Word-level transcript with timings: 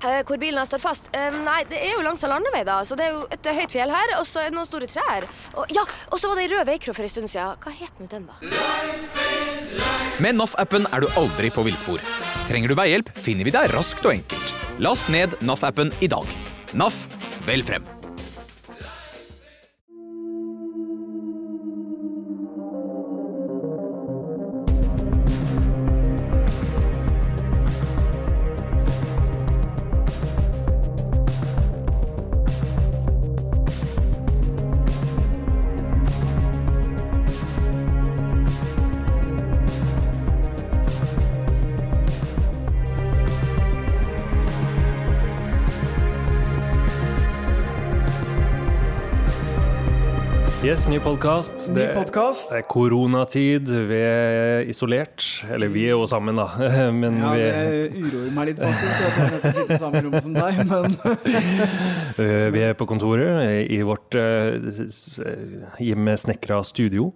Eh, 0.00 0.22
Hvor 0.24 0.38
bilen 0.40 0.64
står 0.66 0.80
fast? 0.80 1.10
Eh, 1.12 1.34
Nei, 1.44 1.62
det 1.68 1.76
er 1.84 1.92
jo 1.92 2.04
langs 2.04 2.22
en 2.24 2.32
landevei, 2.32 2.62
da. 2.64 2.78
Så 2.88 2.96
det 2.96 3.04
er 3.08 3.12
jo 3.18 3.26
et 3.36 3.50
høyt 3.60 3.74
fjell 3.74 3.92
her, 3.92 4.14
og 4.18 4.24
så 4.28 4.40
er 4.44 4.48
det 4.50 4.56
noen 4.56 4.68
store 4.68 4.88
trær. 4.88 5.26
Og, 5.60 5.68
ja, 5.76 5.84
og 6.08 6.16
så 6.20 6.30
var 6.30 6.40
det 6.40 6.46
ei 6.48 6.52
rød 6.54 6.66
veikro 6.70 6.94
for 6.96 7.04
en 7.04 7.12
stund 7.12 7.28
siden. 7.32 7.60
Hva 7.60 7.74
het 7.76 8.00
nå 8.00 8.08
den, 8.08 8.24
da? 8.30 8.40
Med 10.20 10.36
NAF-appen 10.40 10.88
er 10.92 11.04
du 11.04 11.08
aldri 11.20 11.52
på 11.52 11.64
villspor. 11.68 12.00
Trenger 12.48 12.72
du 12.72 12.76
veihjelp, 12.80 13.12
finner 13.16 13.44
vi 13.48 13.54
deg 13.54 13.72
raskt 13.76 14.04
og 14.08 14.16
enkelt. 14.16 14.56
Last 14.80 15.12
ned 15.12 15.36
NAF-appen 15.44 15.92
i 16.00 16.08
dag. 16.12 16.28
NAF 16.72 17.04
vel 17.48 17.64
frem. 17.66 17.99
Ny 50.90 50.98
podkast. 50.98 51.68
Det 51.70 51.84
er 51.94 52.64
koronatid. 52.66 53.68
Vi 53.86 53.98
er 54.02 54.64
isolert. 54.70 55.22
Eller 55.46 55.70
vi 55.70 55.84
er 55.86 55.94
jo 55.94 56.06
sammen, 56.10 56.40
da. 56.40 56.48
Men 57.02 57.20
Ja, 57.20 57.30
vi, 57.36 57.44
det 57.46 58.08
uroer 58.08 58.32
meg 58.34 58.48
litt 58.50 58.62
faktisk, 58.62 59.04
at 59.06 59.20
jeg 59.20 59.30
sitter 59.30 59.54
sitte 59.60 59.76
i 59.76 59.78
samme 59.84 60.02
rom 60.06 60.16
som 60.24 60.34
deg, 60.34 60.58
men 60.66 60.96
eh, 62.24 62.48
vi 62.56 62.64
er 62.66 62.74
på 62.78 62.88
kontoret 62.90 63.70
i 63.70 63.78
vårt 63.86 64.18
uh, 64.18 64.58
hjemmesnekra 65.78 66.62
studio. 66.66 67.12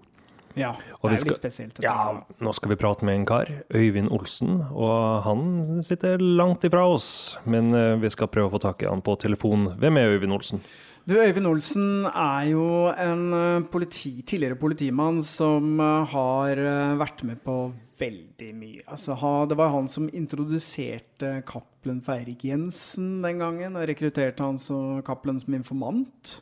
ja. 0.55 0.70
Det 1.05 1.11
er 1.11 1.19
jo 1.19 1.33
litt 1.33 1.43
spesielt. 1.43 1.83
Ja, 1.83 1.98
nå 2.47 2.55
skal 2.55 2.70
vi 2.73 2.79
prate 2.81 3.05
med 3.05 3.19
en 3.19 3.27
kar, 3.29 3.51
Øyvind 3.75 4.15
Olsen. 4.15 4.61
Og 4.70 5.27
han 5.27 5.83
sitter 5.85 6.23
langt 6.23 6.65
ifra 6.65 6.87
oss, 6.95 7.09
men 7.45 7.75
eh, 7.75 7.98
vi 8.01 8.15
skal 8.15 8.31
prøve 8.31 8.53
å 8.53 8.55
få 8.55 8.63
tak 8.63 8.87
i 8.87 8.89
han 8.89 9.03
på 9.05 9.19
telefon. 9.20 9.73
Hvem 9.83 9.98
er 9.98 10.15
Øyvind 10.15 10.39
Olsen? 10.39 10.63
Du, 11.05 11.19
Øyvind 11.21 11.45
Olsen 11.45 12.07
er 12.09 12.47
jo 12.49 12.67
en 12.89 13.25
eh, 13.37 13.65
politi, 13.69 14.23
tidligere 14.25 14.57
politimann 14.57 15.19
som 15.21 15.75
eh, 15.77 16.07
har 16.15 16.57
eh, 16.57 16.95
vært 16.97 17.21
med 17.29 17.43
på 17.45 17.57
veldig 18.01 18.49
mye. 18.57 18.87
Altså, 18.89 19.13
det 19.45 19.59
var 19.61 19.75
han 19.75 19.85
som 19.85 20.07
introduserte 20.09 21.43
Cappelen 21.45 22.01
for 22.01 22.17
Eirik 22.17 22.47
Jensen 22.49 23.19
den 23.21 23.45
gangen. 23.45 23.77
og 23.77 23.85
Rekrutterte 23.85 24.47
han 24.47 24.57
som 24.57 25.03
Cappelen 25.05 25.43
som 25.45 25.59
informant. 25.59 26.39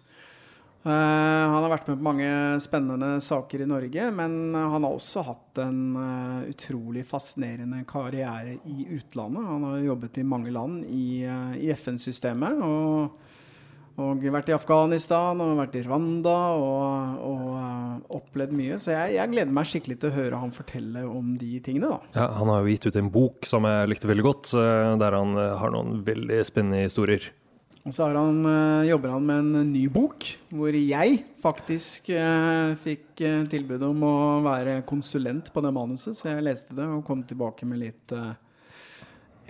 Uh, 0.83 0.91
han 0.91 1.59
har 1.63 1.71
vært 1.71 1.91
med 1.91 1.99
på 1.99 2.07
mange 2.07 2.31
spennende 2.63 3.11
saker 3.23 3.63
i 3.63 3.69
Norge, 3.71 4.07
men 4.15 4.33
han 4.55 4.83
har 4.83 4.89
også 4.89 5.23
hatt 5.27 5.61
en 5.63 5.83
uh, 5.95 6.47
utrolig 6.51 7.05
fascinerende 7.07 7.85
karriere 7.87 8.57
i 8.67 8.89
utlandet. 8.95 9.47
Han 9.47 9.69
har 9.69 9.85
jobbet 9.91 10.19
i 10.23 10.27
mange 10.27 10.55
land 10.55 10.83
i, 10.87 11.23
uh, 11.27 11.55
i 11.59 11.71
FN-systemet. 11.75 12.63
og 12.67 13.31
og 14.01 14.23
vært 14.33 14.49
i 14.49 14.55
Afghanistan 14.57 15.41
og 15.43 15.59
vært 15.59 15.77
i 15.77 15.83
Rwanda 15.85 16.37
og, 16.57 17.19
og 17.29 17.45
eh, 17.59 17.99
opplevd 18.19 18.55
mye. 18.57 18.79
Så 18.81 18.95
jeg, 18.95 19.17
jeg 19.19 19.33
gleder 19.35 19.53
meg 19.53 19.69
skikkelig 19.69 19.99
til 20.01 20.13
å 20.13 20.17
høre 20.17 20.41
han 20.41 20.55
fortelle 20.57 21.05
om 21.09 21.35
de 21.41 21.59
tingene, 21.65 21.93
da. 21.93 22.01
Ja, 22.17 22.31
han 22.39 22.53
har 22.53 22.63
jo 22.63 22.73
gitt 22.73 22.89
ut 22.89 22.99
en 22.99 23.13
bok 23.13 23.49
som 23.49 23.69
jeg 23.69 23.93
likte 23.93 24.11
veldig 24.11 24.27
godt, 24.27 24.53
eh, 24.57 24.97
der 25.03 25.19
han 25.19 25.37
eh, 25.37 25.55
har 25.61 25.75
noen 25.75 26.03
veldig 26.07 26.41
spennende 26.49 26.87
historier. 26.87 27.29
Og 27.83 27.91
så 27.91 28.07
har 28.07 28.15
han, 28.15 28.45
jobber 28.87 29.11
han 29.11 29.25
med 29.27 29.41
en 29.43 29.71
ny 29.73 29.89
bok, 29.91 30.29
hvor 30.55 30.77
jeg 30.79 31.17
faktisk 31.43 32.13
eh, 32.15 32.77
fikk 32.79 33.25
tilbud 33.51 33.83
om 33.89 34.05
å 34.07 34.17
være 34.45 34.77
konsulent 34.87 35.51
på 35.51 35.65
det 35.65 35.73
manuset. 35.75 36.15
Så 36.15 36.31
jeg 36.31 36.47
leste 36.47 36.77
det 36.79 36.87
og 36.87 37.03
kom 37.09 37.25
tilbake 37.27 37.67
med 37.67 37.83
litt 37.83 38.15
eh, 38.15 38.37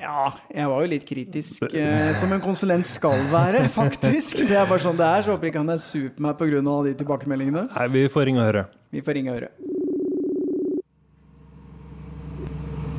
ja, 0.01 0.33
jeg 0.51 0.71
var 0.71 0.85
jo 0.85 0.91
litt 0.91 1.05
kritisk, 1.07 1.67
eh, 1.75 2.13
som 2.19 2.33
en 2.35 2.43
konsulent 2.43 2.87
skal 2.89 3.21
være, 3.33 3.67
faktisk. 3.81 4.43
Det 4.49 4.57
er 4.57 4.69
bare 4.71 4.83
sånn 4.83 4.99
det 4.99 5.09
er, 5.09 5.27
så 5.27 5.37
håper 5.37 5.51
ikke 5.51 5.63
han 5.63 5.75
er 5.75 5.83
sur 5.83 6.09
på 6.15 6.25
meg 6.25 6.39
pga. 6.41 6.63
de 6.89 6.95
tilbakemeldingene. 7.03 7.67
Nei, 7.75 7.87
vi 7.93 8.07
får 8.13 8.27
ringe 8.31 8.43
og 8.43 8.49
høre. 8.51 8.65
Vi 8.93 9.05
får 9.05 9.19
ringe 9.19 9.35
og 9.35 9.41
høre. 9.41 9.53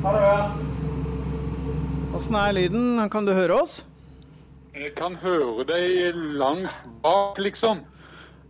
Hallo. 0.04 0.70
Åssen 2.14 2.36
er 2.38 2.54
lyden? 2.54 3.08
Kan 3.10 3.26
du 3.26 3.32
høre 3.34 3.56
oss? 3.64 3.82
Jeg 4.74 4.92
kan 4.98 5.16
høre 5.18 5.64
deg 5.66 6.16
langt 6.38 6.70
bak, 7.02 7.38
liksom. 7.42 7.82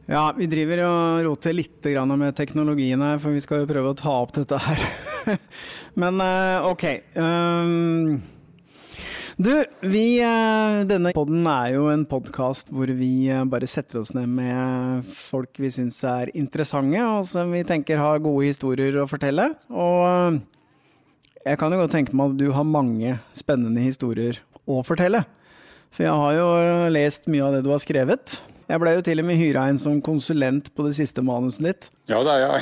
Ja, 0.04 0.28
vi 0.36 0.46
driver 0.52 0.82
og 0.84 1.22
roter 1.24 1.54
litt 1.56 1.84
med 1.84 2.36
teknologien 2.36 3.00
her, 3.00 3.18
for 3.18 3.32
vi 3.32 3.40
skal 3.40 3.62
jo 3.62 3.70
prøve 3.70 3.92
å 3.92 3.96
ta 3.96 4.12
opp 4.20 4.34
dette 4.36 4.58
her. 4.60 4.84
Men 6.00 6.20
eh, 6.20 6.66
ok. 6.68 6.84
Um, 7.16 8.33
du, 9.36 9.50
vi, 9.80 10.20
eh, 10.22 10.84
denne 10.86 11.10
podden 11.16 11.46
er 11.50 11.72
jo 11.74 11.88
en 11.90 12.04
podkast 12.06 12.68
hvor 12.70 12.90
vi 12.94 13.26
eh, 13.32 13.42
bare 13.50 13.66
setter 13.66 13.98
oss 13.98 14.12
ned 14.14 14.30
med 14.30 15.08
folk 15.10 15.58
vi 15.58 15.72
syns 15.74 15.98
er 16.06 16.30
interessante, 16.38 17.00
og 17.02 17.26
som 17.26 17.50
vi 17.50 17.64
tenker 17.66 17.98
har 17.98 18.22
gode 18.22 18.46
historier 18.46 19.00
å 19.02 19.08
fortelle. 19.10 19.48
Og 19.74 20.00
eh, 20.06 20.38
jeg 21.50 21.60
kan 21.60 21.74
jo 21.74 21.82
godt 21.82 21.96
tenke 21.96 22.14
meg 22.14 22.30
at 22.30 22.40
du 22.44 22.48
har 22.54 22.68
mange 22.68 23.18
spennende 23.34 23.82
historier 23.82 24.38
å 24.70 24.84
fortelle. 24.86 25.24
For 25.94 26.06
jeg 26.06 26.14
har 26.22 26.38
jo 26.38 26.48
lest 26.94 27.26
mye 27.30 27.46
av 27.46 27.56
det 27.56 27.64
du 27.66 27.72
har 27.74 27.82
skrevet. 27.82 28.38
Jeg 28.68 28.80
ble 28.80 28.92
jo 28.94 29.02
til 29.04 29.20
og 29.20 29.26
med 29.28 29.36
hyra 29.36 29.66
inn 29.68 29.78
som 29.78 29.98
konsulent 30.04 30.70
på 30.74 30.86
det 30.86 30.94
siste 30.96 31.20
manuset 31.24 31.66
ditt. 31.66 31.88
Ja 32.08 32.22
da, 32.24 32.34
ja. 32.40 32.52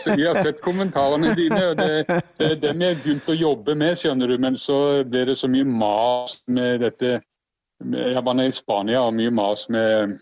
Se- 0.00 0.14
vi 0.16 0.24
har 0.26 0.38
sett 0.40 0.62
kommentarene 0.64 1.34
dine. 1.36 1.60
og 1.70 1.76
Det 1.76 2.06
det 2.38 2.46
er 2.50 2.54
det 2.62 2.72
vi 2.78 2.86
har 2.88 2.94
begynt 3.02 3.28
å 3.28 3.36
jobbe 3.36 3.74
med, 3.76 3.98
skjønner 4.00 4.28
du. 4.32 4.38
Men 4.40 4.56
så 4.56 4.78
ble 5.04 5.26
det 5.28 5.36
så 5.40 5.48
mye 5.52 5.66
mas 5.68 6.38
med 6.48 6.80
dette 6.86 7.18
Jeg 7.92 8.24
var 8.26 8.34
nede 8.34 8.48
i 8.50 8.56
Spania 8.56 9.02
og 9.06 9.14
mye 9.14 9.30
mas 9.30 9.66
med 9.70 10.16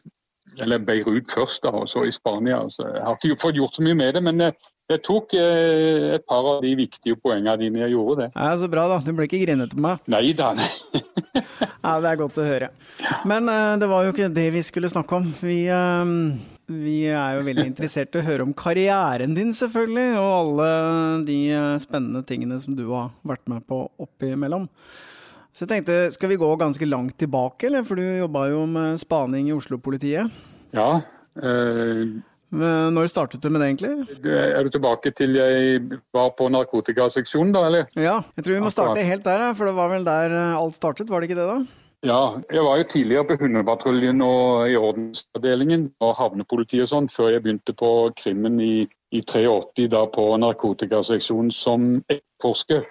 Eller 0.60 0.78
Beirut 0.78 1.31
først, 1.31 1.62
da, 1.62 1.71
og 1.71 1.88
så 1.88 2.05
i 2.06 2.12
Spania. 2.15 2.65
Så 2.71 2.88
jeg 2.91 3.03
har 3.06 3.16
ikke 3.22 3.38
fått 3.41 3.56
gjort 3.59 3.75
så 3.78 3.82
mye 3.87 3.94
med 3.99 4.15
det, 4.19 4.22
men 4.22 4.43
jeg, 4.91 5.00
tok 5.06 5.34
eh, 5.38 6.14
et 6.16 6.24
par 6.28 6.47
av 6.54 6.60
de 6.64 6.72
viktige 6.78 7.16
poengene 7.19 7.56
dine. 7.60 7.80
Jeg 7.84 7.94
gjorde 7.97 8.24
det. 8.24 8.28
Ja, 8.36 8.52
Så 8.60 8.69
bra, 8.70 8.84
da. 8.92 8.98
Du 9.04 9.12
ble 9.16 9.26
ikke 9.28 9.41
grinete 9.42 9.74
på 9.76 9.82
meg. 9.86 10.02
Nei 10.12 10.32
da. 10.38 10.52
nei. 10.56 10.69
Ja, 11.86 11.97
Det 12.02 12.10
er 12.10 12.19
godt 12.19 12.38
å 12.42 12.44
høre. 12.47 12.69
Men 13.28 13.48
eh, 13.52 13.72
det 13.82 13.88
var 13.91 14.04
jo 14.06 14.12
ikke 14.14 14.30
det 14.34 14.48
vi 14.54 14.62
skulle 14.66 14.91
snakke 14.91 15.19
om. 15.20 15.28
Vi, 15.42 15.58
eh, 15.70 16.12
vi 16.70 16.96
er 17.14 17.36
jo 17.38 17.44
veldig 17.46 17.66
interessert 17.70 18.14
i 18.16 18.22
å 18.22 18.26
høre 18.26 18.46
om 18.46 18.54
karrieren 18.58 19.34
din, 19.36 19.52
selvfølgelig. 19.54 20.06
Og 20.22 20.30
alle 20.41 20.70
de 21.28 21.41
eh, 21.54 21.72
spennende 21.82 22.25
tingene 22.26 22.58
som 22.62 22.75
du 22.78 22.86
har 22.92 23.12
vært 23.26 23.44
med 23.52 23.66
på 23.70 23.84
oppimellom. 24.02 24.66
Så 25.56 25.64
jeg 25.64 25.70
tenkte, 25.70 25.98
skal 26.12 26.28
vi 26.28 26.36
gå 26.42 26.48
ganske 26.60 26.84
langt 26.91 27.14
tilbake, 27.22 27.70
eller? 27.70 27.84
For 27.88 27.96
du 27.96 28.04
jobba 28.04 28.42
jo 28.52 28.64
med 28.69 28.98
spaning 29.00 29.46
i 29.48 29.54
Oslo-politiet. 29.56 30.34
Ja. 30.76 30.88
eh, 31.41 32.02
Men 32.04 32.25
Når 32.50 33.08
startet 33.10 33.42
du 33.42 33.48
med 33.50 33.60
det, 33.60 33.72
egentlig? 33.72 34.20
er 34.30 34.62
du 34.62 34.70
tilbake 34.70 35.10
til 35.18 35.34
jeg 35.34 35.80
var 36.14 36.30
på 36.38 36.46
narkotikaseksjonen, 36.54 37.50
da, 37.56 37.64
eller? 37.66 37.88
Ja, 37.98 38.20
jeg 38.36 38.46
tror 38.46 38.54
vi 38.54 38.60
må 38.62 38.70
starte 38.70 39.02
helt 39.02 39.26
der, 39.26 39.48
for 39.58 39.66
det 39.66 39.74
var 39.74 39.90
vel 39.90 40.06
der 40.06 40.36
eh, 40.36 40.54
alt 40.54 40.78
startet, 40.78 41.10
var 41.10 41.20
det 41.20 41.30
ikke 41.30 41.40
det 41.40 41.48
da? 41.50 41.58
Ja, 42.06 42.20
jeg 42.52 42.62
var 42.62 42.78
jo 42.78 42.86
tidligere 42.92 43.26
på 43.26 43.36
hundepatruljen 43.40 44.20
og 44.22 44.70
i 44.70 44.76
ordensavdelingen 44.78 45.88
og 46.04 46.14
havnepolitiet 46.20 46.84
og 46.84 46.90
sånn, 46.92 47.08
før 47.10 47.32
jeg 47.34 47.42
begynte 47.42 47.74
på 47.74 47.90
krimmen 48.20 48.60
i, 48.62 48.86
i 49.10 49.22
83, 49.24 49.88
da 49.90 50.04
på 50.12 50.28
narkotikaseksjonen 50.42 51.50
som 51.54 51.96
etterforsker. 52.06 52.84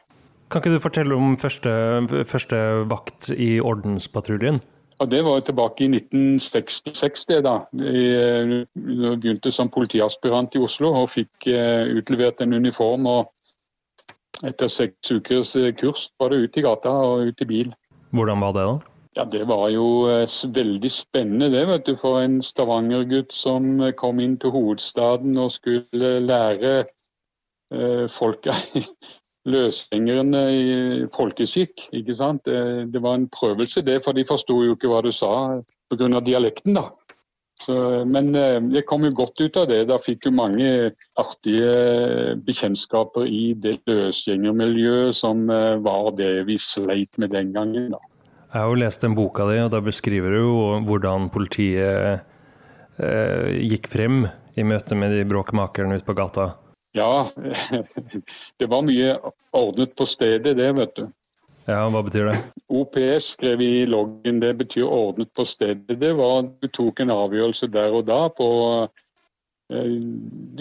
Kan 0.52 0.62
ikke 0.62 0.76
du 0.76 0.84
fortelle 0.84 1.16
om 1.18 1.38
første, 1.42 1.72
første 2.30 2.60
vakt 2.92 3.32
i 3.32 3.56
ordenspatruljen? 3.64 4.60
Og 5.00 5.10
Det 5.12 5.22
var 5.26 5.40
tilbake 5.40 5.84
i 5.84 5.88
1966, 5.92 7.26
det 7.28 7.42
da. 7.44 7.56
Jeg 7.76 8.62
eh, 8.64 9.18
begynte 9.20 9.52
som 9.52 9.70
politiaspirant 9.70 10.56
i 10.56 10.62
Oslo 10.64 10.94
og 11.02 11.10
fikk 11.12 11.50
eh, 11.52 11.92
utlevert 12.00 12.40
en 12.42 12.56
uniform. 12.56 13.06
og 13.06 14.46
Etter 14.48 14.72
seks 14.72 15.12
ukers 15.12 15.56
eh, 15.60 15.74
kurs 15.76 16.08
var 16.20 16.32
det 16.32 16.46
ut 16.46 16.58
i 16.58 16.64
gata 16.64 16.94
og 17.10 17.28
ut 17.28 17.44
i 17.44 17.50
bil. 17.50 17.74
Hvordan 18.16 18.46
var 18.46 18.56
det, 18.56 18.68
da? 18.70 18.78
Ja, 19.16 19.26
Det 19.26 19.44
var 19.48 19.68
jo 19.72 19.86
veldig 20.56 20.92
spennende 20.92 21.52
det, 21.52 21.68
vet 21.68 21.86
du, 21.88 21.96
for 22.00 22.22
en 22.24 22.42
Stavanger-gutt 22.44 23.36
som 23.36 23.84
kom 24.00 24.20
inn 24.20 24.40
til 24.40 24.52
hovedstaden 24.56 25.38
og 25.40 25.54
skulle 25.56 26.20
lære 26.24 26.74
folka 28.12 28.54
løsgjengerne 29.46 30.44
i 30.52 30.76
folkeskikk. 31.14 31.88
ikke 31.94 32.18
sant? 32.18 32.46
Det, 32.46 32.92
det 32.94 33.02
var 33.04 33.20
en 33.20 33.30
prøvelse, 33.32 33.84
det, 33.86 34.02
for 34.06 34.18
de 34.18 34.26
forsto 34.28 34.62
jo 34.66 34.76
ikke 34.76 34.92
hva 34.92 35.04
du 35.06 35.12
sa 35.16 35.62
pga. 35.92 36.20
dialekten. 36.20 36.78
da. 36.78 36.90
Så, 37.62 37.76
men 38.06 38.34
jeg 38.36 38.64
det 38.74 38.84
kom 38.90 39.06
jo 39.08 39.14
godt 39.16 39.40
ut 39.40 39.58
av 39.58 39.70
det. 39.70 39.86
Da 39.90 39.98
fikk 40.02 40.28
jo 40.28 40.34
mange 40.36 40.92
artige 41.22 42.36
bekjentskaper 42.46 43.30
i 43.30 43.54
det 43.58 43.78
løsgjengermiljøet 43.88 45.16
som 45.16 45.48
eh, 45.50 45.78
var 45.86 46.12
det 46.20 46.46
vi 46.50 46.60
sleit 46.62 47.18
med 47.22 47.32
den 47.34 47.54
gangen. 47.56 47.90
da. 47.96 48.02
Jeg 48.52 48.62
har 48.62 48.72
jo 48.72 48.80
lest 48.80 49.02
den 49.04 49.16
boka 49.18 49.48
di, 49.50 49.60
og 49.64 49.72
da 49.74 49.82
beskriver 49.84 50.36
du 50.36 50.40
jo 50.40 50.60
hvordan 50.88 51.30
politiet 51.34 52.22
eh, 53.00 53.50
gikk 53.72 53.90
frem 53.92 54.28
i 54.56 54.64
møte 54.64 54.96
med 54.96 55.16
de 55.16 55.26
bråkmakerne 55.28 55.98
ute 55.98 56.08
på 56.08 56.16
gata. 56.16 56.54
Ja, 56.96 57.30
det 58.60 58.66
var 58.72 58.86
mye 58.88 59.18
ordnet 59.52 59.96
på 60.00 60.06
stedet, 60.08 60.56
det, 60.58 60.72
vet 60.78 60.96
du. 60.96 61.08
Ja, 61.66 61.82
hva 61.90 62.04
betyr 62.06 62.30
det? 62.30 62.36
OPS 62.70 63.32
skrev 63.34 63.62
i 63.62 63.86
loggen, 63.90 64.40
det 64.40 64.54
betyr 64.62 64.86
ordnet 64.86 65.32
på 65.36 65.44
stedet. 65.50 65.98
Det 66.00 66.14
var 66.16 66.46
du 66.62 66.68
tok 66.70 67.02
en 67.02 67.12
avgjørelse 67.12 67.68
der 67.74 67.96
og 67.98 68.06
da 68.08 68.20
på 68.30 68.48
eh, 69.74 69.96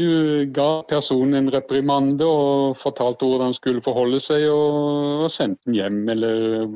Du 0.01 0.09
ga 0.57 0.69
personen 0.89 1.37
en 1.39 1.53
reprimande 1.55 2.27
og 2.27 2.79
fortalte 2.81 3.29
hvordan 3.29 3.53
han 3.53 3.59
skulle 3.59 3.85
forholde 3.85 4.19
seg, 4.25 4.49
og, 4.51 5.29
sendte 5.31 5.69
den 5.69 5.79
hjem 5.79 6.01
eller, 6.17 6.73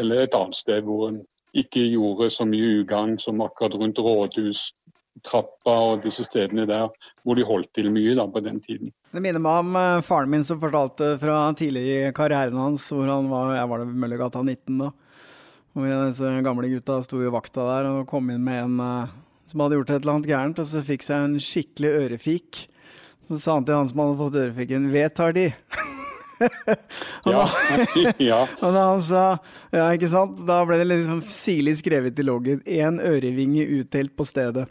eller 0.00 0.24
et 0.24 0.34
annet 0.34 0.58
sted 0.58 0.88
hvor 0.88 1.10
en 1.12 1.22
ikke 1.54 1.82
gjorde 1.92 2.32
så 2.34 2.46
mye 2.48 2.80
ugagn 2.80 3.18
som 3.18 3.42
akkurat 3.44 3.74
rundt 3.78 3.98
rådhus, 3.98 4.70
trappa 5.26 5.74
og 5.90 6.04
disse 6.04 6.24
stedene 6.26 6.66
der, 6.68 6.88
hvor 7.24 7.36
de 7.36 7.46
holdt 7.46 7.72
til 7.76 7.90
mye 7.92 8.14
da 8.16 8.26
på 8.30 8.42
den 8.44 8.60
tiden. 8.62 8.92
Det 9.10 9.22
minner 9.22 9.42
meg 9.42 9.64
om 9.64 9.76
uh, 9.76 10.02
faren 10.06 10.30
min 10.32 10.46
som 10.46 10.60
fortalte 10.62 11.16
fra 11.20 11.42
tidlig 11.58 11.82
i 11.90 11.98
karrieren 12.16 12.60
hans, 12.60 12.86
hvor 12.94 13.10
han 13.10 13.30
var 13.30 13.56
jeg 13.56 13.70
var 13.72 13.82
det 13.82 13.90
Møllergata 14.04 14.44
19 14.44 14.84
da. 14.84 14.92
Hvor 15.74 15.90
disse 16.08 16.30
gamle 16.42 16.70
gutta 16.70 16.98
sto 17.04 17.20
i 17.22 17.30
vakta 17.30 17.66
der 17.66 17.90
og 17.92 18.06
kom 18.10 18.30
inn 18.32 18.46
med 18.46 18.64
en 18.64 18.80
uh, 18.82 19.18
som 19.50 19.64
hadde 19.64 19.80
gjort 19.80 19.90
et 19.90 20.02
eller 20.04 20.16
annet 20.16 20.30
gærent, 20.30 20.62
og 20.62 20.68
så 20.70 20.82
fikk 20.86 21.02
seg 21.02 21.26
en 21.26 21.40
skikkelig 21.42 21.90
ørefik. 22.04 22.64
Så 23.26 23.38
sa 23.42 23.56
han 23.58 23.66
til 23.66 23.78
han 23.78 23.88
som 23.90 24.02
hadde 24.02 24.18
fått 24.20 24.38
ørefiken, 24.44 24.90
'Vedtar 24.92 25.34
de'? 25.34 25.50
ja, 27.26 27.42
ja. 28.30 28.38
og 28.64 28.70
da 28.72 28.84
han 28.86 29.02
sa 29.04 29.24
ja, 29.74 29.90
ikke 29.92 30.08
sant, 30.08 30.40
da 30.48 30.62
ble 30.64 30.78
det 30.80 30.86
liksom 30.88 31.20
sirlig 31.28 31.76
skrevet 31.82 32.18
i 32.18 32.26
loggen. 32.26 32.62
Én 32.64 33.00
ørevinge 33.02 33.66
utdelt 33.80 34.14
på 34.16 34.26
stedet. 34.28 34.68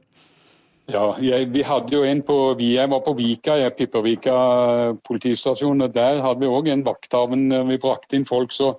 Ja, 0.89 1.03
jeg, 1.21 1.50
vi 1.53 1.62
hadde 1.65 1.94
jo 1.94 2.01
en 2.07 2.21
på, 2.25 2.36
jeg 2.63 2.89
var 2.89 3.01
på 3.06 3.13
Vika, 3.18 3.57
jeg 3.59 3.75
Pippervika 3.77 4.36
politistasjon. 5.06 5.81
og 5.86 5.94
Der 5.94 6.21
hadde 6.24 6.41
vi 6.41 6.50
òg 6.50 6.69
en 6.71 6.86
vakthavn. 6.86 7.50
Vi 7.69 7.77
brakte 7.81 8.18
inn 8.18 8.25
folk, 8.25 8.53
så, 8.56 8.74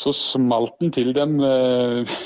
så 0.00 0.12
smalt 0.12 0.74
den 0.80 0.90
til 0.90 1.14
dem. 1.14 1.38
Eh. 1.40 2.16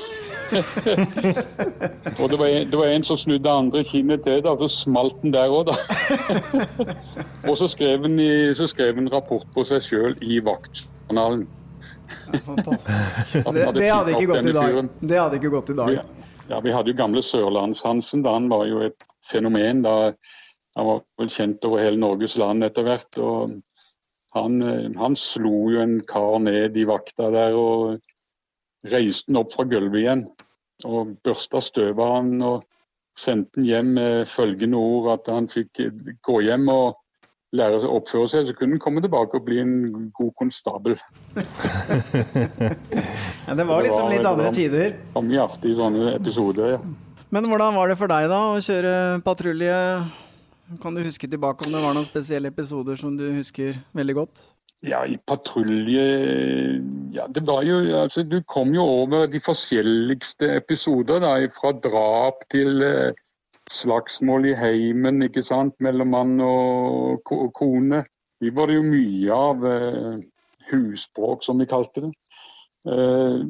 og 2.21 2.31
det 2.31 2.39
var, 2.39 2.47
en, 2.47 2.71
det 2.71 2.79
var, 2.79 2.87
en, 2.89 3.05
som 3.07 3.17
snudde 3.21 3.51
andre 3.51 3.85
kinnet 3.87 4.25
til, 4.27 4.41
da, 4.43 4.57
så 4.59 4.69
smalt 4.73 5.21
den 5.23 5.35
der 5.37 5.53
òg, 5.53 5.69
da. 5.69 5.77
og 7.49 7.55
så 7.61 7.69
skrev 7.71 8.03
han 8.09 8.19
en 8.19 9.13
rapport 9.13 9.47
på 9.55 9.65
seg 9.69 9.85
sjøl 9.85 10.17
i 10.25 10.41
vaktjournalen. 10.43 11.47
Fantastisk. 12.47 13.35
Det, 13.35 13.69
det, 13.77 13.91
hadde 13.93 14.17
ikke 14.17 14.33
gått 14.33 14.51
i 14.51 14.57
dag. 14.57 14.89
Det 15.01 15.21
hadde 15.21 15.39
ikke 15.39 15.53
gått 15.53 15.71
i 15.71 15.79
dag. 15.79 16.03
Ja, 16.51 16.61
Vi 16.61 16.73
hadde 16.75 16.91
jo 16.91 16.99
gamle 16.99 17.23
Sørlands-Hansen. 17.23 18.25
Han 18.27 18.49
var 18.51 18.67
jo 18.67 18.81
et 18.83 19.05
fenomen. 19.27 19.83
da 19.83 20.13
Han 20.77 20.87
var 20.87 21.03
vel 21.19 21.29
kjent 21.31 21.65
over 21.65 21.83
hele 21.83 22.01
Norges 22.01 22.37
land 22.37 22.65
etter 22.65 22.83
hvert. 22.83 23.19
og 23.19 23.61
han, 24.35 24.63
eh, 24.63 24.91
han 24.99 25.17
slo 25.17 25.71
jo 25.71 25.81
en 25.83 26.01
kar 26.07 26.39
ned 26.39 26.77
i 26.77 26.85
vakta 26.87 27.31
der 27.35 27.55
og 27.59 28.01
reiste 28.87 29.27
den 29.27 29.41
opp 29.41 29.53
fra 29.53 29.65
gulvet 29.65 30.01
igjen. 30.01 30.25
Og 30.87 31.17
børsta 31.23 31.61
støv 31.61 31.99
av 32.01 32.15
han 32.17 32.43
og 32.43 32.63
sendte 33.19 33.59
den 33.59 33.67
hjem 33.67 33.95
med 33.99 34.29
følgende 34.31 34.79
ord 34.79 35.11
at 35.19 35.33
han 35.35 35.49
fikk 35.51 35.83
gå 36.23 36.41
hjem 36.47 36.69
og 36.71 37.00
lære 37.57 37.81
seg 37.83 37.91
å 37.91 37.99
oppføre 37.99 38.31
seg, 38.31 38.47
så 38.47 38.55
kunne 38.57 38.77
han 38.77 38.83
komme 38.83 39.03
tilbake 39.03 39.39
og 39.39 39.47
bli 39.47 39.59
en 39.63 39.75
god 40.17 40.33
konstabel. 40.39 40.97
ja, 43.47 43.57
det 43.59 43.67
var 43.67 43.87
liksom 43.87 44.11
litt 44.13 44.27
andre 44.27 44.53
tider. 44.55 44.95
Det 44.95 45.17
var 45.17 45.27
mye 45.27 45.45
artig 45.45 45.73
i 45.73 45.79
sånne 45.79 46.15
episoder, 46.15 46.77
ja. 46.77 46.81
Men 47.31 47.47
hvordan 47.47 47.77
var 47.79 47.91
det 47.91 47.99
for 47.99 48.11
deg 48.11 48.29
da 48.31 48.41
å 48.51 48.63
kjøre 48.63 48.95
patrulje? 49.27 49.75
Kan 50.83 50.95
du 50.95 51.03
huske 51.03 51.29
tilbake 51.31 51.67
om 51.67 51.75
det 51.75 51.83
var 51.83 51.95
noen 51.95 52.07
spesielle 52.07 52.51
episoder 52.51 52.99
som 52.99 53.17
du 53.19 53.27
husker 53.37 53.79
veldig 53.99 54.17
godt? 54.19 54.43
Ja, 54.87 55.03
i 55.05 55.19
patrulje 55.29 56.05
Ja, 57.13 57.27
det 57.29 57.43
var 57.45 57.67
jo 57.69 57.83
Altså, 57.99 58.23
du 58.25 58.39
kom 58.49 58.71
jo 58.73 58.87
over 59.03 59.27
de 59.29 59.37
forskjelligste 59.43 60.55
episoder, 60.57 61.21
da. 61.21 61.35
Fra 61.53 61.75
drap 61.77 62.47
til 62.53 62.81
eh, 62.87 63.11
slagsmål 63.71 64.51
i 64.51 64.57
heimen 64.59 65.23
ikke 65.27 65.43
sant, 65.47 65.77
mellom 65.81 66.13
mann 66.17 66.37
og 66.43 67.31
kone. 67.55 68.05
De 68.41 68.53
var 68.57 68.71
det 68.71 68.79
jo 68.81 68.85
mye 68.89 69.37
av. 69.37 69.67
Eh, 69.69 70.21
husbråk, 70.71 71.45
som 71.45 71.59
vi 71.59 71.67
kalte 71.67 72.01
det. 72.01 72.13
Eh, 72.87 73.43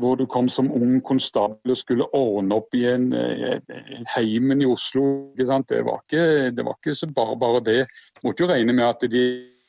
hvor 0.00 0.16
du 0.18 0.26
kom 0.26 0.48
som 0.50 0.72
ung 0.74 0.98
konstabel 1.06 1.70
og 1.70 1.78
skulle 1.78 2.08
ordne 2.18 2.56
opp 2.58 2.74
i 2.74 2.82
en, 2.90 3.12
en 3.14 3.70
eh, 3.70 4.00
heimen 4.16 4.62
i 4.62 4.68
Oslo. 4.68 5.30
Det 5.38 5.46
var, 5.46 6.02
ikke, 6.02 6.50
det, 6.50 6.64
var 6.66 6.74
ikke, 6.74 6.96
så 6.98 7.06
bare 7.06 7.36
bare 7.38 7.62
det. 7.64 7.80
Måtte 8.24 8.44
jo 8.44 8.50
regne 8.50 8.74
med 8.74 8.86
at 8.88 9.06
de 9.10 9.24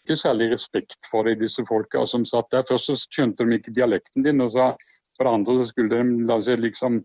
ikke 0.06 0.18
særlig 0.18 0.52
respekt 0.54 0.98
for 1.10 1.30
det, 1.30 1.40
disse 1.42 1.66
folka 1.70 2.06
som 2.10 2.26
satt 2.26 2.50
der. 2.54 2.66
Først 2.68 2.90
så 2.90 2.98
skjønte 2.98 3.46
de 3.46 3.60
ikke 3.60 3.74
dialekten 3.74 4.26
din, 4.26 4.42
og 4.42 4.54
så, 4.58 4.72
for 5.18 5.28
det 5.28 5.36
andre 5.38 5.60
så 5.60 5.70
skulle 5.70 6.02
de 6.02 6.26
la 6.26 6.40
seg 6.42 6.64
liksom 6.66 7.04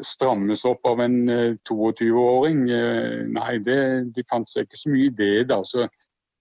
strammes 0.00 0.64
opp 0.64 0.86
av 0.86 1.00
en 1.00 1.30
22-åring. 1.68 2.70
Eh, 2.70 2.76
eh, 2.78 3.24
nei, 3.34 3.58
det, 3.64 3.80
de 4.14 4.24
fant 4.30 4.48
seg 4.48 4.66
ikke 4.66 4.80
så 4.80 4.92
mye 4.92 5.08
i 5.08 5.14
det. 5.20 5.48
da. 5.52 5.62
Så 5.64 5.86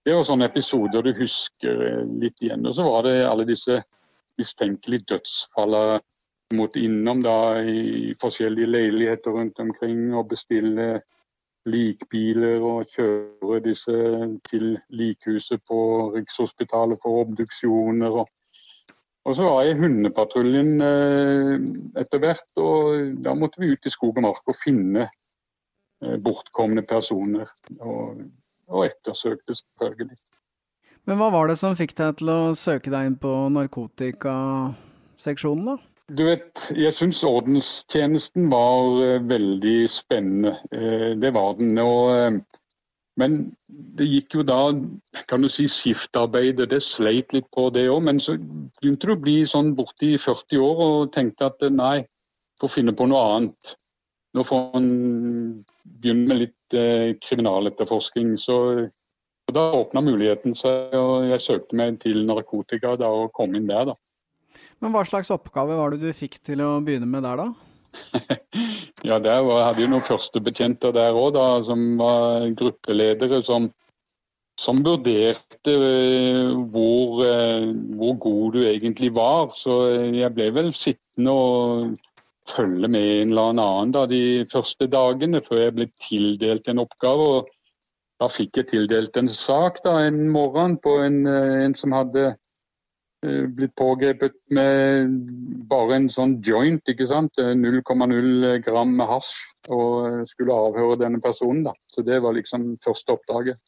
det 0.05 0.15
var 0.15 0.27
sånne 0.27 0.49
episoder 0.49 1.03
du 1.05 1.13
husker 1.17 1.83
eh, 1.88 2.03
litt 2.21 2.41
igjen. 2.44 2.65
Og 2.67 2.77
så 2.77 2.85
var 2.88 3.07
det 3.07 3.17
alle 3.27 3.47
disse 3.49 3.81
mistenkelige 4.38 5.13
dødsfallene 5.13 5.99
mot 6.55 6.75
innom 6.79 7.19
da 7.25 7.59
i 7.59 8.13
forskjellige 8.21 8.71
leiligheter 8.71 9.35
rundt 9.35 9.59
omkring 9.59 10.13
og 10.15 10.29
bestille 10.31 11.01
likbiler 11.67 12.63
og 12.63 12.88
kjøre 12.94 13.59
disse 13.65 13.95
til 14.47 14.77
likhuset 14.95 15.59
på 15.67 15.79
Rikshospitalet 16.15 17.01
for 17.03 17.25
obduksjoner. 17.25 18.21
og 18.21 18.31
og 19.27 19.35
så 19.35 19.44
var 19.44 19.65
jeg 19.65 19.75
i 19.75 19.79
hundepatruljen 19.81 20.81
eh, 20.83 21.56
etter 22.00 22.19
hvert, 22.24 22.47
og 22.63 23.19
da 23.25 23.33
måtte 23.35 23.59
vi 23.59 23.71
ut 23.74 23.85
i 23.85 23.89
skog 23.91 24.15
og 24.15 24.24
mark 24.24 24.44
og 24.47 24.56
finne 24.56 25.03
eh, 25.03 26.18
bortkomne 26.24 26.81
personer. 26.88 27.47
Og, 27.81 28.21
og 28.71 28.85
ettersøkte, 28.85 29.56
selvfølgelig. 29.59 30.18
Men 31.07 31.18
hva 31.19 31.29
var 31.35 31.47
det 31.51 31.57
som 31.59 31.75
fikk 31.79 31.94
deg 32.00 32.15
til 32.21 32.29
å 32.31 32.56
søke 32.56 32.89
deg 32.91 33.06
inn 33.09 33.18
på 33.19 33.50
narkotikaseksjonen, 33.56 35.65
da? 35.73 35.77
Du 36.07 36.23
vet, 36.23 36.71
jeg 36.71 36.94
syns 36.95 37.19
ordenstjenesten 37.28 38.47
var 38.52 38.95
uh, 38.95 39.19
veldig 39.28 39.90
spennende. 39.92 40.56
Det 41.19 41.31
var 41.35 41.59
den. 41.59 41.78
Og 41.83 42.40
men 43.18 43.38
det 43.97 44.06
gikk 44.06 44.38
jo 44.38 44.44
da 44.45 44.59
kan 45.30 45.42
du 45.42 45.50
si, 45.50 45.66
skiftarbeid, 45.71 46.62
det 46.69 46.80
sleit 46.86 47.33
litt 47.33 47.47
på 47.56 47.68
det 47.74 47.88
òg. 47.90 48.04
Men 48.06 48.21
så 48.21 48.38
begynte 48.38 49.09
du 49.09 49.16
å 49.16 49.24
bli 49.24 49.40
sånn 49.50 49.74
borti 49.78 50.14
40 50.21 50.62
år 50.62 50.83
og 50.86 51.12
tenkte 51.16 51.50
at 51.50 51.66
nei, 51.74 52.06
får 52.62 52.74
finne 52.76 52.94
på 52.97 53.09
noe 53.09 53.24
annet. 53.33 53.74
Nå 54.38 54.45
får 54.45 54.78
en 54.78 54.92
begynne 55.97 56.30
med 56.30 56.42
litt 56.44 56.78
eh, 56.78 57.16
kriminaletterforskning. 57.24 58.36
Så 58.42 58.57
da 59.54 59.69
åpna 59.74 60.04
muligheten 60.06 60.54
seg, 60.57 60.94
og 60.97 61.30
jeg 61.31 61.42
søkte 61.42 61.78
meg 61.80 61.97
til 62.04 62.21
narkotika 62.28 62.95
da, 63.00 63.09
og 63.09 63.33
kom 63.38 63.56
inn 63.57 63.69
der, 63.69 63.94
da. 63.94 63.97
Men 64.83 64.94
hva 64.94 65.02
slags 65.09 65.31
oppgave 65.33 65.78
var 65.78 65.94
det 65.94 66.06
du 66.06 66.14
fikk 66.14 66.38
til 66.45 66.62
å 66.62 66.76
begynne 66.86 67.09
med 67.09 67.26
der, 67.26 67.42
da? 67.42 67.67
Ja, 69.09 69.19
der 69.19 69.42
var, 69.45 69.66
hadde 69.68 69.83
jo 69.83 69.89
noen 69.92 70.06
førstebetjenter 70.06 70.94
der 70.95 71.18
òg, 71.18 71.37
som 71.68 71.83
var 71.99 72.47
gruppeledere 72.57 73.42
som, 73.45 73.69
som 74.59 74.81
vurderte 74.85 75.75
uh, 75.75 76.54
hvor, 76.73 77.21
uh, 77.23 77.68
hvor, 77.99 78.18
god 78.23 78.57
du 78.57 78.63
egentlig 78.66 79.13
var. 79.16 79.54
Så 79.57 79.80
jeg 80.16 80.33
ble 80.35 80.49
vel 80.56 80.73
sittende 80.75 81.35
og 81.35 81.94
følge 82.47 82.87
med 82.87 83.11
en 83.21 83.35
eller 83.35 83.51
annen 83.51 83.94
da, 83.95 84.06
de 84.07 84.47
første 84.51 84.87
dagene 84.87 85.44
før 85.44 85.66
jeg 85.66 85.77
ble 85.77 85.92
tildelt 85.99 86.68
en 86.71 86.83
oppgave. 86.85 87.30
og 87.37 87.54
Da 88.21 88.31
fikk 88.31 88.61
jeg 88.61 88.71
tildelt 88.73 89.19
en 89.19 89.30
sak 89.30 89.83
da, 89.85 89.99
en 90.07 90.27
morgen 90.33 90.80
på 90.81 90.99
en, 91.06 91.23
uh, 91.27 91.63
en 91.68 91.77
som 91.77 91.95
hadde 91.95 92.31
Eh, 92.31 92.35
blitt 93.26 93.74
pågrepet 93.80 94.36
med 94.54 95.16
bare 95.68 95.95
en 95.97 96.06
sånn 96.14 96.36
joint, 96.45 96.83
ikke 96.92 97.07
sant. 97.09 97.40
0,0 97.40 98.62
gram 98.66 98.94
hasj. 99.09 99.33
Og 99.74 100.21
skulle 100.30 100.56
avhøre 100.68 101.00
denne 101.02 101.19
personen, 101.24 101.66
da. 101.66 101.74
Så 101.90 102.06
det 102.06 102.21
var 102.24 102.38
liksom 102.38 102.76
første 102.86 103.18
oppdraget. 103.18 103.59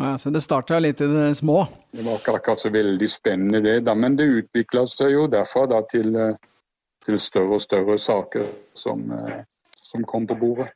Ja, 0.00 0.18
så 0.18 0.30
det 0.30 0.40
starta 0.40 0.78
litt 0.78 1.00
i 1.00 1.06
det 1.06 1.34
små? 1.34 1.66
Det 1.92 2.04
var 2.06 2.20
ikke 2.20 2.36
akkurat 2.38 2.62
så 2.62 2.70
veldig 2.72 3.08
spennende 3.10 3.60
det, 3.60 3.80
da. 3.84 3.94
Men 3.94 4.16
det 4.16 4.28
utvikla 4.30 4.86
seg 4.88 5.14
jo 5.16 5.26
derfra 5.30 5.66
da 5.68 5.82
til, 5.90 6.14
eh, 6.16 6.36
til, 7.04 7.18
større 7.20 7.58
og 7.58 7.64
større 7.64 7.98
saker 7.98 8.46
som, 8.74 9.10
eh, 9.12 9.42
som 9.76 10.04
kom 10.04 10.26
på 10.26 10.38
bordet. 10.40 10.70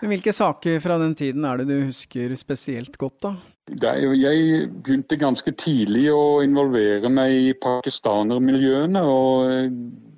Men 0.00 0.14
hvilke 0.14 0.32
saker 0.32 0.80
fra 0.80 0.96
den 1.00 1.14
tiden 1.18 1.44
er 1.44 1.60
det 1.60 1.68
du 1.68 1.76
husker 1.84 2.32
spesielt 2.38 2.96
godt, 3.00 3.18
da? 3.26 3.34
Jeg 3.70 4.70
begynte 4.82 5.18
ganske 5.20 5.52
tidlig 5.54 6.08
å 6.10 6.40
involvere 6.42 7.10
meg 7.12 7.34
i 7.36 7.52
pakistanermiljøene. 7.60 9.02
Og, 9.04 9.76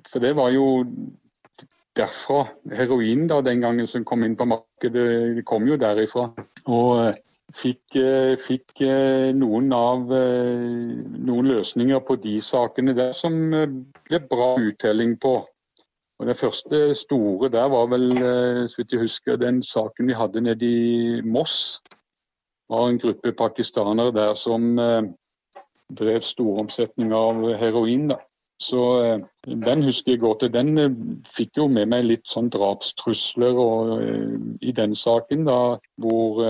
for 0.09 0.23
det 0.23 0.31
var 0.39 0.53
jo 0.55 0.69
derfra 1.97 2.47
heroin 2.73 3.27
da, 3.29 3.41
den 3.45 3.61
gangen 3.61 3.89
som 3.89 4.05
kom 4.07 4.23
inn 4.25 4.37
på 4.39 4.47
markedet. 4.49 5.05
Det 5.37 5.45
kom 5.49 5.67
jo 5.69 5.77
derifra. 5.77 6.29
Og 6.65 7.13
fikk, 7.53 7.97
eh, 7.99 8.33
fikk 8.39 8.81
eh, 8.87 9.29
noen 9.37 9.73
av 9.75 10.09
eh, 10.15 10.63
noen 11.27 11.51
løsninger 11.51 12.01
på 12.07 12.17
de 12.23 12.39
sakene 12.41 12.95
der 12.97 13.13
som 13.17 13.35
ble 13.51 14.23
bra 14.31 14.55
uttelling 14.63 15.17
på. 15.21 15.41
Og 16.23 16.29
Det 16.29 16.37
første 16.39 16.77
store 16.95 17.49
der 17.51 17.67
var 17.67 17.89
vel, 17.91 18.05
så 18.71 18.77
vidt 18.79 18.93
jeg 18.95 19.01
husker, 19.01 19.35
den 19.35 19.57
saken 19.59 20.07
vi 20.07 20.15
hadde 20.15 20.41
nede 20.45 20.65
i 20.65 21.21
Moss. 21.27 21.81
Det 21.83 22.77
var 22.77 22.87
en 22.87 22.99
gruppe 23.03 23.33
pakistanere 23.35 24.13
der 24.15 24.31
som 24.39 24.77
drev 25.91 26.23
storomsetning 26.23 27.11
av 27.11 27.43
heroin. 27.59 28.13
da. 28.13 28.21
Så 28.63 28.81
eh, 29.03 29.19
den 29.65 29.83
husker 29.83 30.13
jeg 30.13 30.21
godt. 30.23 30.45
Den 30.53 30.77
eh, 30.79 30.95
fikk 31.35 31.59
jo 31.59 31.67
med 31.71 31.89
meg 31.91 32.05
litt 32.07 32.29
sånn 32.29 32.51
drapstrusler 32.53 33.59
og, 33.59 33.93
eh, 34.03 34.35
i 34.63 34.73
den 34.75 34.95
saken, 34.95 35.45
da, 35.49 35.77
hvor 36.01 36.43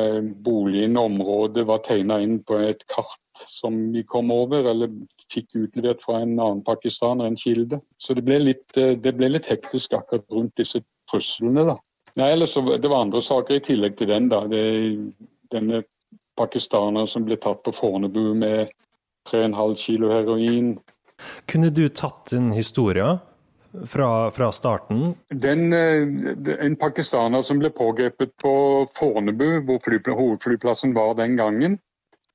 boligen 0.45 0.99
og 0.99 1.13
området 1.13 1.65
var 1.69 1.83
tegna 1.87 2.19
inn 2.23 2.39
på 2.45 2.59
et 2.61 2.85
kart 2.91 3.45
som 3.49 3.79
vi 3.95 4.03
kom 4.05 4.31
over, 4.35 4.69
eller 4.73 4.91
fikk 5.33 5.55
utlevert 5.59 6.03
fra 6.05 6.21
en 6.21 6.37
annen 6.37 6.63
pakistaner, 6.65 7.27
en 7.27 7.39
kilde. 7.39 7.79
Så 7.97 8.15
det 8.17 8.25
ble 8.27 8.39
litt, 8.39 8.67
det 8.75 9.15
ble 9.17 9.31
litt 9.33 9.49
hektisk 9.49 9.95
akkurat 9.97 10.25
rundt 10.31 10.55
disse 10.61 10.83
truslene. 11.11 11.65
da. 11.73 11.77
Nei, 12.15 12.31
ellers, 12.31 12.53
Det 12.53 12.89
var 12.89 13.01
andre 13.01 13.21
saker 13.21 13.57
i 13.57 13.65
tillegg 13.65 13.97
til 13.97 14.07
den. 14.07 14.29
da. 14.29 14.45
Det, 14.47 14.63
denne 15.51 15.83
pakistaneren 16.37 17.07
som 17.07 17.25
ble 17.25 17.37
tatt 17.37 17.63
på 17.63 17.73
Fornebu 17.73 18.33
med 18.37 18.71
3,5 19.29 19.75
kilo 19.75 20.09
heroin. 20.11 20.79
Kunne 21.45 21.69
du 21.69 21.87
tatt 21.89 22.33
en 22.33 22.51
historie 22.51 23.19
fra, 23.87 24.31
fra 24.31 24.51
starten? 24.51 25.13
Den, 25.29 25.73
eh, 25.73 26.65
en 26.65 26.75
pakistaner 26.75 27.41
som 27.41 27.59
ble 27.61 27.69
pågrepet 27.69 28.35
på 28.41 28.53
Fornebu, 28.93 29.61
hvor 29.65 30.15
hovedflyplassen 30.17 30.93
var 30.93 31.15
den 31.15 31.37
gangen, 31.37 31.79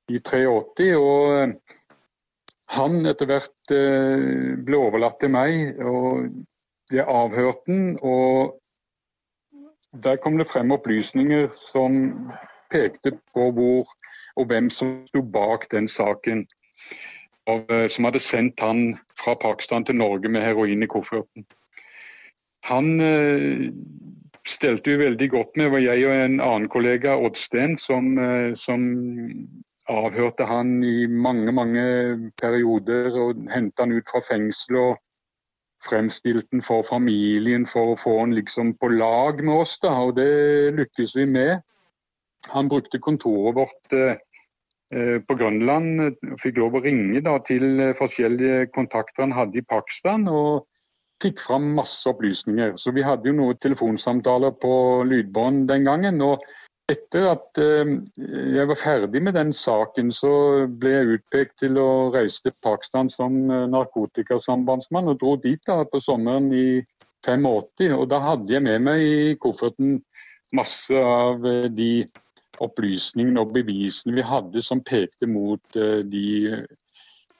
i 0.09 0.19
83. 0.19 0.95
og 0.95 1.35
eh, 1.37 1.53
han 2.69 3.01
etter 3.09 3.29
hvert 3.29 3.73
eh, 3.73 4.55
ble 4.65 4.77
overlatt 4.77 5.17
til 5.21 5.31
meg, 5.33 5.79
og 5.81 6.27
jeg 6.93 7.05
avhørte 7.09 7.65
den. 7.69 7.95
Og 8.05 8.59
der 10.05 10.19
kom 10.21 10.37
det 10.37 10.49
frem 10.49 10.71
opplysninger 10.75 11.49
som 11.55 12.29
pekte 12.69 13.15
på 13.33 13.49
hvor 13.57 13.89
og 14.37 14.51
hvem 14.51 14.69
som 14.71 14.99
sto 15.09 15.23
bak 15.25 15.65
den 15.73 15.89
saken 15.89 16.45
eh, 17.49 17.87
som 17.89 18.05
hadde 18.05 18.21
sendt 18.21 18.61
han 18.61 18.93
fra 19.17 19.33
Pakistan 19.41 19.87
til 19.87 19.97
Norge 19.97 20.29
med 20.29 20.45
heroin 20.45 20.85
i 20.85 20.91
kofferten. 20.93 21.47
Han 22.69 22.99
eh, 23.01 23.65
stelte 24.45 24.93
jo 24.93 25.01
veldig 25.01 25.31
godt 25.33 25.57
med. 25.57 25.71
Var 25.73 25.87
jeg 25.87 26.05
og 26.05 26.13
en 26.13 26.37
annen 26.37 26.69
kollega, 26.69 27.17
Oddsten, 27.17 27.79
som, 27.81 28.13
som 28.55 28.85
avhørte 29.89 30.45
han 30.45 30.79
i 30.85 31.07
mange, 31.09 31.51
mange 31.55 31.85
perioder 32.41 33.15
og 33.17 33.43
hentet 33.53 33.83
han 33.83 33.95
ut 33.95 34.11
fra 34.11 34.21
fengsel 34.23 34.79
og 34.83 34.99
fremstilte 35.85 36.57
han 36.57 36.65
for 36.65 36.85
familien 36.85 37.65
for 37.69 37.93
å 37.93 37.99
få 37.99 38.15
han 38.21 38.35
liksom 38.37 38.75
på 38.79 38.91
lag 38.93 39.43
med 39.43 39.63
oss. 39.63 39.77
da, 39.81 39.95
og 40.05 40.15
Det 40.15 40.73
lykkes 40.77 41.15
vi 41.15 41.25
med. 41.25 41.59
Han 42.53 42.69
brukte 42.71 43.01
kontoret 43.03 43.55
vårt 43.55 43.93
eh, 43.93 44.17
Eh, 44.89 45.19
på 45.21 45.35
Grønland. 45.37 46.01
og 46.01 46.39
fikk 46.41 46.57
lov 46.57 46.79
å 46.79 46.81
ringe 46.81 47.21
da, 47.21 47.35
til 47.45 47.77
eh, 47.77 47.93
forskjellige 47.93 48.71
kontakter 48.73 49.27
han 49.27 49.35
hadde 49.37 49.61
i 49.61 49.67
Pakistan. 49.69 50.27
og 50.27 50.65
fikk 51.21 51.41
fram 51.43 51.75
masse 51.75 52.07
opplysninger. 52.09 52.73
Så 52.79 52.93
vi 52.95 53.03
hadde 53.03 53.27
jo 53.27 53.35
noen 53.35 53.57
telefonsamtaler 53.59 54.55
på 54.55 55.03
lydbånd 55.05 55.67
den 55.67 55.83
gangen. 55.83 56.21
og 56.21 56.41
etter 56.89 57.27
at 57.29 57.59
jeg 57.59 58.65
var 58.69 58.79
ferdig 58.79 59.21
med 59.23 59.35
den 59.37 59.53
saken, 59.55 60.09
så 60.15 60.31
ble 60.81 60.93
jeg 60.93 61.17
utpekt 61.17 61.59
til 61.61 61.77
å 61.81 62.09
reise 62.13 62.41
til 62.45 62.55
Pakistan 62.65 63.11
som 63.13 63.35
narkotikasambandsmann, 63.71 65.11
og 65.11 65.19
dro 65.21 65.35
dit 65.41 65.61
da 65.67 65.83
på 65.85 66.01
sommeren 66.01 66.49
i 66.55 66.81
85. 67.25 67.93
Og 67.97 68.07
da 68.09 68.21
hadde 68.23 68.53
jeg 68.53 68.65
med 68.65 68.85
meg 68.87 69.03
i 69.03 69.37
kofferten 69.41 69.99
masse 70.57 70.97
av 70.97 71.45
de 71.75 71.91
opplysningene 72.63 73.41
og 73.43 73.53
bevisene 73.55 74.15
vi 74.17 74.25
hadde 74.25 74.63
som 74.65 74.83
pekte 74.85 75.29
mot 75.29 75.79
eh, 75.79 76.01
de 76.03 76.63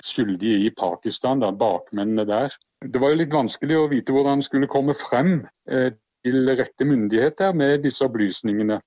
skyldige 0.06 0.68
i 0.68 0.72
Pakistan, 0.72 1.42
da, 1.44 1.52
bakmennene 1.52 2.24
der. 2.28 2.54
Det 2.80 3.02
var 3.02 3.12
jo 3.12 3.20
litt 3.22 3.36
vanskelig 3.36 3.76
å 3.76 3.90
vite 3.92 4.16
hvordan 4.16 4.40
en 4.40 4.46
skulle 4.46 4.70
komme 4.72 4.96
frem 4.96 5.42
eh, 5.72 5.92
til 6.24 6.52
rette 6.56 6.88
myndigheter 6.88 7.56
med 7.58 7.84
disse 7.84 8.06
opplysningene. 8.08 8.80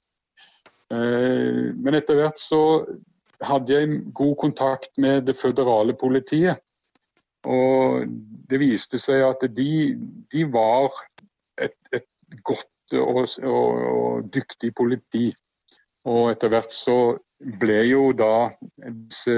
Eh, 0.92 1.72
men 1.75 1.96
etter 1.96 2.18
hvert 2.18 2.40
så 2.40 2.62
hadde 3.42 3.75
jeg 3.75 4.02
god 4.14 4.37
kontakt 4.40 4.99
med 5.02 5.26
det 5.26 5.37
føderale 5.38 5.96
politiet. 5.99 6.61
Og 7.49 8.06
det 8.50 8.61
viste 8.62 9.00
seg 9.02 9.25
at 9.26 9.46
de, 9.56 9.96
de 10.30 10.44
var 10.52 10.92
et, 11.58 11.75
et 11.90 12.06
godt 12.46 12.68
og, 12.99 13.25
og, 13.42 13.82
og, 13.88 14.28
dyktig 14.34 14.72
politi. 14.78 15.30
Og 16.06 16.30
etter 16.32 16.52
hvert 16.52 16.75
så 16.75 17.16
ble 17.62 17.80
jo 17.88 18.11
da 18.14 18.49
disse, 18.78 19.34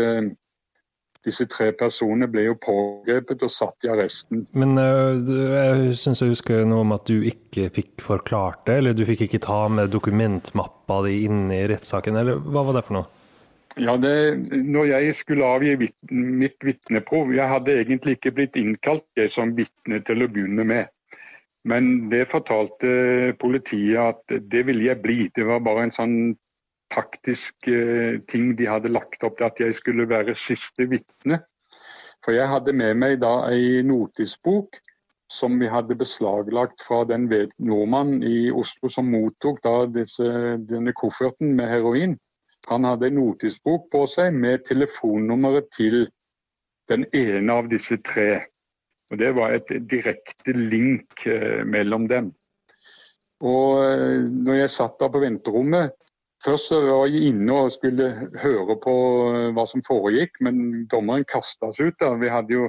disse 1.25 1.47
tre 1.51 1.71
personene 1.77 2.29
ble 2.31 2.47
jo 2.49 2.55
pågrepet 2.61 3.43
og 3.47 3.53
satt 3.53 3.87
i 3.87 3.91
arresten. 3.93 4.45
Men 4.57 4.79
uh, 4.79 5.19
jeg 5.25 5.99
syns 6.01 6.23
jeg 6.23 6.35
husker 6.35 6.65
noe 6.69 6.85
om 6.85 6.95
at 6.97 7.09
du 7.09 7.25
ikke 7.27 7.71
fikk 7.75 8.05
forklart 8.05 8.65
det, 8.69 8.79
eller 8.81 8.97
du 8.97 9.05
fikk 9.09 9.27
ikke 9.27 9.43
ta 9.45 9.65
med 9.73 9.93
dokumentmappa 9.95 11.03
di 11.09 11.23
inn 11.29 11.47
i 11.55 11.65
rettssaken, 11.71 12.21
eller 12.21 12.41
hva 12.45 12.67
var 12.69 12.79
det 12.79 12.87
for 12.89 13.01
noe? 13.01 13.11
Ja, 13.81 13.97
det, 13.99 14.15
når 14.55 14.87
jeg 14.93 15.15
skulle 15.19 15.47
avgi 15.51 15.73
mitt 16.15 16.63
vitneprov 16.63 17.33
Jeg 17.35 17.51
hadde 17.51 17.73
egentlig 17.81 18.13
ikke 18.15 18.31
blitt 18.37 18.59
innkalt 18.61 19.25
som 19.35 19.57
vitne 19.57 19.99
til 20.07 20.23
å 20.23 20.29
begynne 20.31 20.67
med. 20.69 20.93
Men 21.67 22.11
det 22.13 22.29
fortalte 22.31 23.35
politiet 23.41 23.99
at 23.99 24.37
det 24.53 24.63
ville 24.69 24.85
jeg 24.85 25.01
bli. 25.03 25.19
Det 25.35 25.47
var 25.49 25.65
bare 25.65 25.89
en 25.89 25.95
sånn 25.97 26.17
taktisk 26.93 27.69
eh, 27.69 28.21
ting 28.31 28.55
de 28.59 28.69
hadde 28.69 28.93
lagt 28.93 29.25
opp 29.27 29.39
til 29.39 29.49
at 29.49 29.61
jeg 29.61 29.77
skulle 29.77 30.09
være 30.11 30.37
siste 30.39 30.89
vitne. 30.91 31.41
For 32.25 32.37
jeg 32.37 32.49
hadde 32.49 32.73
med 32.77 32.97
meg 32.97 33.21
da 33.23 33.45
ei 33.51 33.83
notisbok 33.85 34.81
som 35.33 35.57
vi 35.61 35.69
hadde 35.69 35.97
beslaglagt 35.99 36.83
fra 36.85 37.03
den 37.09 37.27
nordmannen 37.59 38.23
i 38.23 38.51
Oslo 38.53 38.91
som 38.93 39.09
mottok 39.11 39.61
da 39.65 39.75
disse, 39.91 40.27
denne 40.69 40.93
kofferten 40.97 41.55
med 41.57 41.69
heroin. 41.73 42.17
Han 42.69 42.85
hadde 42.89 43.11
en 43.11 43.19
notisbok 43.19 43.91
på 43.93 44.05
seg 44.09 44.37
med 44.37 44.65
telefonnummeret 44.69 45.69
til 45.75 46.07
den 46.89 47.05
ene 47.17 47.59
av 47.59 47.69
disse 47.73 47.99
tre. 48.05 48.45
Og 49.13 49.19
Det 49.21 49.35
var 49.37 49.53
et 49.53 49.69
direkte 49.91 50.55
link 50.57 51.27
eh, 51.27 51.65
mellom 51.65 52.09
dem. 52.09 52.33
Og 53.45 53.83
eh, 53.85 54.25
når 54.25 54.63
jeg 54.63 54.73
satt 54.73 54.97
da 55.01 55.11
på 55.13 55.21
venterommet, 55.25 55.93
Først 56.45 56.75
var 56.77 57.07
jeg 57.09 57.31
inne 57.31 57.55
og 57.57 57.73
skulle 57.73 58.09
høre 58.43 58.77
på 58.83 58.95
eh, 59.33 59.53
hva 59.57 59.65
som 59.69 59.85
foregikk, 59.87 60.43
men 60.45 60.85
dommeren 60.93 61.25
kasta 61.29 61.71
oss 61.71 61.81
ut. 61.81 61.97
Da. 62.01 62.13
Vi 62.21 62.33
hadde 62.33 62.53
jo 62.53 62.67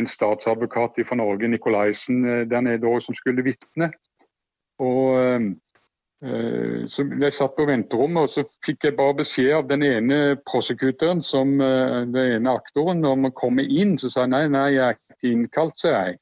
en 0.00 0.08
statsadvokat 0.10 0.98
fra 1.06 1.18
Norge, 1.20 1.48
Nikolaisen, 1.52 2.24
eh, 2.26 2.42
der 2.50 2.64
nede 2.66 2.90
òg, 2.90 2.98
som 3.04 3.14
skulle 3.14 3.46
vitne. 3.46 3.92
Og 4.82 5.14
uh, 5.16 6.82
så 6.88 7.04
Jeg 7.20 7.32
satt 7.32 7.54
på 7.56 7.64
venterommet 7.68 8.26
og 8.26 8.30
så 8.32 8.42
fikk 8.64 8.84
jeg 8.84 8.96
bare 8.96 9.14
beskjed 9.20 9.50
av 9.56 9.66
den 9.68 9.84
ene 9.84 10.18
prosekutoren, 10.48 11.20
som 11.22 11.52
den 11.60 12.16
ene 12.16 12.54
aktoren, 12.56 13.04
om 13.04 13.28
å 13.28 13.32
komme 13.36 13.62
inn. 13.62 13.94
Så 14.00 14.10
sa 14.10 14.24
jeg 14.24 14.32
nei, 14.32 14.42
nei, 14.52 14.66
jeg 14.74 14.84
er 14.88 14.96
ikke 14.96 15.32
innkalt, 15.32 15.76
sa 15.80 15.92
jeg. 15.92 16.16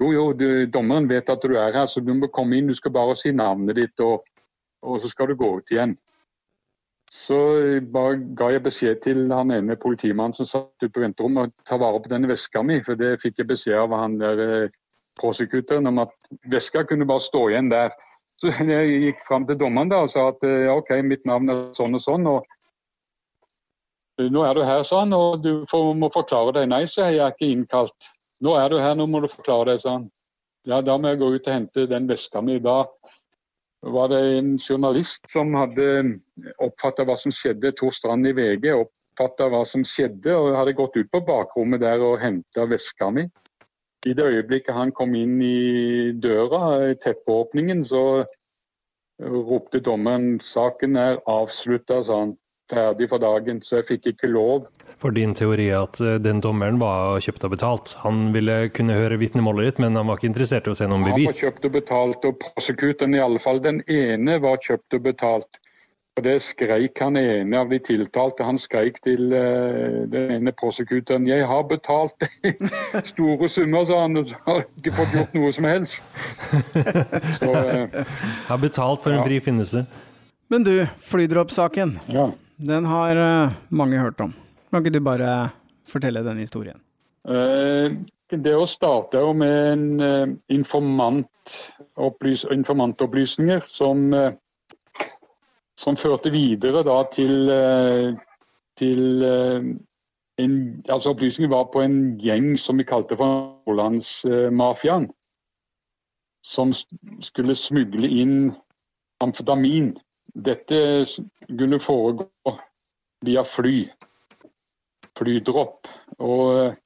Jo, 0.00 0.10
jo, 0.12 0.24
du, 0.32 0.48
dommeren 0.72 1.08
vet 1.08 1.30
at 1.32 1.44
du 1.44 1.54
er 1.56 1.76
her, 1.76 1.86
så 1.88 2.00
du 2.04 2.12
må 2.16 2.28
komme 2.32 2.58
inn. 2.58 2.72
Du 2.72 2.76
skal 2.76 2.96
bare 2.96 3.16
si 3.16 3.32
navnet 3.32 3.76
ditt, 3.78 4.04
og, 4.04 4.24
og 4.84 5.00
så 5.04 5.12
skal 5.12 5.30
du 5.30 5.36
gå 5.40 5.52
ut 5.60 5.72
igjen. 5.72 5.94
Så 7.16 7.36
ga 8.36 8.48
jeg 8.52 8.64
beskjed 8.66 8.98
til 9.04 9.22
han 9.32 9.52
ene 9.54 9.76
politimannen 9.80 10.36
som 10.36 10.48
satt 10.48 10.84
ute 10.84 10.92
på 10.92 11.02
venterommet, 11.02 11.48
å 11.48 11.68
ta 11.68 11.78
vare 11.80 12.02
på 12.02 12.10
denne 12.12 12.28
veska 12.28 12.62
mi. 12.66 12.80
For 12.84 12.98
det 12.98 13.16
fikk 13.22 13.40
jeg 13.40 13.50
beskjed 13.52 13.78
av 13.80 13.94
han 13.96 14.18
der 14.20 14.42
eh, 14.44 14.74
prosekuteren 15.16 15.88
om 15.88 16.02
at 16.04 16.12
veska 16.52 16.84
kunne 16.88 17.08
bare 17.08 17.24
stå 17.24 17.46
igjen 17.50 17.70
der. 17.72 17.94
Så 18.40 18.52
jeg 18.68 19.00
gikk 19.06 19.24
fram 19.24 19.46
til 19.48 19.58
dommeren 19.60 19.92
da 19.92 20.02
og 20.04 20.12
sa 20.12 20.28
at 20.34 20.44
eh, 20.44 20.68
OK, 20.72 20.92
mitt 21.06 21.24
navn 21.28 21.52
er 21.52 21.62
sånn 21.78 21.96
og 21.96 22.04
sånn. 22.04 22.28
og 22.28 22.44
nå 24.16 24.44
er 24.48 24.56
du 24.56 24.62
her, 24.64 24.82
sa 24.88 25.02
han, 25.02 25.12
og 25.12 25.42
du 25.44 25.64
får, 25.68 25.90
må 25.96 26.08
forklare 26.12 26.54
deg. 26.56 26.70
Nei, 26.72 26.84
så 26.88 27.04
er 27.04 27.16
jeg 27.18 27.36
ikke 27.36 27.50
innkalt. 27.52 28.12
Nå 28.44 28.54
er 28.56 28.72
du 28.72 28.78
her, 28.80 28.94
nå 28.96 29.04
må 29.12 29.20
du 29.24 29.28
forklare 29.28 29.72
deg, 29.72 29.82
sa 29.82 29.98
han. 29.98 30.06
Ja, 30.66 30.80
da 30.82 30.96
må 30.98 31.12
jeg 31.12 31.20
gå 31.20 31.28
ut 31.34 31.46
og 31.46 31.52
hente 31.52 31.84
den 31.88 32.08
veska 32.08 32.40
mi. 32.44 32.56
Da 32.64 32.82
var 33.80 34.08
det 34.08 34.20
en 34.38 34.58
journalist 34.58 35.30
som 35.30 35.54
hadde 35.54 35.86
oppfatta 36.62 37.04
hva 37.06 37.16
som 37.20 37.34
skjedde, 37.34 37.74
Tor 37.76 37.92
Strand 37.94 38.26
i 38.26 38.32
VG, 38.36 38.70
oppfatta 38.74 39.48
hva 39.52 39.64
som 39.68 39.84
skjedde 39.86 40.34
og 40.36 40.56
hadde 40.56 40.76
gått 40.78 40.96
ut 40.96 41.10
på 41.12 41.22
bakrommet 41.26 41.82
der 41.84 42.02
og 42.04 42.18
henta 42.22 42.66
veska 42.70 43.10
mi. 43.12 43.26
I 44.06 44.14
det 44.14 44.24
øyeblikket 44.24 44.74
han 44.74 44.92
kom 44.94 45.14
inn 45.18 45.38
i 45.42 46.12
døra, 46.22 46.92
i 46.92 46.98
teppeåpningen, 47.02 47.82
så 47.84 48.24
ropte 49.22 49.80
dommeren 49.80 50.36
saken 50.44 50.98
er 51.00 51.20
avslutta, 51.30 52.02
sa 52.04 52.20
han. 52.24 52.36
Ferdig 52.70 53.08
for 53.12 53.22
dagen. 53.22 53.60
Så 53.62 53.80
jeg 53.80 53.88
fikk 53.90 54.08
ikke 54.14 54.30
lov. 54.32 54.66
For 55.02 55.14
din 55.14 55.36
teori 55.38 55.68
er 55.68 55.84
at 55.84 56.00
eh, 56.02 56.16
den 56.22 56.40
dommeren 56.42 56.80
var 56.82 57.20
kjøpt 57.22 57.46
og 57.46 57.52
betalt. 57.54 57.94
Han 58.02 58.32
ville 58.34 58.66
kunne 58.74 58.96
høre 58.96 59.20
vitnemålet 59.20 59.70
ditt, 59.70 59.84
men 59.84 59.98
han 59.98 60.08
var 60.08 60.18
ikke 60.18 60.30
interessert 60.32 60.66
i 60.66 60.72
å 60.72 60.78
se 60.78 60.88
noen 60.90 61.06
bevis? 61.06 61.28
Han 61.28 61.32
var 61.36 61.42
kjøpt 61.44 61.68
og 61.68 61.76
betalt, 61.76 62.26
og 62.26 62.42
prosekuteren 62.42 63.14
i 63.14 63.22
alle 63.22 63.42
fall 63.42 63.62
den 63.62 63.82
ene 63.92 64.40
var 64.42 64.58
kjøpt 64.62 64.98
og 64.98 65.06
betalt. 65.06 65.60
Og 66.16 66.24
Det 66.24 66.38
skreik 66.40 66.96
han 67.04 67.18
ene 67.20 67.58
av 67.60 67.68
de 67.68 67.76
tiltalte. 67.84 68.44
Han 68.48 68.56
skreik 68.56 69.02
til 69.04 69.34
uh, 69.36 70.06
den 70.08 70.30
ene 70.38 70.52
prosekuteren 70.56 71.26
'Jeg 71.28 71.44
har 71.44 71.66
betalt 71.68 72.24
store 73.12 73.50
summer', 73.52 73.84
sa 73.84 74.00
han, 74.00 74.16
og 74.16 74.24
så 74.24 74.40
har 74.46 74.64
ikke 74.78 74.94
fått 74.96 75.12
gjort 75.12 75.36
noe 75.36 75.52
som 75.52 75.68
helst. 75.68 76.00
Så, 77.44 77.52
uh, 77.52 78.16
har 78.48 78.58
betalt 78.64 79.04
for 79.04 79.12
en 79.12 79.20
ja. 79.20 79.28
fri 79.28 79.42
finnelse. 79.44 79.84
Men 80.48 80.64
du, 80.64 80.86
flydroppsaken. 81.04 81.98
Ja. 82.08 82.30
Den 82.56 82.88
har 82.88 83.16
uh, 83.16 83.56
mange 83.68 84.00
hørt 84.00 84.20
om. 84.20 84.32
Kan 84.70 84.84
ikke 84.84 84.96
du 84.96 85.02
bare 85.04 85.50
fortelle 85.88 86.24
den 86.26 86.42
historien? 86.42 86.80
det 87.26 88.52
å 88.54 88.66
starte 88.70 89.18
med 89.34 89.98
en 89.98 90.36
informant 90.46 91.54
informantopplysninger 91.98 93.64
som 93.66 94.14
som 95.80 95.96
førte 95.96 96.32
videre 96.32 96.82
da 96.86 97.02
til, 97.12 97.50
eh, 97.52 98.16
til 98.80 99.24
eh, 99.24 99.68
en, 100.42 100.56
altså 100.88 101.12
Opplysningen 101.12 101.52
var 101.52 101.68
på 101.72 101.82
en 101.84 102.16
gjeng 102.20 102.56
som 102.60 102.80
vi 102.80 102.88
kalte 102.88 103.16
for 103.16 103.52
Nordlandsmafiaen. 103.68 105.10
Som 106.44 106.72
skulle 107.24 107.56
smugle 107.58 108.08
inn 108.08 108.52
amfetamin. 109.24 109.94
Dette 110.34 110.80
kunne 111.48 111.78
foregå 111.82 112.56
via 113.26 113.44
fly. 113.44 113.76
Flydropp. 115.16 115.88
Og 116.18 116.58
eh, 116.60 116.80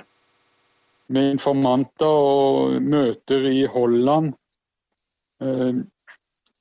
med 1.10 1.32
informanter 1.36 2.06
og 2.06 2.76
møter 2.82 3.48
i 3.50 3.64
Holland 3.70 4.34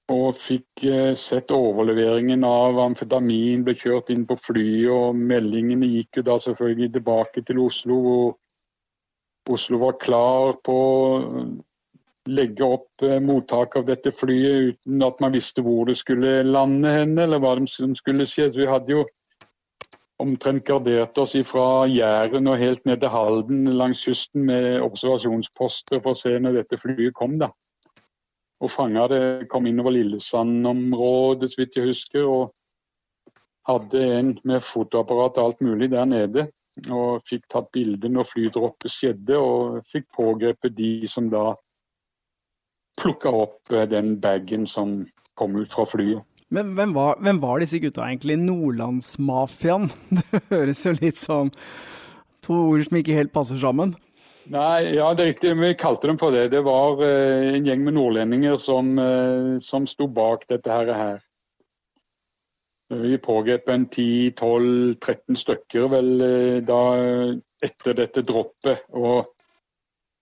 og 0.10 0.36
fikk 0.38 0.84
eh, 0.90 1.14
sett 1.18 1.52
overleveringen 1.54 2.44
av 2.48 2.80
amfetamin, 2.82 3.64
ble 3.66 3.76
kjørt 3.78 4.12
inn 4.14 4.26
på 4.30 4.38
flyet. 4.40 4.92
og 4.94 5.18
Meldingene 5.32 5.90
gikk 5.90 6.20
jo 6.20 6.26
da 6.32 6.38
selvfølgelig 6.42 6.92
tilbake 6.98 7.44
til 7.46 7.62
Oslo. 7.66 8.00
og 8.14 9.54
Oslo 9.54 9.82
var 9.82 10.00
klar 10.02 10.58
på 10.66 10.78
legge 12.30 12.66
opp 12.66 13.06
eh, 13.06 13.20
mottak 13.24 13.78
av 13.80 13.88
dette 13.88 14.12
flyet 14.14 14.74
uten 14.74 15.06
at 15.06 15.22
man 15.24 15.34
visste 15.36 15.64
hvor 15.66 15.90
det 15.90 15.98
skulle 16.00 16.42
lande 16.48 16.92
hen, 16.94 17.18
eller 17.20 17.42
hva 17.42 17.56
som 17.68 17.96
skulle 17.98 18.28
skje. 18.30 18.50
Så 18.50 18.64
vi 18.64 18.70
hadde 18.70 18.96
jo 18.98 19.06
omtrent 20.20 20.66
gardert 20.68 21.18
oss 21.18 21.38
fra 21.48 21.88
Jæren 21.88 22.48
og 22.52 22.60
helt 22.60 22.86
ned 22.86 23.00
til 23.00 23.14
Halden 23.14 23.66
langs 23.80 24.04
kysten 24.04 24.46
med 24.50 24.82
observasjonsposter 24.84 26.04
for 26.04 26.12
å 26.12 26.22
se 26.22 26.36
når 26.40 26.62
dette 26.62 26.80
flyet 26.80 27.16
kom. 27.16 27.40
da 27.40 27.52
og 28.60 28.72
fanga 28.72 29.08
det. 29.08 29.48
Kom 29.52 29.68
innover 29.70 29.96
Lillesand-området, 29.96 31.52
så 31.52 31.62
vidt 31.62 31.78
jeg 31.78 31.92
husker. 31.94 32.26
og 32.28 32.56
hadde 33.70 34.00
en 34.18 34.32
med 34.50 34.64
fotoapparat 34.66 35.38
og 35.38 35.46
alt 35.46 35.60
mulig 35.62 35.92
der 35.92 36.06
nede. 36.06 36.48
Og 36.90 37.22
fikk 37.28 37.44
tatt 37.52 37.68
bilde 37.76 38.10
når 38.10 38.26
flydroppet 38.26 38.92
skjedde, 38.92 39.38
og 39.38 39.84
fikk 39.86 40.08
pågrepet 40.16 40.76
de 40.78 41.08
som 41.08 41.28
da 41.30 41.54
plukka 43.00 43.32
opp 43.34 43.72
eh, 43.74 43.88
den 43.90 44.18
bagen 44.22 44.68
som 44.68 45.02
kom 45.40 45.56
ut 45.56 45.72
fra 45.72 45.88
flyet. 45.88 46.26
Men 46.50 46.74
hvem 46.78 46.96
var, 46.96 47.20
hvem 47.22 47.40
var 47.42 47.62
disse 47.62 47.80
gutta 47.82 48.08
egentlig? 48.08 48.40
Nordlandsmafiaen? 48.42 49.90
Det 50.18 50.44
høres 50.50 50.86
jo 50.86 50.96
litt 50.98 51.20
sånn 51.20 51.54
To 52.46 52.56
ord 52.72 52.86
som 52.88 52.96
ikke 52.96 53.18
helt 53.18 53.34
passer 53.36 53.60
sammen. 53.60 53.92
Nei, 54.50 54.96
ja 54.96 55.10
det 55.14 55.24
er 55.24 55.28
riktig. 55.34 55.50
Vi 55.60 55.74
kalte 55.78 56.08
dem 56.08 56.18
for 56.18 56.34
det. 56.34 56.48
Det 56.54 56.62
var 56.66 57.02
uh, 57.04 57.50
en 57.54 57.68
gjeng 57.68 57.84
med 57.86 57.98
nordlendinger 57.98 58.56
som, 58.62 58.94
uh, 58.96 59.58
som 59.62 59.86
sto 59.90 60.08
bak 60.08 60.48
dette 60.50 60.72
her. 60.72 61.20
Vi 62.90 63.20
pågrep 63.22 63.70
en 63.70 63.84
10-12-13 63.92 65.38
stykker 65.44 65.92
vel 65.92 66.10
uh, 66.24 66.56
da 66.66 66.80
etter 67.68 68.00
dette 68.00 68.24
droppet. 68.26 68.88
Og 68.96 69.28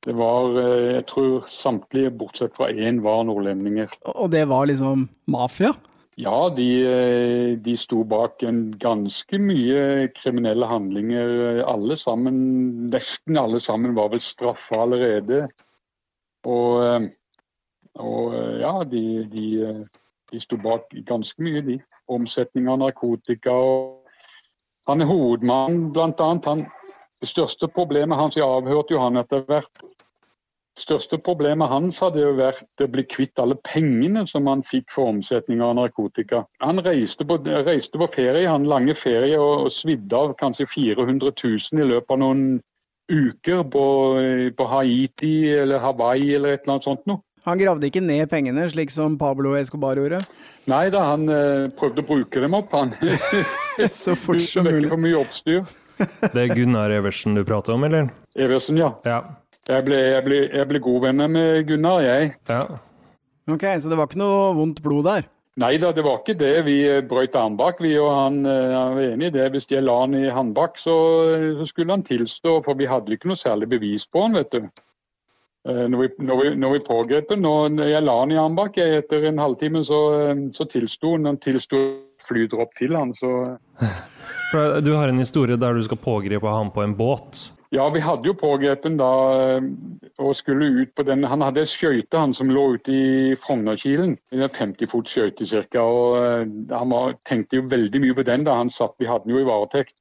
det 0.07 0.15
var, 0.15 0.55
jeg 0.55 1.03
tror 1.09 1.47
samtlige 1.51 2.13
bortsett 2.15 2.55
fra 2.55 2.69
én 2.71 3.01
var 3.03 3.25
nordlendinger. 3.27 3.91
Og 4.15 4.31
det 4.31 4.45
var 4.47 4.69
liksom 4.69 5.09
mafia? 5.27 5.73
Ja, 6.17 6.49
de, 6.49 6.65
eh, 6.81 7.57
de 7.61 7.75
sto 7.77 8.01
bak 8.03 8.41
en 8.41 8.71
ganske 8.81 9.37
mye 9.37 10.07
kriminelle 10.17 10.65
handlinger. 10.65 11.61
Alle 11.69 11.93
sammen, 11.93 12.39
nesten 12.89 13.37
alle 13.37 13.59
sammen, 13.61 13.93
var 13.93 14.09
vel 14.09 14.23
straffa 14.25 14.79
allerede. 14.87 15.43
Og, 16.49 16.81
eh, 16.87 17.05
og 18.01 18.33
eh, 18.33 18.55
ja, 18.63 18.73
de, 18.89 19.03
de, 19.29 19.45
de, 20.31 20.41
sto 20.41 20.57
bak 20.57 20.89
ganske 21.05 21.37
mye, 21.45 21.61
de. 21.61 21.77
Omsetning 22.09 22.65
av 22.73 22.81
narkotika. 22.81 23.53
og 23.53 24.89
Han 24.89 25.05
er 25.05 25.11
hovedmann, 25.11 25.91
blant 25.93 26.23
annet. 26.25 26.49
Han, 26.49 26.65
det 27.21 27.29
største 27.29 27.69
problemet 27.73 28.19
hans, 28.19 28.37
jeg 28.37 28.45
avhørte 28.45 28.93
jo 28.93 29.01
han 29.01 29.17
etter 29.19 29.41
hvert, 29.47 29.83
største 30.77 31.17
problemet 31.17 31.71
hans 31.71 31.97
hadde 32.03 32.21
jo 32.21 32.35
vært 32.37 32.83
å 32.83 32.89
bli 32.93 33.03
kvitt 33.09 33.41
alle 33.41 33.57
pengene 33.65 34.25
som 34.29 34.45
han 34.49 34.61
fikk 34.65 34.91
for 34.93 35.09
omsetning 35.09 35.63
av 35.65 35.75
narkotika. 35.79 36.43
Han 36.61 36.81
reiste 36.85 37.25
på, 37.25 37.39
reiste 37.65 37.97
på 37.97 38.09
ferie, 38.13 38.45
han 38.47 38.67
lange 38.69 38.93
ferie 38.97 39.39
og, 39.41 39.67
og 39.67 39.73
svidde 39.73 40.17
av 40.17 40.35
kanskje 40.37 40.69
400 40.69 41.33
000 41.33 41.81
i 41.81 41.89
løpet 41.93 42.13
av 42.13 42.21
noen 42.21 42.43
uker 43.07 43.63
på, 43.71 43.85
på 44.57 44.67
Haiti 44.67 45.35
eller 45.55 45.81
Hawaii 45.81 46.35
eller 46.35 46.57
et 46.57 46.65
eller 46.65 46.75
annet 46.75 46.89
sånt 46.91 47.09
noe. 47.09 47.23
Han 47.47 47.59
gravde 47.61 47.87
ikke 47.87 48.03
ned 48.03 48.27
pengene, 48.27 48.65
slik 48.67 48.91
som 48.91 49.15
Pablo 49.17 49.53
Escobar 49.55 49.95
gjorde? 49.95 50.19
Nei 50.67 50.89
da, 50.91 51.05
han 51.13 51.29
eh, 51.31 51.69
prøvde 51.79 52.03
å 52.03 52.07
bruke 52.09 52.41
dem 52.43 52.57
opp, 52.57 52.73
han. 52.75 52.91
Så 54.01 54.17
fort 54.19 54.43
som 54.43 54.67
mulig. 54.67 54.81
Ikke 54.83 54.91
for 54.91 55.03
mye 55.05 55.21
oppstyr. 55.21 55.61
Det 55.97 56.43
er 56.43 56.53
Gunnar 56.53 56.93
Eversen 56.93 57.37
du 57.37 57.43
prater 57.47 57.75
om, 57.75 57.85
eller? 57.87 58.11
Eversen, 58.37 58.77
ja. 58.79 58.91
ja. 59.07 59.21
Jeg 59.67 59.83
ble, 59.87 59.97
jeg 60.13 60.25
ble, 60.25 60.43
jeg 60.47 60.69
ble 60.69 60.83
god 60.83 61.07
venner 61.09 61.31
med 61.31 61.65
Gunnar, 61.67 62.03
jeg. 62.05 62.35
Ja. 62.49 62.61
Ok, 63.47 63.65
Så 63.81 63.89
det 63.89 63.97
var 63.99 64.09
ikke 64.09 64.21
noe 64.21 64.53
vondt 64.57 64.83
blod 64.83 65.07
der? 65.07 65.27
Nei 65.57 65.73
da, 65.81 65.89
det 65.95 66.03
var 66.05 66.19
ikke 66.19 66.37
det. 66.37 66.53
Vi 66.67 66.77
brøyt 67.09 67.35
armbak, 67.35 67.79
vi, 67.81 67.95
og 67.97 68.11
han, 68.13 68.43
eh, 68.45 68.73
han 68.75 68.97
var 68.97 69.05
enig 69.07 69.31
i 69.31 69.35
det. 69.39 69.47
Hvis 69.55 69.65
jeg 69.71 69.85
la 69.87 69.95
han 70.03 70.13
i 70.13 70.27
håndbak, 70.29 70.77
så, 70.77 70.97
så, 71.57 71.65
skulle 71.65 71.95
han 71.95 72.05
tilstå, 72.05 72.59
for 72.65 72.77
vi 72.77 72.89
hadde 72.89 73.15
ikke 73.15 73.31
noe 73.31 73.39
særlig 73.39 73.71
bevis 73.71 74.05
på 74.05 74.27
han, 74.27 74.37
vet 74.37 74.53
du. 74.53 74.67
Eh, 75.67 75.85
når 75.89 76.03
vi, 76.03 76.09
når 76.27 76.41
vi, 76.43 76.51
når 76.61 76.75
vi 76.75 76.83
pågrep 76.85 77.33
ham. 77.33 77.41
Når 77.47 77.87
jeg 77.89 78.03
la 78.05 78.19
han 78.19 78.35
i 78.35 78.37
armbak 78.43 78.77
etter 78.83 79.25
en 79.31 79.41
halvtime, 79.41 79.81
så, 79.87 80.01
eh, 80.19 80.43
så 80.53 80.69
tilsto 80.69 81.15
han. 81.15 81.25
Han 81.31 81.41
tilsto 81.41 81.81
flydropp 82.27 82.77
til 82.77 82.93
han, 82.99 83.15
så 83.17 83.33
Du 84.51 84.93
har 84.95 85.09
en 85.09 85.19
historie 85.19 85.57
der 85.59 85.75
du 85.75 85.83
skal 85.83 85.99
pågripe 85.99 86.47
ham 86.47 86.71
på 86.71 86.83
en 86.83 86.95
båt? 86.95 87.49
Ja, 87.69 87.89
vi 87.91 87.99
hadde 87.99 88.29
jo 88.29 88.35
pågrepet 88.37 88.93
da 88.95 89.11
eh, 89.35 89.65
og 90.23 90.35
skulle 90.39 90.69
ut 90.71 90.93
på 90.95 91.03
den. 91.03 91.25
Han 91.27 91.43
hadde 91.43 91.65
ei 91.65 91.67
skøyte 91.67 92.21
som 92.37 92.51
lå 92.53 92.63
ute 92.77 92.93
i 92.95 93.07
Frognerkilen. 93.35 94.13
En 94.31 94.45
50 94.47 94.87
fot 94.87 95.09
skøyte 95.11 95.43
ca. 95.43 95.83
Eh, 95.83 96.45
han 96.71 96.93
var, 96.93 97.17
tenkte 97.27 97.59
jo 97.59 97.67
veldig 97.67 98.01
mye 98.05 98.15
på 98.15 98.23
den 98.29 98.45
da 98.47 98.55
han 98.61 98.71
satt. 98.71 98.95
Vi 99.03 99.09
hadde 99.09 99.27
den 99.27 99.35
jo 99.35 99.41
i 99.43 99.49
varetekt. 99.49 99.99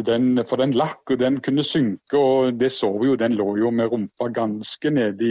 Den, 0.00 0.40
for 0.48 0.58
den 0.58 0.72
lakk, 0.74 1.04
og 1.12 1.20
den 1.20 1.36
kunne 1.44 1.62
synke, 1.62 2.16
og 2.18 2.56
det 2.58 2.72
så 2.74 2.88
vi 2.96 3.10
jo. 3.10 3.18
Den 3.20 3.36
lå 3.38 3.52
jo 3.60 3.68
med 3.70 3.92
rumpa 3.92 4.30
ganske 4.34 4.90
nede 4.90 5.28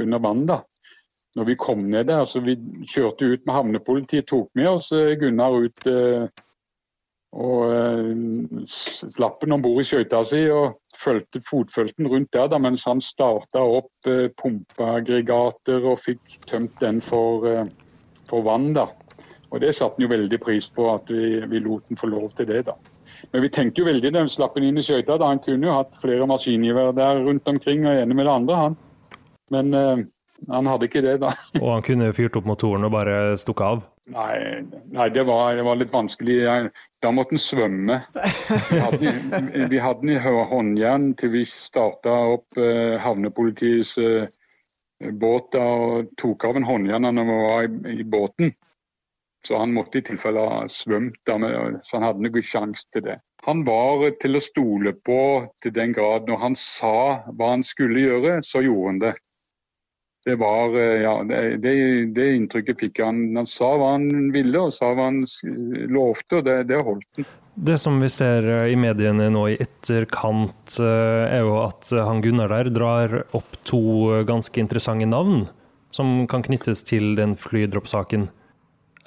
under 0.00 0.24
vann 0.24 0.46
da. 0.48 0.62
Når 1.36 1.50
vi 1.52 1.58
kom 1.60 1.84
ned 1.92 2.08
der, 2.08 2.24
så 2.24 2.40
vi 2.40 2.56
kjørte 2.88 3.28
ut 3.28 3.44
med 3.44 3.54
havnepolitiet, 3.54 4.26
tok 4.32 4.48
med 4.56 4.72
oss 4.72 4.88
eh, 4.96 5.12
Gunnar 5.20 5.60
ut 5.68 5.84
og 7.32 7.72
eh, 7.72 8.64
slapp 8.68 9.40
den 9.40 9.54
om 9.56 9.62
bord 9.64 9.80
i 9.80 9.86
skøyta 9.88 10.20
si 10.28 10.42
og 10.52 10.76
følte 11.00 11.40
fotfølten 11.46 12.08
rundt 12.12 12.32
der 12.36 12.50
da, 12.52 12.58
mens 12.60 12.84
han 12.88 13.00
starta 13.00 13.62
opp 13.78 14.10
eh, 14.10 14.28
pumpeaggregater 14.36 15.86
og 15.88 16.00
fikk 16.02 16.36
tømt 16.44 16.76
den 16.82 17.00
for, 17.04 17.46
eh, 17.48 17.70
for 18.28 18.44
vann. 18.44 18.72
da. 18.76 18.88
Og 19.52 19.60
Det 19.60 19.74
satte 19.76 19.96
han 19.96 20.06
jo 20.06 20.12
veldig 20.12 20.40
pris 20.40 20.68
på, 20.72 20.88
at 20.92 21.10
vi, 21.12 21.40
vi, 21.48 21.60
lot 21.64 21.88
den 21.88 22.00
få 22.00 22.12
lov 22.12 22.30
til 22.36 22.48
det. 22.48 22.66
da. 22.68 22.76
Men 23.32 23.44
vi 23.44 23.52
tenkte 23.52 23.82
jo 23.82 23.88
veldig 23.88 24.12
da 24.12 24.24
vi 24.24 24.32
slapp 24.32 24.56
den 24.56 24.68
inn 24.68 24.80
i 24.80 24.84
skøyta. 24.84 25.20
Han 25.24 25.42
kunne 25.44 25.68
jo 25.68 25.76
hatt 25.76 25.96
flere 26.00 26.28
maskingevær 26.28 26.92
der 26.96 27.20
rundt 27.24 27.48
omkring 27.48 27.86
og 27.86 27.96
ene 27.96 28.16
med 28.16 28.28
det 28.28 28.34
andre, 28.34 28.60
han. 28.66 28.76
Men 29.52 29.74
eh, 29.76 30.04
han 30.48 30.68
hadde 30.68 30.88
ikke 30.88 31.04
det 31.04 31.18
da. 31.22 31.32
Og 31.62 31.68
han 31.68 31.84
kunne 31.86 32.12
fyrt 32.16 32.36
opp 32.38 32.48
motoren 32.48 32.88
og 32.88 32.94
bare 32.94 33.18
stukket 33.40 33.66
av? 33.68 33.82
Nei, 34.12 34.64
nei 34.90 35.08
det, 35.14 35.26
var, 35.28 35.52
det, 35.54 35.66
var, 35.66 35.78
litt 35.78 35.92
vanskelig. 35.94 36.38
Da 37.02 37.10
måtte 37.10 37.34
han 37.34 37.42
svømme. 37.42 37.98
Vi 38.70 38.78
hadde, 38.78 39.12
vi 39.70 39.80
den 39.80 40.12
i 40.14 40.18
håndjern 40.22 41.08
til 41.18 41.32
vi 41.34 41.42
starta 41.48 42.12
opp 42.36 42.58
eh, 42.60 42.94
havnepolitiets 43.02 43.96
eh, 43.98 44.28
båt 45.10 45.58
og 45.58 46.12
tok 46.20 46.46
av 46.46 46.60
en 46.60 46.68
håndjern 46.68 47.08
når 47.10 47.26
vi 47.26 47.38
var 47.40 47.64
i, 47.66 47.96
i, 47.96 48.06
båten. 48.06 48.54
Så 49.42 49.58
han 49.58 49.74
måtte 49.74 49.98
i 49.98 50.06
tilfelle 50.06 50.44
ha 50.46 50.60
svømt, 50.70 51.18
så 51.26 51.96
han 51.96 52.06
hadde 52.06 52.22
noen 52.22 52.46
sjanse 52.46 52.86
til 52.94 53.08
det. 53.08 53.18
Han 53.42 53.64
var 53.66 54.04
til 54.22 54.38
å 54.38 54.44
stole 54.44 54.92
på 54.94 55.18
til 55.64 55.74
den 55.74 55.94
grad 55.96 56.30
når 56.30 56.38
han 56.44 56.54
sa 56.54 56.94
hva 57.26 57.48
han 57.56 57.66
skulle 57.66 58.04
gjøre, 58.04 58.36
så 58.46 58.62
gjorde 58.62 58.92
han 58.92 59.02
det. 59.02 59.14
Det 60.24 60.36
var, 60.36 60.76
eh, 60.78 61.02
ja, 61.02 61.22
det, 61.26 61.56
det, 61.56 62.04
det 62.14 62.34
inntrykket 62.36 62.80
fikk 62.80 63.00
han. 63.02 63.24
Han 63.36 63.46
sa 63.46 63.72
hva 63.74 63.94
han 63.96 64.30
ville 64.34 64.68
og 64.68 64.74
sa 64.74 64.92
hva 64.94 65.08
han 65.08 65.24
lovte, 65.90 66.38
og 66.38 66.44
det, 66.46 66.58
det 66.70 66.78
holdt 66.78 67.18
han. 67.18 67.30
Det 67.52 67.74
som 67.82 67.98
vi 68.00 68.08
ser 68.12 68.46
eh, 68.46 68.68
i 68.72 68.76
mediene 68.78 69.26
nå 69.34 69.42
i 69.50 69.56
etterkant, 69.60 70.76
eh, 70.78 71.24
er 71.26 71.42
jo 71.42 71.56
at 71.64 71.90
han 71.98 72.22
Gunnar 72.22 72.52
der 72.54 72.70
drar 72.70 73.16
opp 73.34 73.58
to 73.66 74.22
ganske 74.28 74.62
interessante 74.62 75.08
navn 75.10 75.48
som 75.92 76.22
kan 76.30 76.44
knyttes 76.46 76.84
til 76.86 77.16
den 77.18 77.34
flydroppsaken. 77.36 78.28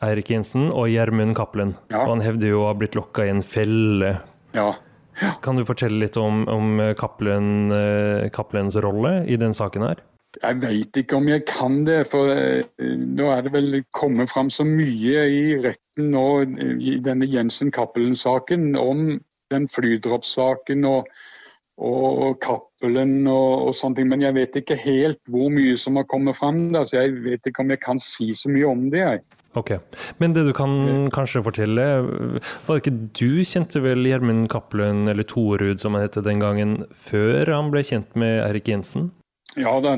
Eirik 0.03 0.33
Jensen 0.33 0.67
og 0.67 0.89
Gjermund 0.91 1.37
Cappelen. 1.37 1.77
Ja. 1.93 2.03
Og 2.03 2.17
han 2.17 2.25
hevder 2.25 2.51
jo 2.51 2.65
å 2.65 2.67
ha 2.67 2.75
blitt 2.77 2.97
lokka 2.99 3.23
i 3.23 3.31
en 3.31 3.41
felle. 3.41 4.17
Ja. 4.53 4.67
ja. 5.23 5.31
Kan 5.41 5.55
du 5.55 5.63
fortelle 5.65 6.03
litt 6.03 6.19
om, 6.19 6.43
om 6.51 6.83
Cappelens 6.99 8.77
rolle 8.83 9.15
i 9.31 9.39
den 9.39 9.55
saken 9.55 9.87
her? 9.87 10.03
Jeg 10.41 10.61
veit 10.61 10.97
ikke 10.99 11.19
om 11.19 11.29
jeg 11.29 11.45
kan 11.49 11.83
det, 11.87 12.01
for 12.11 12.31
eh, 12.33 12.65
nå 12.79 13.29
er 13.33 13.45
det 13.45 13.53
vel 13.53 13.79
kommet 13.95 14.31
fram 14.31 14.51
så 14.53 14.65
mye 14.67 15.27
i 15.31 15.45
retten 15.63 16.11
nå 16.11 16.25
i 16.43 16.97
denne 17.03 17.29
Jensen 17.29 17.71
Cappelen-saken 17.75 18.73
om 18.79 19.15
den 19.53 19.67
flydroppsaken 19.69 20.85
og, 20.89 21.09
og 21.77 22.37
Cappelen 22.43 23.27
og, 23.27 23.67
og, 23.67 23.73
sånne 23.77 23.99
ting. 23.99 24.11
Men 24.11 24.25
jeg 24.25 24.35
vet 24.37 24.59
ikke 24.59 24.77
helt 24.79 25.21
hvor 25.31 25.51
mye 25.53 25.77
som 25.79 25.99
har 25.99 26.07
kommet 26.11 26.37
fram. 26.37 26.67
Da, 26.75 26.83
så 26.87 27.03
jeg 27.03 27.17
vet 27.25 27.49
ikke 27.49 27.63
om 27.63 27.73
jeg 27.73 27.83
kan 27.83 28.01
si 28.01 28.31
så 28.37 28.51
mye 28.51 28.69
om 28.69 28.87
det. 28.93 29.03
jeg. 29.03 29.25
Ok, 29.55 29.71
Men 30.19 30.33
det 30.35 30.43
du 30.49 30.53
kan 30.53 31.09
kanskje 31.15 31.43
fortelle, 31.45 31.83
var 32.67 32.73
det 32.73 32.81
ikke 32.81 32.97
du 33.15 33.43
kjente 33.47 33.79
vel 33.83 34.03
Gjermund 34.03 34.49
Cappelen, 34.51 35.07
eller 35.07 35.23
Torud 35.23 35.79
som 35.79 35.95
han 35.95 36.03
het 36.03 36.19
den 36.25 36.43
gangen, 36.43 36.81
før 36.91 37.53
han 37.53 37.71
ble 37.71 37.85
kjent 37.87 38.17
med 38.19 38.41
Erik 38.49 38.67
Jensen? 38.67 39.13
Ja 39.55 39.77
det, 39.79 39.97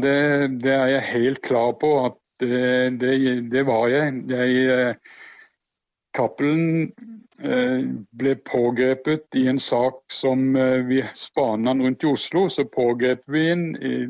det, 0.61 0.73
er 0.73 0.91
jeg 0.91 1.11
helt 1.11 1.41
klar 1.41 1.71
på 1.81 1.93
at 2.05 2.17
det, 2.39 2.99
det, 3.01 3.13
det 3.49 3.63
var 3.65 3.87
jeg. 3.89 4.19
jeg 4.29 4.97
Cappelen 6.17 6.91
eh, 7.41 7.81
ble 8.17 8.35
pågrepet 8.45 9.37
i 9.37 9.47
en 9.49 9.59
sak 9.61 9.99
som 10.13 10.55
eh, 10.57 10.85
vi 10.85 11.01
spana 11.17 11.75
rundt 11.77 12.05
i 12.05 12.09
Oslo. 12.09 12.47
Så 12.49 12.65
pågrep 12.69 13.25
vi 13.29 13.47
ham 13.49 13.65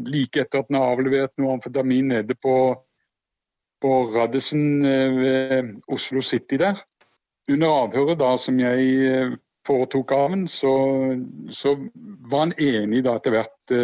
like 0.08 0.44
etter 0.44 0.64
at 0.64 0.72
han 0.72 0.80
har 0.80 0.96
avlevert 0.96 1.34
noe 1.40 1.58
amfetamin 1.58 2.14
nede 2.14 2.38
på, 2.44 2.76
på 3.84 3.96
Radisson 4.16 4.86
eh, 4.86 5.18
ved 5.18 5.74
Oslo 5.88 6.24
City 6.24 6.60
der. 6.62 6.80
Under 7.52 7.84
avhøret 7.86 8.20
da 8.20 8.34
som 8.40 8.60
jeg 8.60 9.36
foretok 9.68 10.12
av 10.16 10.32
den, 10.32 10.48
så, 10.52 10.72
så 11.52 11.76
var 12.28 12.48
han 12.48 12.56
enig 12.60 13.04
da 13.04 13.16
etter 13.16 13.36
hvert 13.36 13.76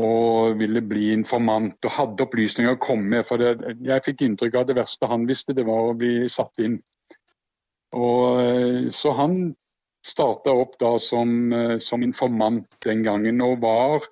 og 0.00 0.58
ville 0.58 0.82
bli 0.82 1.12
informant 1.14 1.86
og 1.86 1.94
hadde 1.94 2.24
opplysninger 2.26 2.74
å 2.74 2.80
komme 2.82 3.12
med. 3.12 3.26
For 3.26 3.38
det, 3.38 3.76
jeg 3.86 4.04
fikk 4.08 4.24
inntrykk 4.26 4.58
av 4.58 4.66
det 4.68 4.78
verste 4.80 5.10
han 5.10 5.26
visste, 5.28 5.54
det 5.54 5.66
var 5.68 5.90
å 5.90 5.98
bli 5.98 6.26
satt 6.32 6.58
inn. 6.64 6.80
Og, 7.94 8.40
eh, 8.42 8.88
så 8.90 9.14
han 9.14 9.54
starta 10.04 10.52
opp 10.52 10.78
da 10.80 10.98
som, 10.98 11.52
eh, 11.52 11.78
som, 11.78 12.02
informant 12.02 12.76
den 12.84 13.02
gangen 13.02 13.40
og 13.40 13.60
var 13.62 14.02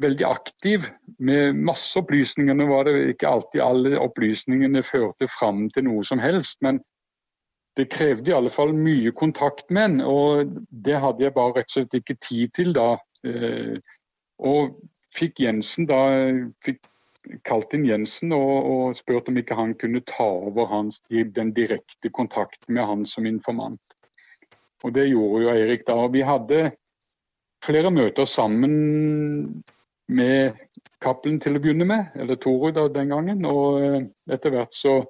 veldig 0.00 0.24
aktiv 0.24 0.86
med 1.18 1.56
masse 1.56 1.98
opplysninger. 1.98 2.54
Nå 2.54 2.68
var 2.70 2.86
det 2.86 3.16
ikke 3.16 3.28
alltid 3.28 3.60
alle 3.60 3.98
opplysningene 3.98 4.84
førte 4.86 5.26
fram 5.26 5.66
til 5.74 5.88
noe 5.88 6.04
som 6.06 6.22
helst, 6.22 6.62
men 6.62 6.78
det 7.76 7.90
krevde 7.90 8.30
i 8.30 8.34
alle 8.34 8.50
fall 8.50 8.72
mye 8.74 9.10
kontakt 9.14 9.70
med 9.70 9.84
en, 9.84 10.00
og 10.00 10.54
det 10.70 10.98
hadde 10.98 11.26
jeg 11.26 11.34
bare 11.34 11.58
rett 11.58 11.68
og 11.70 11.76
slett 11.76 11.98
ikke 12.00 12.16
tid 12.22 12.54
til 12.54 12.72
da. 12.74 12.92
Eh, 13.26 13.76
og 14.38 14.78
fikk 15.18 15.42
Jensen 15.44 15.88
da 15.90 16.00
fikk 16.64 16.80
kalt 17.44 17.74
inn 17.76 17.86
Jensen 17.88 18.32
og, 18.32 18.52
og 18.72 18.96
spurt 18.96 19.28
om 19.28 19.38
ikke 19.40 19.56
han 19.58 19.74
kunne 19.78 20.02
ta 20.08 20.26
over 20.48 20.68
hans, 20.70 21.00
den 21.10 21.52
direkte 21.56 22.10
kontakten 22.14 22.76
med 22.76 22.86
han 22.88 23.04
som 23.06 23.26
informant. 23.28 23.96
Og 24.84 24.94
Det 24.94 25.08
gjorde 25.08 25.42
jo 25.42 25.52
Eirik 25.52 25.84
da. 25.86 25.98
Vi 26.12 26.22
hadde 26.22 26.70
flere 27.64 27.90
møter 27.90 28.24
sammen 28.24 29.62
med 30.08 30.56
Cappelen 31.02 31.40
til 31.42 31.58
å 31.58 31.62
begynne 31.62 31.86
med, 31.88 32.14
eller 32.16 32.38
Toru 32.40 32.70
da 32.74 32.86
den 32.88 33.12
gangen. 33.12 33.44
Og 33.46 33.82
eh, 33.82 34.04
etter 34.32 34.54
hvert 34.54 34.74
så 34.74 35.00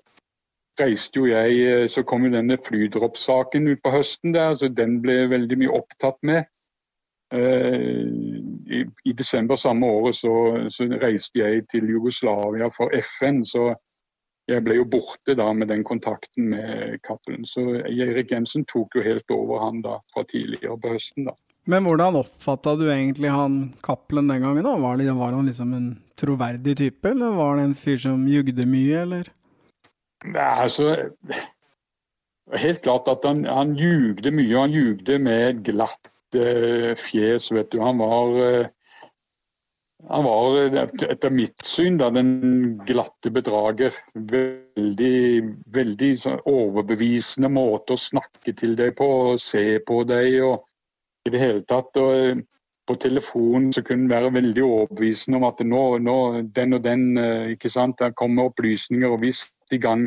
reiste 0.80 1.20
jo 1.20 1.28
jeg 1.28 1.58
eh, 1.64 1.86
Så 1.90 2.04
kom 2.06 2.26
jo 2.26 2.32
denne 2.34 2.58
flydroppsaken 2.60 3.68
ut 3.68 3.82
på 3.84 3.92
høsten 3.94 4.34
der, 4.34 4.56
så 4.56 4.68
den 4.72 4.98
ble 5.04 5.26
veldig 5.30 5.60
mye 5.62 5.76
opptatt 5.80 6.18
med. 6.26 6.48
Eh, 7.34 8.08
i, 8.68 8.86
i, 9.04 9.12
desember 9.12 9.56
samme 9.56 9.86
året 9.86 10.16
så, 10.16 10.32
så, 10.72 10.86
reiste 11.02 11.42
jeg 11.42 11.66
til 11.68 11.90
Jugoslavia 11.92 12.70
for 12.72 12.92
FN. 13.02 13.42
Så 13.44 13.72
jeg 14.48 14.64
ble 14.64 14.78
jo 14.78 14.86
borte 14.88 15.36
da 15.36 15.50
med 15.52 15.68
den 15.68 15.84
kontakten 15.84 16.48
med 16.54 16.96
Cappelen. 17.04 17.44
Så 17.44 17.82
Erik 17.84 18.32
Jensen 18.32 18.64
tok 18.68 18.96
jo 18.96 19.04
helt 19.04 19.28
over 19.34 19.60
han 19.66 19.82
da 19.84 19.98
fra 20.14 20.24
tidligere 20.28 20.78
på 20.80 20.94
høsten. 20.96 21.28
da. 21.28 21.36
Men 21.68 21.84
hvordan 21.84 22.16
oppfatta 22.22 22.78
du 22.80 22.86
egentlig 22.88 23.28
han 23.28 23.74
Cappelen 23.84 24.30
den 24.32 24.40
gangen? 24.46 24.64
da? 24.64 24.76
Var, 24.80 24.96
det, 24.96 25.12
var, 25.12 25.36
han 25.36 25.48
liksom 25.50 25.74
en 25.76 25.90
troverdig 26.16 26.78
type, 26.80 27.10
eller 27.10 27.36
var 27.36 27.58
det 27.58 27.68
en 27.68 27.76
fyr 27.76 28.00
som 28.00 28.24
jugde 28.28 28.64
mye, 28.64 29.02
eller? 29.04 29.28
Nei, 30.24 30.52
altså 30.64 30.94
Helt 32.48 32.80
klart 32.80 33.04
at 33.12 33.26
han, 33.28 33.42
han 33.44 33.74
jugde 33.76 34.30
mye. 34.32 34.54
Han 34.56 34.72
jugde 34.72 35.18
med 35.20 35.58
glatt 35.66 36.08
fjes. 36.96 37.52
vet 37.52 37.70
du. 37.70 37.80
Han 37.80 37.98
var, 37.98 38.60
eh, 38.60 38.66
han 40.08 40.24
var 40.24 40.74
etter 41.10 41.30
mitt 41.30 41.64
syn 41.64 41.98
da, 41.98 42.10
den 42.10 42.78
glatte 42.86 43.30
bedrager. 43.30 43.94
Veldig, 44.14 45.42
veldig 45.66 46.12
sånn 46.18 46.44
overbevisende 46.46 47.48
måte 47.48 47.94
å 47.96 48.00
snakke 48.00 48.52
til 48.52 48.76
deg 48.76 48.96
på, 48.96 49.08
og 49.32 49.40
se 49.40 49.78
på 49.80 50.04
deg 50.04 50.40
og 50.42 50.64
i 51.26 51.34
det 51.34 51.42
hele 51.42 51.66
tatt. 51.66 51.96
og 51.96 52.14
eh, 52.14 52.46
på 52.88 52.94
telefonen 52.96 53.68
så 53.72 53.82
kunne 53.84 54.06
han 54.06 54.12
være 54.14 54.32
veldig 54.32 54.62
overbevisende 54.64 55.36
om 55.36 55.44
at 55.44 55.58
nå, 55.60 55.98
nå 56.00 56.18
den 56.56 56.72
og 56.72 56.82
den 56.86 57.18
ikke 57.52 57.68
sant, 57.68 57.98
Der 57.98 58.14
kommer 58.16 58.48
opplysninger, 58.48 59.10
og 59.12 59.20
vi 59.20 59.32
satte 59.36 59.76
i 59.76 59.78
gang 59.82 60.06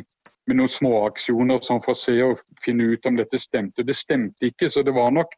med 0.49 0.57
noen 0.57 0.71
småaksjoner 0.71 1.61
sånn 1.61 1.81
for 1.83 1.93
å 1.93 1.99
se 1.99 2.15
og 2.25 2.39
finne 2.63 2.89
ut 2.89 3.05
om 3.05 3.19
dette 3.19 3.37
stemte. 3.37 3.85
Det 3.85 3.93
stemte 3.93 4.49
ikke, 4.49 4.71
så 4.73 4.81
det 4.81 4.95
var 4.97 5.13
nok 5.13 5.35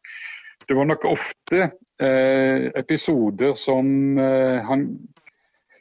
det 0.68 0.74
var 0.74 0.84
nok 0.84 1.04
ofte 1.04 1.70
eh, 2.00 2.70
episoder 2.74 3.52
som 3.58 4.18
eh, 4.18 4.62
han 4.64 4.86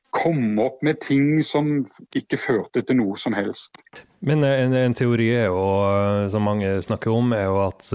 kom 0.10 0.60
opp 0.60 0.84
med 0.86 1.00
ting 1.02 1.44
som 1.44 1.80
ikke 2.16 2.38
førte 2.38 2.84
til 2.86 3.00
noe 3.00 3.18
som 3.18 3.34
helst. 3.34 3.82
Men 4.24 4.46
en, 4.46 4.76
en 4.78 4.98
teori 4.98 5.32
jo, 5.32 5.64
eh, 5.88 6.28
som 6.34 6.46
mange 6.46 6.76
snakker 6.86 7.14
om, 7.14 7.34
er 7.38 7.48
jo 7.50 7.64
at 7.66 7.90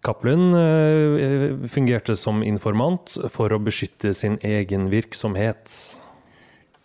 Cappelen 0.00 0.54
uh, 0.56 1.66
fungerte 1.68 2.14
som 2.16 2.38
informant 2.40 3.18
for 3.34 3.52
å 3.52 3.58
beskytte 3.60 4.14
sin 4.16 4.38
egen 4.40 4.86
virksomhet. 4.88 5.74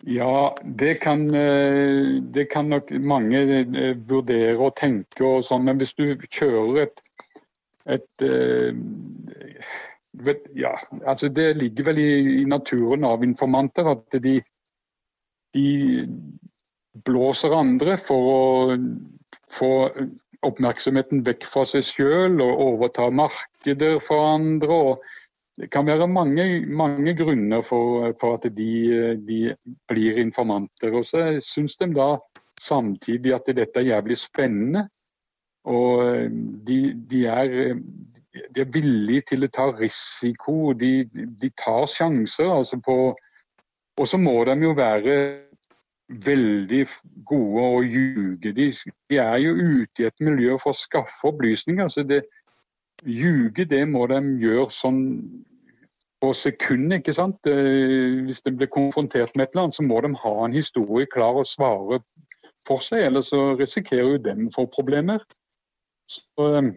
Ja, 0.04 0.52
det 0.62 0.98
kan, 1.00 1.24
det 1.32 2.44
kan 2.52 2.68
nok 2.70 2.92
mange 3.00 3.40
vurdere 4.06 4.58
og 4.60 4.76
tenke 4.76 5.24
og 5.24 5.46
sånn, 5.48 5.64
men 5.64 5.80
hvis 5.80 5.96
du 5.96 6.12
kjører 6.28 6.84
et 6.84 7.00
et 7.86 8.22
eh, 8.26 8.74
ja, 10.56 10.72
altså 11.04 11.28
Det 11.28 11.54
ligger 11.60 11.90
vel 11.90 11.98
i, 12.00 12.44
naturen 12.48 13.04
av 13.04 13.24
informanter 13.24 13.90
at 13.90 14.16
de, 14.22 14.38
de 15.54 15.68
blåser 17.04 17.52
andre 17.52 17.98
for 18.00 18.30
å 18.32 18.78
få 19.52 19.70
oppmerksomheten 20.46 21.22
vekk 21.26 21.46
fra 21.48 21.66
seg 21.68 21.84
sjøl 21.86 22.40
og 22.44 22.64
overta 22.64 23.10
markeder 23.10 24.00
for 24.02 24.24
andre. 24.34 24.96
det 25.56 25.70
kan 25.72 25.86
være 25.86 26.06
mange, 26.06 26.66
mange 26.66 27.14
grunner 27.16 27.62
for, 27.64 28.12
for 28.20 28.36
at 28.36 28.48
de, 28.56 29.16
de, 29.16 29.54
blir 29.88 30.18
informanter. 30.20 30.92
Og 30.92 31.06
så 31.06 31.40
syns 31.40 31.76
de 31.76 31.88
da 31.96 32.16
samtidig 32.60 33.32
at 33.34 33.48
dette 33.56 33.80
er 33.80 33.94
jævlig 33.94 34.18
spennende. 34.20 34.88
Og 35.66 36.02
eh, 36.06 36.28
de, 36.66 36.78
de, 37.10 37.24
er, 37.26 37.56
eh, 37.70 37.80
de, 38.54 38.60
er, 38.62 38.70
villige 38.72 39.30
til 39.32 39.46
å 39.46 39.52
ta 39.52 39.70
risiko, 39.74 40.72
de, 40.78 41.08
de 41.12 41.50
tar 41.58 41.86
sjanser. 41.90 42.50
altså 42.58 42.80
på 42.84 43.14
og 43.96 44.04
så 44.04 44.18
må 44.20 44.36
de 44.44 44.58
jo 44.60 44.74
være 44.76 45.16
veldig 46.26 46.82
gode 47.26 47.62
å 47.64 47.82
ljuge. 47.82 48.52
De, 48.52 48.66
de, 49.08 49.18
er 49.18 49.38
jo 49.40 49.54
ute 49.56 50.02
i 50.02 50.08
et 50.08 50.22
miljø 50.22 50.58
for 50.60 50.74
å 50.74 50.78
skaffe 50.78 51.32
opplysninger. 51.32 51.88
så 51.88 52.04
det 52.06 52.26
Ljuge 53.04 53.66
det 53.68 53.82
må 53.88 54.06
de 54.08 54.16
gjøre 54.40 54.70
sånn 54.72 55.00
på 56.24 56.30
sekundet. 56.32 57.02
ikke 57.02 57.12
sant? 57.16 57.44
Hvis 57.44 58.40
de 58.44 58.52
blir 58.56 58.70
konfrontert 58.72 59.36
med 59.36 59.44
et 59.44 59.52
eller 59.52 59.66
annet, 59.66 59.76
så 59.76 59.84
må 59.84 60.00
de 60.00 60.14
ha 60.22 60.34
en 60.44 60.56
historie 60.56 61.08
klar 61.12 61.36
å 61.36 61.44
svare 61.44 62.00
for 62.66 62.80
seg, 62.82 63.04
ellers 63.06 63.28
så 63.30 63.52
risikerer 63.58 64.16
jo 64.16 64.22
dem 64.22 64.48
for 64.54 64.70
problemer. 64.72 65.20
Så 66.10 66.50
um, 66.58 66.72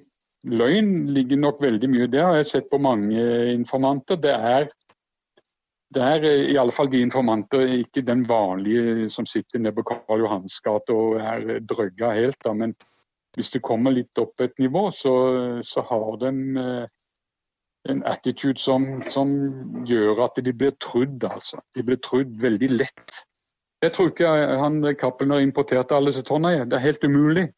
Løgn 0.47 1.07
ligger 1.11 1.39
nok 1.39 1.61
veldig 1.61 1.89
mye 1.91 2.07
der, 2.07 2.25
har 2.29 2.37
jeg 2.39 2.51
sett 2.51 2.69
på 2.71 2.79
mange 2.81 3.23
informanter. 3.51 4.15
Det 4.23 4.31
er, 4.31 4.69
det 5.95 6.05
er 6.05 6.27
eh, 6.29 6.45
i 6.53 6.57
alle 6.61 6.75
fall 6.75 6.91
de 6.91 7.01
informanter, 7.03 7.65
ikke 7.81 8.05
den 8.07 8.23
vanlige 8.29 9.09
som 9.11 9.27
sitter 9.27 9.59
nede 9.59 9.75
på 9.75 9.83
Karl 9.91 10.23
Johans 10.23 10.61
gate 10.63 10.95
og 10.95 11.19
er 11.19 11.59
drøgga 11.67 12.13
helt. 12.15 12.39
Da. 12.45 12.55
Men 12.55 12.75
hvis 13.35 13.51
du 13.51 13.59
kommer 13.59 13.91
litt 13.91 14.17
opp 14.21 14.39
et 14.41 14.55
nivå, 14.63 14.87
så, 14.95 15.13
så 15.65 15.83
har 15.91 16.17
de 16.23 16.31
eh, 16.63 16.87
en 17.89 18.03
attitude 18.07 18.59
som, 18.59 18.87
som, 19.11 19.35
gjør 19.87 20.23
at 20.25 20.39
de 20.43 20.53
blir 20.53 20.75
trudd. 20.79 21.23
Altså. 21.23 21.59
De 21.75 21.83
blir 21.83 21.99
trudd 22.03 22.31
veldig 22.41 22.71
lett. 22.77 23.23
Jeg 23.83 23.95
tror 23.95 24.11
ikke 24.11 24.31
han 24.59 24.81
Cappelen 24.99 25.35
har 25.35 25.43
importert 25.43 25.91
alle 25.95 26.11
disse 26.11 26.23
tonna. 26.27 26.63
Det 26.63 26.79
er 26.79 26.87
helt 26.89 27.03
umulig. 27.03 27.49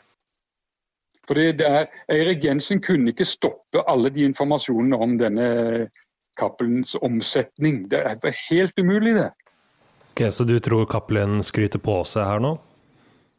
Fordi 1.31 1.51
det 1.55 1.67
er, 1.67 1.85
Eirik 2.11 2.43
Jensen 2.43 2.81
kunne 2.83 3.13
ikke 3.13 3.23
stoppe 3.23 3.79
alle 3.87 4.09
de 4.11 4.25
informasjonene 4.27 4.97
om 4.99 5.13
denne 5.15 5.45
Cappelens 6.35 6.97
omsetning. 6.99 7.85
Det 7.91 8.01
er 8.03 8.41
helt 8.49 8.75
umulig, 8.79 9.13
det. 9.15 9.29
Ok, 10.11 10.25
Så 10.33 10.43
du 10.43 10.57
tror 10.59 10.89
Cappelen 10.91 11.39
skryter 11.39 11.79
på 11.79 12.01
seg 12.03 12.27
her 12.27 12.43
nå? 12.43 12.57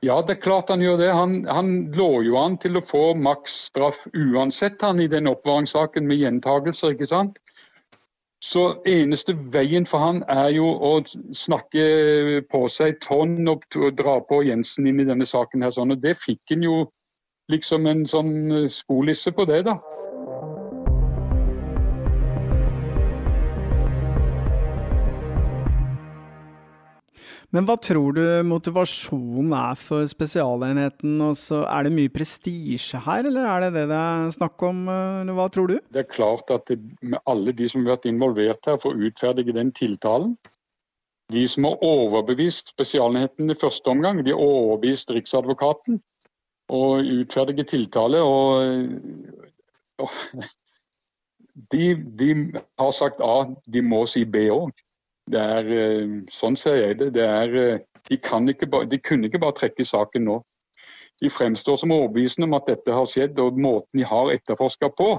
Ja, 0.02 0.16
det 0.24 0.38
er 0.38 0.40
klart 0.40 0.72
han 0.72 0.80
gjør 0.80 0.96
det. 0.98 1.10
Han, 1.12 1.34
han 1.44 1.68
lå 1.92 2.22
jo 2.26 2.38
an 2.40 2.56
til 2.58 2.80
å 2.80 2.82
få 2.82 3.12
maksstraff 3.14 4.06
uansett 4.16 4.80
han 4.82 4.98
i 5.04 5.10
den 5.12 5.28
oppvaringssaken 5.28 6.08
med 6.08 6.18
gjentagelser, 6.24 6.96
ikke 6.96 7.10
sant. 7.12 7.36
Så 8.42 8.64
eneste 8.88 9.36
veien 9.52 9.84
for 9.86 10.02
han 10.02 10.24
er 10.32 10.48
jo 10.56 10.72
å 10.74 10.96
snakke 11.36 12.42
på 12.50 12.64
seg 12.72 12.98
tonn 13.04 13.44
og 13.52 13.68
dra 14.00 14.16
på 14.26 14.40
Jensen 14.48 14.88
inn 14.90 15.04
i 15.04 15.06
denne 15.06 15.28
saken. 15.28 15.62
her. 15.62 15.76
Sånn. 15.76 15.92
Og 15.94 16.00
det 16.02 16.16
fikk 16.18 16.56
han 16.56 16.64
jo 16.66 16.80
liksom 17.52 17.88
en 17.90 18.06
sånn 18.08 18.32
skolisse 18.72 19.34
på 19.36 19.46
det, 19.48 19.64
da. 19.68 19.78
Men 27.52 27.66
hva 27.68 27.74
tror 27.76 28.14
du 28.16 28.22
motivasjonen 28.48 29.52
er 29.52 29.76
for 29.76 30.06
Spesialenheten? 30.08 31.18
Også, 31.20 31.58
er 31.68 31.84
det 31.84 31.92
mye 31.92 32.12
prestisje 32.12 33.00
her, 33.04 33.26
eller 33.28 33.44
er 33.44 33.66
det 33.66 33.74
det 33.74 33.82
det 33.90 33.98
er 33.98 34.32
snakk 34.38 34.64
om? 34.64 34.86
Eller 34.88 35.36
hva 35.36 35.50
tror 35.52 35.68
du? 35.68 35.74
Det 35.92 36.00
er 36.00 36.08
klart 36.08 36.48
at 36.54 36.72
det, 36.72 36.80
alle 37.28 37.52
de 37.52 37.68
som 37.68 37.84
har 37.84 37.98
vært 37.98 38.08
involvert 38.08 38.70
her 38.70 38.80
for 38.80 38.96
å 38.96 39.04
utferdige 39.10 39.52
den 39.58 39.74
tiltalen, 39.76 40.32
de 41.32 41.44
som 41.48 41.68
har 41.68 41.84
overbevist 41.84 42.72
Spesialenheten 42.72 43.52
i 43.52 43.58
første 43.60 43.92
omgang, 43.92 44.24
de 44.24 44.32
har 44.32 44.40
overbevist 44.40 45.12
Riksadvokaten 45.12 46.00
og 46.72 47.12
utferdige 47.20 47.68
tiltale. 47.68 48.22
og, 48.24 48.88
og 50.00 50.10
de, 51.72 51.94
de, 52.18 52.52
har 52.78 52.90
sagt 52.90 53.20
A, 53.20 53.44
de 53.72 53.82
må 53.84 54.04
si 54.08 54.24
B 54.24 54.46
òg. 54.52 54.72
Eh, 55.32 56.14
sånn 56.32 56.56
ser 56.58 56.78
jeg 56.80 56.98
det. 57.00 57.10
det 57.16 57.26
er, 57.26 57.58
eh, 57.60 57.82
de, 58.08 58.66
ba, 58.66 58.84
de, 58.88 58.98
kunne 58.98 59.28
ikke 59.28 59.42
bare 59.42 59.58
trekke 59.60 59.86
saken 59.86 60.26
nå. 60.28 60.38
De 61.22 61.30
fremstår 61.30 61.76
som 61.78 61.92
overbevisende 61.94 62.48
om 62.48 62.56
at 62.58 62.70
dette 62.72 62.94
har 62.96 63.06
skjedd, 63.06 63.38
og 63.38 63.60
måten 63.60 64.00
de 64.00 64.08
har 64.08 64.32
etterforska 64.32 64.90
på, 64.98 65.12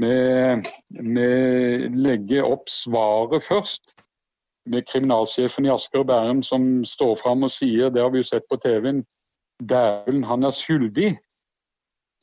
med, 0.00 0.68
med 1.02 1.96
legge 1.98 2.44
opp 2.44 2.70
svaret 2.70 3.42
først, 3.42 3.96
med 4.70 4.86
kriminalsjefen 4.86 5.66
i 5.66 5.72
Asker 5.72 6.04
og 6.04 6.10
Bærum 6.12 6.44
som 6.46 6.84
står 6.86 7.16
fram 7.18 7.48
og 7.48 7.50
sier, 7.50 7.90
det 7.90 8.04
har 8.04 8.12
vi 8.12 8.20
jo 8.20 8.28
sett 8.28 8.46
på 8.48 8.60
TV-en, 8.60 9.00
dæven, 9.60 10.24
han 10.24 10.44
er 10.44 10.54
skyldig. 10.56 11.14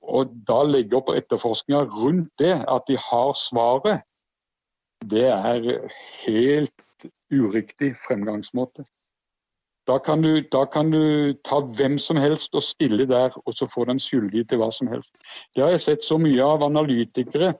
Og 0.08 0.32
da 0.48 0.62
legge 0.64 0.98
opp 0.98 1.10
etterforskninga 1.12 1.84
rundt 1.92 2.32
det, 2.40 2.54
at 2.64 2.86
de 2.88 2.98
har 2.98 3.34
svaret, 3.36 4.06
det 5.04 5.26
er 5.30 5.90
helt 6.26 7.10
uriktig 7.32 7.96
fremgangsmåte. 8.08 8.86
Da 9.88 10.00
kan, 10.04 10.22
du, 10.22 10.42
da 10.42 10.66
kan, 10.66 10.92
du, 10.92 11.34
ta 11.48 11.62
hvem 11.80 11.96
som 12.00 12.18
helst 12.20 12.56
og 12.56 12.64
stille 12.64 13.06
der, 13.08 13.32
og 13.46 13.54
så 13.56 13.68
få 13.72 13.86
den 13.88 14.00
skyldige 14.00 14.44
til 14.44 14.60
hva 14.60 14.68
som 14.72 14.90
helst. 14.92 15.16
Det 15.56 15.64
har 15.64 15.72
jeg 15.72 15.84
sett 15.86 16.04
så 16.04 16.18
mye 16.20 16.44
av 16.44 16.66
analytikere 16.66 17.54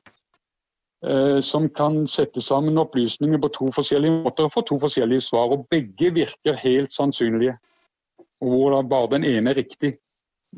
eh, 1.08 1.40
som 1.40 1.70
kan 1.72 2.02
sette 2.12 2.44
sammen 2.44 2.82
opplysninger 2.84 3.40
på 3.40 3.52
to 3.56 3.70
forskjellige 3.78 4.26
måter 4.26 4.50
og 4.50 4.56
få 4.58 4.66
to 4.68 4.80
forskjellige 4.82 5.24
svar. 5.30 5.56
Og 5.56 5.70
begge 5.72 6.12
virker 6.20 6.60
helt 6.66 6.92
sannsynlige. 6.92 7.56
Og 8.44 8.54
hvor 8.54 8.78
bare 8.86 9.16
den 9.16 9.26
ene 9.28 9.54
er 9.54 9.62
riktig. 9.64 9.96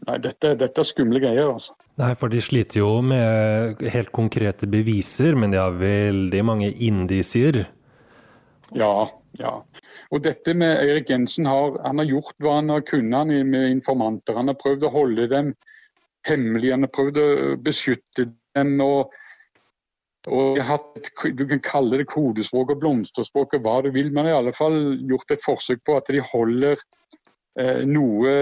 Nei, 0.05 0.17
dette, 0.21 0.53
dette, 0.59 0.83
er 0.83 0.87
skumle 0.87 1.19
greier, 1.21 1.49
altså. 1.49 1.73
Nei, 1.99 2.11
for 2.19 2.31
de 2.31 2.39
sliter 2.43 2.83
jo 2.83 2.99
med 3.03 3.81
helt 3.91 4.11
konkrete 4.15 4.69
beviser, 4.69 5.35
men 5.35 5.51
de 5.51 5.59
har 5.59 5.79
veldig 5.79 6.43
mange 6.45 6.69
indisier. 6.71 7.63
Ja, 8.77 9.09
ja. 9.39 9.55
Og 10.13 10.21
dette 10.25 10.53
med 10.57 10.77
Eirik 10.83 11.09
Jensen 11.09 11.49
har, 11.49 11.79
han 11.85 12.01
har 12.01 12.09
gjort 12.09 12.37
hva 12.43 12.59
han 12.59 12.69
har 12.73 12.85
kunnet 12.87 13.33
med 13.49 13.73
informanter. 13.73 14.37
Han 14.37 14.51
har 14.51 14.59
prøvd 14.61 14.85
å 14.87 14.93
holde 14.93 15.27
dem 15.31 15.51
hemmelige, 16.27 16.75
han 16.75 16.85
har 16.85 16.93
prøvd 16.93 17.19
å 17.21 17.27
beskytte 17.65 18.29
dem. 18.29 18.75
og, 18.85 19.13
og 20.29 20.61
hatt, 20.65 21.11
Du 21.33 21.45
kan 21.49 21.65
kalle 21.65 22.01
det 22.01 22.09
kodespråk 22.13 22.75
og 22.75 22.81
blomsterspråk 22.85 23.57
og 23.57 23.65
hva 23.65 23.79
du 23.85 23.91
vil, 23.95 24.13
men 24.13 24.29
i 24.29 24.37
alle 24.37 24.53
fall 24.55 24.79
gjort 25.09 25.33
et 25.33 25.43
forsøk 25.43 25.83
på 25.87 25.97
at 25.97 26.13
de 26.13 26.23
holder 26.31 26.81
noe 27.89 28.33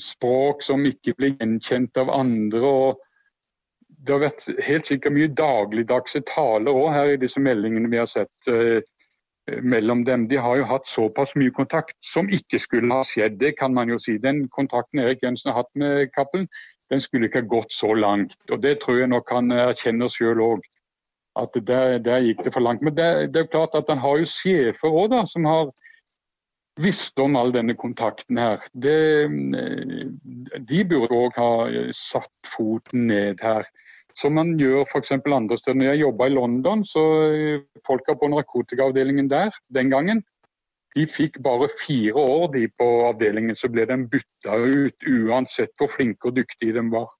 språk 0.00 0.62
som 0.62 0.84
ikke 0.88 1.14
blir 1.18 1.36
gjenkjent 1.38 1.96
av 2.02 2.10
andre. 2.12 2.60
og 2.60 2.98
Det 3.88 4.12
har 4.12 4.24
vært 4.26 4.44
helt 4.66 4.90
sikkert 4.90 5.16
mye 5.16 5.32
dagligdagse 5.32 6.24
taler 6.28 6.74
òg 6.74 6.90
her 6.92 7.14
i 7.14 7.20
disse 7.20 7.40
meldingene 7.40 7.88
vi 7.92 8.00
har 8.02 8.10
sett 8.10 8.50
eh, 8.52 8.82
mellom 9.62 10.04
dem. 10.04 10.28
De 10.28 10.36
har 10.40 10.60
jo 10.60 10.68
hatt 10.68 10.86
såpass 10.88 11.34
mye 11.40 11.52
kontakt 11.54 11.96
som 12.04 12.28
ikke 12.28 12.60
skulle 12.60 12.92
ha 12.92 13.04
skjedd. 13.06 13.38
Det 13.40 13.54
kan 13.58 13.74
man 13.74 13.88
jo 13.92 13.98
si. 14.00 14.18
Den 14.18 14.44
kontakten 14.48 15.00
Erik 15.00 15.24
Jensen 15.24 15.52
har 15.52 15.62
hatt 15.62 15.72
med 15.74 16.12
Cappelen, 16.14 16.48
den 16.92 17.00
skulle 17.00 17.28
ikke 17.28 17.44
ha 17.44 17.48
gått 17.48 17.72
så 17.72 17.94
langt. 17.94 18.36
og 18.50 18.62
Det 18.62 18.78
tror 18.82 19.00
jeg 19.00 19.12
nok 19.12 19.30
han 19.32 19.52
erkjenner 19.52 20.12
sjøl 20.12 20.40
òg. 20.44 20.64
At 21.34 21.56
der, 21.66 21.98
der, 21.98 22.22
gikk 22.22 22.44
det 22.46 22.52
for 22.54 22.62
langt. 22.62 22.82
Men 22.82 22.94
det, 22.94 23.32
det 23.34 23.40
er 23.40 23.46
jo 23.48 23.54
klart 23.56 23.74
at 23.74 23.88
han 23.90 23.98
har 23.98 24.20
jo 24.20 24.28
sjefer 24.30 24.92
òg, 24.92 25.16
som 25.26 25.48
har 25.48 25.72
visste 26.80 27.22
om 27.22 27.36
all 27.38 27.52
denne 27.54 27.76
kontakten 27.78 28.38
her. 28.40 28.62
Det, 28.72 29.24
eh, 29.24 30.06
de 30.58 30.84
burde 30.90 31.14
òg 31.14 31.38
ha 31.38 31.50
satt 31.94 32.32
foten 32.48 33.06
ned 33.10 33.42
her. 33.42 33.66
Som 34.14 34.36
man 34.38 34.54
gjør 34.58 34.84
f.eks. 34.86 35.12
andre 35.12 35.56
steder. 35.58 35.78
Når 35.78 35.90
jeg 35.90 36.02
jobba 36.04 36.26
i 36.26 36.34
London, 36.34 36.84
så 36.86 37.04
eh, 37.30 37.64
folka 37.86 38.14
på 38.14 38.30
narkotikaavdelingen 38.30 39.30
der 39.30 39.50
den 39.74 39.90
gangen, 39.90 40.22
de 40.94 41.06
fikk 41.10 41.40
bare 41.42 41.66
fire 41.80 42.14
år 42.14 42.52
de 42.54 42.68
på 42.78 42.86
avdelingen, 43.08 43.56
så 43.58 43.68
ble 43.68 43.86
de 43.90 43.96
bytta 44.06 44.54
ut 44.62 45.08
uansett 45.10 45.74
hvor 45.78 45.90
flinke 45.90 46.30
og 46.30 46.36
dyktige 46.36 46.76
de 46.76 46.84
var. 46.92 47.10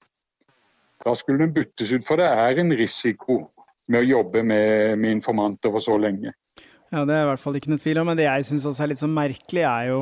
Da 1.03 1.11
skulle 1.15 1.43
de 1.43 1.51
byttes 1.59 1.91
ut, 1.91 2.05
for 2.07 2.21
det 2.21 2.29
er 2.31 2.61
en 2.61 2.71
risiko 2.71 3.41
med 3.91 3.99
å 3.99 4.07
jobbe 4.07 4.43
med, 4.47 4.95
med 4.97 5.17
informanter 5.17 5.73
for 5.75 5.83
så 5.83 5.97
lenge. 5.99 6.31
Ja, 6.95 7.03
det 7.03 7.15
er 7.15 7.25
i 7.25 7.29
hvert 7.33 7.41
fall 7.43 7.57
ikke 7.59 7.73
noe 7.73 7.81
tvil 7.81 7.99
om. 7.99 8.07
Men 8.07 8.19
det 8.19 8.29
jeg 8.29 8.47
syns 8.47 8.67
også 8.69 8.85
er 8.85 8.93
litt 8.93 9.01
så 9.01 9.09
merkelig, 9.11 9.65
er 9.67 9.89
jo, 9.89 9.99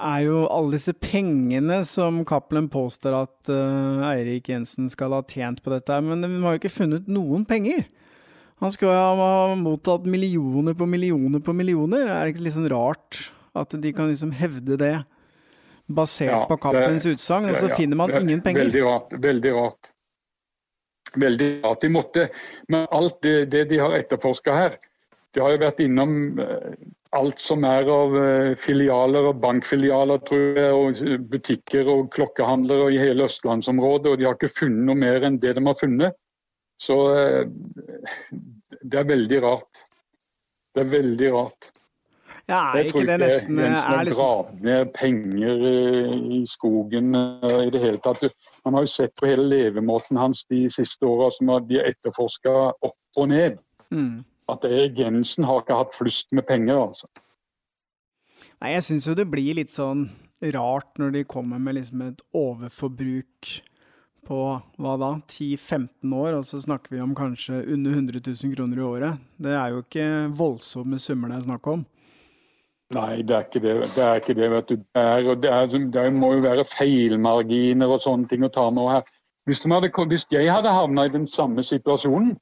er 0.00 0.22
jo 0.24 0.44
alle 0.48 0.78
disse 0.78 0.94
pengene 0.96 1.82
som 1.88 2.22
Cappelen 2.28 2.70
påstår 2.72 3.18
at 3.18 3.52
uh, 3.52 4.06
Eirik 4.14 4.48
Jensen 4.48 4.88
skal 4.92 5.12
ha 5.16 5.20
tjent 5.28 5.60
på 5.64 5.74
dette. 5.74 6.00
Men 6.06 6.24
de 6.24 6.32
har 6.40 6.56
jo 6.56 6.62
ikke 6.62 6.72
funnet 6.72 7.10
noen 7.10 7.44
penger. 7.48 7.84
Han 8.64 8.72
skulle 8.72 8.96
ha 8.96 9.54
mottatt 9.60 10.06
millioner 10.08 10.76
på 10.78 10.86
millioner 10.88 11.42
på 11.44 11.52
millioner. 11.56 12.06
Er 12.08 12.24
det 12.24 12.34
ikke 12.34 12.46
litt 12.46 12.56
sånn 12.56 12.70
rart 12.72 13.26
at 13.54 13.74
de 13.80 13.92
kan 13.94 14.08
liksom 14.10 14.32
hevde 14.34 14.78
det, 14.80 14.94
basert 15.84 16.32
ja, 16.32 16.40
på 16.48 16.56
Cappelens 16.62 17.04
utsagn, 17.06 17.50
og 17.50 17.58
så 17.58 17.68
ja, 17.68 17.74
ja, 17.74 17.76
finner 17.76 17.98
man 18.00 18.14
ingen 18.16 18.40
penger? 18.42 18.64
Veldig 18.64 18.82
rart. 18.86 19.12
Veldig 19.20 19.52
rart. 19.52 19.90
Veldig 21.20 21.50
rart. 21.62 21.84
De 21.84 21.90
måtte, 21.92 22.24
med 22.72 22.88
alt 22.94 23.20
det, 23.22 23.34
det 23.52 23.66
de 23.70 23.78
har 23.82 23.94
etterforska 23.98 24.56
her, 24.56 24.78
de 25.34 25.42
har 25.42 25.54
jo 25.54 25.62
vært 25.64 25.82
innom 25.82 26.38
eh, 26.42 26.74
alt 27.18 27.42
som 27.42 27.64
er 27.66 27.88
av 27.90 28.16
eh, 28.18 28.52
filialer 28.58 29.30
og 29.30 29.40
bankfilialer, 29.42 30.22
tror 30.28 30.58
jeg, 30.60 30.74
og 30.78 31.22
butikker 31.30 31.90
og 31.90 32.10
klokkehandlere 32.14 32.92
i 32.94 33.00
hele 33.02 33.26
østlandsområdet. 33.28 34.12
Og 34.12 34.20
de 34.20 34.28
har 34.28 34.38
ikke 34.38 34.52
funnet 34.54 34.86
noe 34.88 34.98
mer 34.98 35.26
enn 35.26 35.40
det 35.42 35.56
de 35.58 35.64
har 35.66 35.78
funnet. 35.78 36.18
Så 36.82 36.98
eh, 37.18 37.46
det 38.82 39.00
er 39.00 39.08
veldig 39.10 39.40
rart. 39.46 39.86
Det 40.74 40.84
er 40.84 40.92
veldig 40.92 41.30
rart. 41.34 41.70
Ja, 42.50 42.74
Jeg 42.76 42.90
tror 42.90 43.00
ikke 43.00 43.08
det 43.08 43.20
nesten 43.22 43.58
er 43.62 44.02
liksom, 44.04 44.18
gravd 44.18 44.64
ned 44.66 44.90
penger 44.92 45.62
i 45.64 46.40
skogen 46.50 47.14
i 47.16 47.70
det 47.72 47.80
hele 47.80 48.02
tatt. 48.04 48.26
Man 48.66 48.76
har 48.76 48.84
jo 48.84 48.90
sett 48.92 49.14
på 49.16 49.30
hele 49.30 49.46
levemåten 49.48 50.18
hans 50.20 50.42
de 50.52 50.66
siste 50.72 51.08
åra 51.08 51.30
som 51.32 51.54
de 51.64 51.78
har 51.80 51.88
etterforska 51.88 52.52
opp 52.74 53.22
og 53.22 53.30
ned. 53.32 53.62
mm. 53.88 54.18
At 54.52 54.66
Erik 54.68 54.98
Jensen 55.00 55.46
har 55.48 55.62
ikke 55.62 55.78
hatt 55.78 55.94
flust 55.96 56.34
med 56.36 56.46
penger, 56.48 56.82
altså. 56.82 57.08
Nei, 58.60 58.74
jeg 58.74 58.84
syns 58.86 59.08
jo 59.08 59.16
det 59.16 59.28
blir 59.30 59.56
litt 59.56 59.72
sånn 59.72 60.08
rart 60.54 60.98
når 61.00 61.14
de 61.14 61.22
kommer 61.28 61.60
med 61.62 61.78
liksom 61.78 62.02
et 62.04 62.20
overforbruk 62.36 63.54
på 64.24 64.38
hva 64.80 64.94
da, 65.00 65.10
10-15 65.28 66.14
år, 66.16 66.38
og 66.38 66.46
så 66.48 66.60
snakker 66.64 66.94
vi 66.94 67.02
om 67.04 67.12
kanskje 67.16 67.60
under 67.74 67.92
100 67.92 68.22
000 68.24 68.54
kroner 68.56 68.80
i 68.80 68.86
året. 68.86 69.26
Det 69.36 69.52
er 69.52 69.74
jo 69.74 69.82
ikke 69.84 70.06
voldsomme 70.36 71.00
summer 71.02 71.32
det 71.32 71.40
er 71.40 71.48
snakk 71.48 71.68
om. 71.72 71.84
Nei, 72.94 73.24
det 73.26 73.36
er 73.36 73.46
ikke 73.46 73.62
det. 73.64 73.74
Det 73.94 74.04
er 74.04 74.20
ikke 74.20 74.36
det, 74.38 74.48
vet 74.52 74.70
du. 74.70 74.76
Det, 74.76 75.02
er, 75.02 75.28
det, 75.40 75.50
er, 75.50 75.86
det 75.96 76.06
må 76.14 76.34
jo 76.36 76.44
være 76.44 76.66
feilmarginer 76.68 77.90
og 77.90 78.02
sånne 78.04 78.28
ting 78.30 78.44
å 78.46 78.52
ta 78.52 78.68
med 78.72 78.90
her. 78.92 79.06
Hvis, 79.48 79.60
de 79.60 79.72
hadde, 79.72 79.90
hvis 80.08 80.26
jeg 80.32 80.48
hadde 80.52 80.72
havna 80.72 81.06
i 81.06 81.12
den 81.12 81.26
samme 81.28 81.64
situasjonen, 81.64 82.36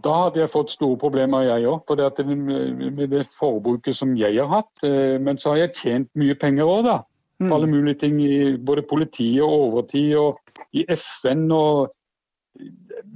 da 0.00 0.12
hadde 0.24 0.40
jeg 0.40 0.48
fått 0.48 0.70
store 0.72 0.96
problemer, 0.96 1.42
jeg 1.44 1.66
òg. 1.68 1.82
For 1.86 1.96
det 2.00 2.26
med 2.26 3.10
det 3.12 3.26
forbruket 3.28 3.94
som 3.98 4.14
jeg 4.16 4.38
har 4.40 4.48
hatt. 4.48 4.84
eh, 4.84 5.18
Men 5.20 5.36
så 5.38 5.50
har 5.52 5.56
jeg 5.66 5.74
tjent 5.74 6.08
mye 6.16 6.34
penger 6.34 6.64
òg, 6.64 6.84
da. 6.84 7.02
På 7.42 7.54
alle 7.56 7.66
mulige 7.66 7.98
ting 7.98 8.20
i 8.22 8.56
både 8.56 8.82
politiet 8.86 9.42
og 9.42 9.50
overtid 9.72 10.14
og 10.16 10.38
i 10.72 10.84
FN 10.94 11.50
og 11.52 11.90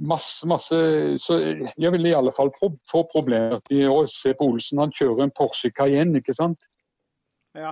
masse, 0.01 0.45
masse 0.45 0.75
Så 1.21 1.37
jeg 1.77 1.91
ville 1.93 2.09
i 2.09 2.13
alle 2.17 2.31
fall 2.35 2.51
få 2.59 3.03
problemer. 3.11 3.61
Se 4.11 4.33
på 4.33 4.45
Olsen, 4.51 4.79
han 4.79 4.91
kjører 4.91 5.23
en 5.23 5.31
Porsche 5.31 5.71
Cayenne, 5.71 6.17
ikke 6.19 6.33
sant. 6.35 6.67
Ja. 7.55 7.71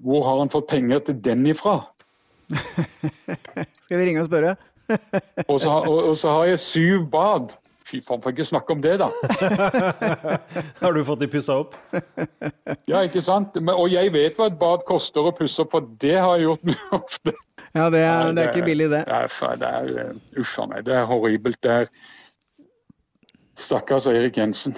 Hvor 0.00 0.24
har 0.24 0.38
han 0.38 0.48
fått 0.50 0.68
penger 0.68 0.98
til 1.00 1.20
den 1.20 1.46
ifra? 1.46 1.82
Skal 3.84 3.98
vi 3.98 4.04
ringe 4.06 4.22
og 4.24 4.26
spørre? 4.30 4.56
Og 5.48 5.60
så, 5.60 5.68
har- 5.70 5.88
og, 5.88 5.98
og 6.12 6.16
så 6.16 6.28
har 6.32 6.44
jeg 6.54 6.58
syv 6.64 7.06
bad. 7.12 7.52
Fy 7.88 8.02
faen, 8.04 8.20
får 8.20 8.34
ikke 8.34 8.44
snakke 8.44 8.74
om 8.74 8.82
det, 8.84 8.98
da. 9.00 9.08
Har 10.82 10.92
du 10.92 11.00
fått 11.08 11.22
de 11.22 11.28
pussa 11.32 11.56
opp? 11.62 11.76
Ja, 12.90 13.00
ikke 13.00 13.22
sant? 13.24 13.56
Men, 13.56 13.72
og 13.72 13.88
jeg 13.92 14.12
vet 14.12 14.36
hva 14.36 14.50
et 14.50 14.58
bad 14.60 14.84
koster 14.88 15.24
å 15.24 15.32
pusse 15.32 15.64
opp, 15.64 15.72
for 15.72 15.88
det 16.02 16.18
har 16.18 16.36
jeg 16.36 16.50
gjort 16.50 16.66
mye 16.72 16.90
ofte. 16.98 17.34
Ja, 17.72 17.88
det 17.92 18.02
er, 18.04 18.28
Nei, 18.28 18.34
det 18.36 18.44
er 18.44 18.52
ikke 18.52 18.68
billig, 18.68 18.90
det. 18.92 19.02
Det 19.08 19.16
er, 19.16 19.64
er 19.70 19.90
eh, 20.04 20.22
Uff 20.42 20.54
a 20.60 20.68
meg, 20.68 20.84
det 20.84 20.94
er 20.98 21.08
horribelt. 21.08 21.60
Det 21.64 21.74
er 21.78 21.90
Stakkars 23.58 24.06
Erik 24.10 24.36
Jensen. 24.36 24.76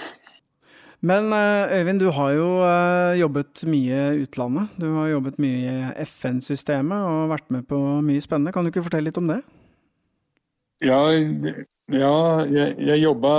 Men 1.00 1.32
eh, 1.32 1.80
Øyvind, 1.80 2.00
du 2.02 2.10
har 2.12 2.34
jo 2.36 2.48
eh, 2.66 3.18
jobbet 3.20 3.64
mye 3.72 4.00
i 4.14 4.22
utlandet. 4.22 4.74
Du 4.78 4.86
har 4.98 5.08
jobbet 5.08 5.38
mye 5.40 5.74
i 5.96 6.04
FN-systemet 6.04 7.06
og 7.08 7.30
vært 7.32 7.48
med 7.50 7.66
på 7.70 7.78
mye 8.04 8.22
spennende. 8.22 8.52
Kan 8.52 8.64
du 8.66 8.70
ikke 8.70 8.84
fortelle 8.84 9.08
litt 9.08 9.20
om 9.20 9.30
det? 9.30 9.40
Ja, 10.84 11.00
ja 11.94 12.46
jeg, 12.46 12.76
jeg 12.78 13.02
jobba 13.02 13.32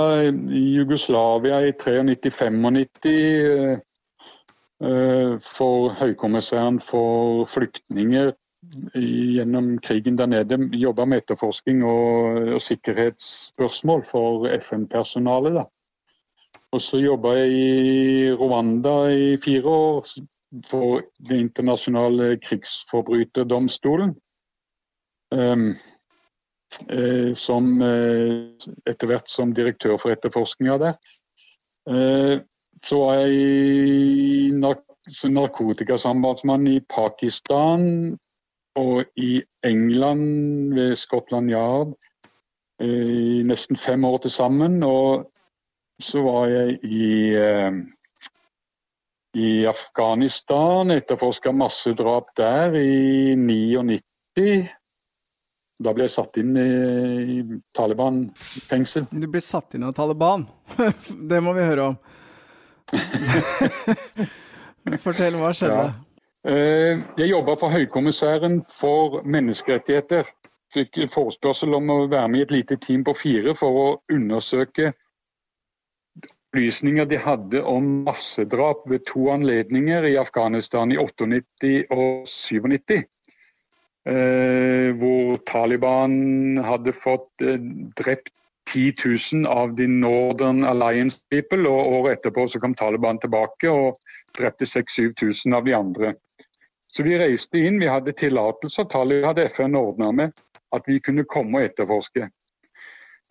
i 0.52 0.62
Jugoslavia 0.76 1.62
i 1.66 1.72
93-95 1.72 3.08
eh, 3.08 3.78
eh, 4.84 5.34
for 5.40 5.92
høykommissæren 6.00 6.80
for 6.82 7.44
flyktninger 7.48 8.32
gjennom 8.94 9.78
krigen 9.82 10.18
der 10.18 10.26
nede. 10.30 10.58
Jobba 10.78 11.04
med 11.04 11.22
etterforskning 11.22 11.82
og, 11.84 12.42
og 12.56 12.60
sikkerhetsspørsmål 12.62 14.04
for 14.06 14.46
FN-personalet. 14.58 15.64
Og 16.72 16.80
så 16.80 17.00
jobba 17.02 17.34
jeg 17.36 17.50
i 17.52 18.32
Rwanda 18.38 18.94
i 19.12 19.36
fire 19.36 19.68
år 19.68 20.06
for 20.68 21.02
Den 21.28 21.48
internasjonale 21.48 22.36
krigsforbryterdomstolen. 22.40 24.14
Um, 25.32 25.72
som 27.38 27.74
eh, 27.82 28.68
etter 28.88 29.10
hvert 29.10 29.30
som 29.30 29.52
direktør 29.54 29.98
for 30.00 30.14
etterforskninga 30.14 30.78
der. 30.82 30.96
Eh, 31.90 32.40
så 32.84 32.98
var 32.98 33.22
jeg 33.22 34.54
nark 34.58 34.86
narkotikasambandsmann 35.24 36.68
i 36.70 36.80
Pakistan 36.86 38.16
og 38.78 39.04
i 39.18 39.42
England 39.66 40.74
ved 40.74 40.94
Scotland 40.96 41.50
Yard 41.50 41.94
eh, 42.80 43.40
i 43.40 43.42
nesten 43.46 43.76
fem 43.76 44.04
år 44.04 44.22
til 44.22 44.30
sammen. 44.30 44.82
Og 44.82 45.26
så 46.02 46.22
var 46.22 46.46
jeg 46.48 46.78
i 46.86 47.34
eh, 47.34 47.82
i 49.32 49.66
Afghanistan, 49.66 50.90
etterforska 50.92 51.52
massedrap 51.56 52.34
der 52.36 52.74
i 52.76 53.34
99. 53.36 54.68
Da 55.80 55.94
ble 55.96 56.04
jeg 56.04 56.14
satt 56.14 56.36
inn 56.42 56.56
i, 56.60 57.42
Taliban-fengsel. 57.76 59.06
Du 59.10 59.28
ble 59.30 59.40
satt 59.44 59.74
inn 59.76 59.86
av 59.88 59.94
Taliban. 59.96 60.44
det 61.30 61.40
må 61.44 61.54
vi 61.56 61.64
høre 61.64 61.92
om. 61.92 61.96
Fortell, 65.04 65.38
hva 65.40 65.52
skjedde? 65.56 65.84
Ja. 65.86 65.92
Jeg 66.42 67.30
jobba 67.30 67.54
for 67.56 67.72
høykommissæren 67.72 68.58
for 68.66 69.20
menneskerettigheter. 69.24 70.26
Fikk 70.74 70.98
forespørsel 71.12 71.76
om 71.76 71.90
å 71.92 71.98
være 72.10 72.28
med 72.32 72.42
i 72.42 72.44
et 72.46 72.54
lite 72.56 72.78
team 72.82 73.04
på 73.06 73.14
fire 73.16 73.54
for 73.56 73.78
å 73.78 73.86
undersøke 74.12 74.92
opplysninger 76.52 77.06
de 77.08 77.16
hadde 77.16 77.62
om 77.64 78.04
massedrap 78.04 78.84
ved 78.90 79.06
to 79.08 79.30
anledninger 79.32 80.04
i 80.04 80.18
Afghanistan 80.20 80.92
i 80.92 80.98
98 81.00 81.86
og 81.90 82.26
97. 82.28 83.06
Eh, 84.02 84.90
hvor 84.98 85.36
Taliban 85.46 86.58
hadde 86.58 86.90
fått 86.92 87.42
eh, 87.42 87.60
drept 87.94 88.32
10 88.72 88.94
000 89.32 89.46
av 89.46 89.74
de 89.74 89.86
Northern 89.86 90.64
Alliance 90.64 91.20
people, 91.30 91.68
og 91.70 92.00
året 92.00 92.18
etterpå 92.18 92.48
så 92.50 92.58
kom 92.58 92.74
Taliban 92.74 93.20
tilbake 93.22 93.70
og 93.70 93.94
drepte 94.38 94.66
6000-7000 94.66 95.54
av 95.54 95.68
de 95.68 95.74
andre. 95.78 96.14
Så 96.90 97.06
vi 97.06 97.14
reiste 97.18 97.62
inn, 97.62 97.78
vi 97.78 97.90
hadde 97.90 98.14
tillatelse, 98.18 98.82
og 98.82 98.90
Taliban 98.90 99.30
hadde 99.30 99.46
FN 99.54 99.78
ordna 99.78 100.10
med 100.12 100.42
at 100.74 100.90
vi 100.90 100.98
kunne 100.98 101.26
komme 101.28 101.60
og 101.60 101.70
etterforske. 101.70 102.26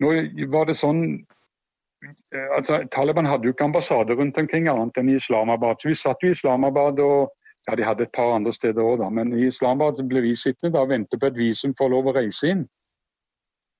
Nå 0.00 0.14
var 0.54 0.70
det 0.70 0.78
sånn 0.80 1.04
eh, 1.12 2.48
altså 2.56 2.80
Taliban 2.90 3.28
hadde 3.28 3.50
jo 3.50 3.52
ikke 3.52 3.68
ambassade 3.68 4.16
rundt 4.16 4.40
omkring 4.40 4.72
annet 4.72 4.96
enn 4.96 5.12
i 5.12 5.20
Islamabad. 5.20 5.84
Så 5.84 5.92
vi 5.92 6.00
satt 6.00 6.24
jo 6.24 6.32
i 6.32 6.36
Islamabad 6.38 7.04
og 7.04 7.28
ja, 7.68 7.76
de 7.76 7.84
hadde 7.86 8.02
et 8.06 8.12
par 8.14 8.34
andre 8.34 8.52
steder 8.52 8.82
òg. 8.82 9.04
Men 9.14 9.32
i 9.36 9.46
Islamabad 9.46 10.02
ble 10.08 10.20
vi 10.24 10.36
sittende 10.38 10.80
og 10.80 10.90
vente 10.90 11.18
på 11.18 11.26
et 11.30 11.38
visum 11.38 11.74
for 11.78 11.92
lov 11.92 12.10
å 12.10 12.16
reise 12.16 12.54
inn. 12.54 12.64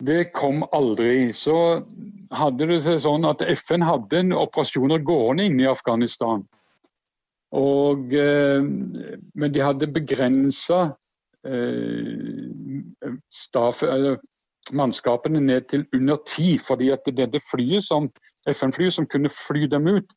Det 0.02 0.32
kom 0.34 0.64
aldri. 0.74 1.32
Så 1.34 1.82
hadde 2.34 2.66
det 2.70 2.80
seg 2.86 3.02
sånn 3.04 3.26
at 3.28 3.42
FN 3.54 3.82
hadde 3.86 4.22
en 4.22 4.34
operasjoner 4.38 5.02
gående 5.06 5.46
inne 5.50 5.66
i 5.66 5.70
Afghanistan. 5.70 6.42
Og, 7.52 8.14
eh, 8.16 8.62
men 8.62 9.52
de 9.52 9.60
hadde 9.60 9.90
begrensa 9.92 10.96
eh, 11.44 12.48
mannskapene 14.72 15.40
ned 15.42 15.68
til 15.68 15.86
under 15.92 16.16
ti. 16.26 16.58
fordi 16.58 16.90
at 16.90 17.04
dette 17.04 17.40
flyet 17.50 17.84
FN-flyet 18.48 18.92
som 18.92 19.06
kunne 19.06 19.28
fly 19.28 19.66
dem 19.66 19.86
ut, 19.86 20.12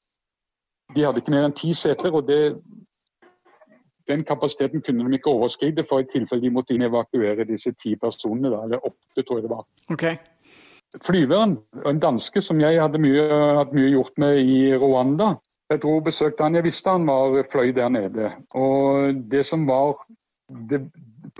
de 0.95 1.01
hadde 1.03 1.19
ikke 1.19 1.31
mer 1.31 1.45
enn 1.45 1.53
ti 1.53 1.73
seter. 1.73 2.13
og 2.13 2.27
det, 2.27 2.55
Den 4.07 4.23
kapasiteten 4.23 4.83
kunne 4.85 5.05
de 5.07 5.17
ikke 5.17 5.33
overskride 5.33 5.83
for 5.87 6.03
i 6.03 6.09
tilfelle 6.09 6.45
de 6.45 6.53
måtte 6.53 6.75
inn 6.75 6.85
evakuere 6.85 7.47
disse 7.49 7.73
ti 7.73 7.95
personene. 8.01 8.51
Da, 8.53 8.63
eller 8.67 8.85
åtte, 8.85 9.23
tror 9.23 9.39
jeg 9.39 9.47
det 9.47 9.53
var. 9.53 9.65
Okay. 9.93 10.19
Flyveren, 11.03 11.57
en 11.89 11.99
danske 11.99 12.41
som 12.43 12.61
jeg 12.61 12.79
hadde 12.79 13.01
mye, 13.01 13.25
hadde 13.57 13.75
mye 13.75 13.95
gjort 13.95 14.21
med 14.21 14.39
i 14.45 14.59
Rwanda. 14.79 15.33
Jeg 15.73 15.81
dro 15.81 15.95
og 15.97 16.05
besøkte 16.05 16.45
han, 16.45 16.55
jeg 16.55 16.67
visste 16.67 16.93
han 16.93 17.07
var 17.09 17.39
fløy 17.49 17.73
der 17.73 17.89
nede. 17.89 18.29
Og 18.53 19.17
det 19.31 19.41
som 19.49 19.65
var 19.67 19.97
det, 20.69 20.83